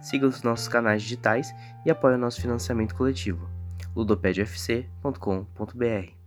Siga 0.00 0.28
os 0.28 0.44
nossos 0.44 0.68
canais 0.68 1.02
digitais 1.02 1.52
e 1.84 1.90
apoie 1.90 2.14
o 2.14 2.18
nosso 2.18 2.40
financiamento 2.40 2.94
coletivo. 2.94 3.50
ludopediofc.com.br 3.96 6.17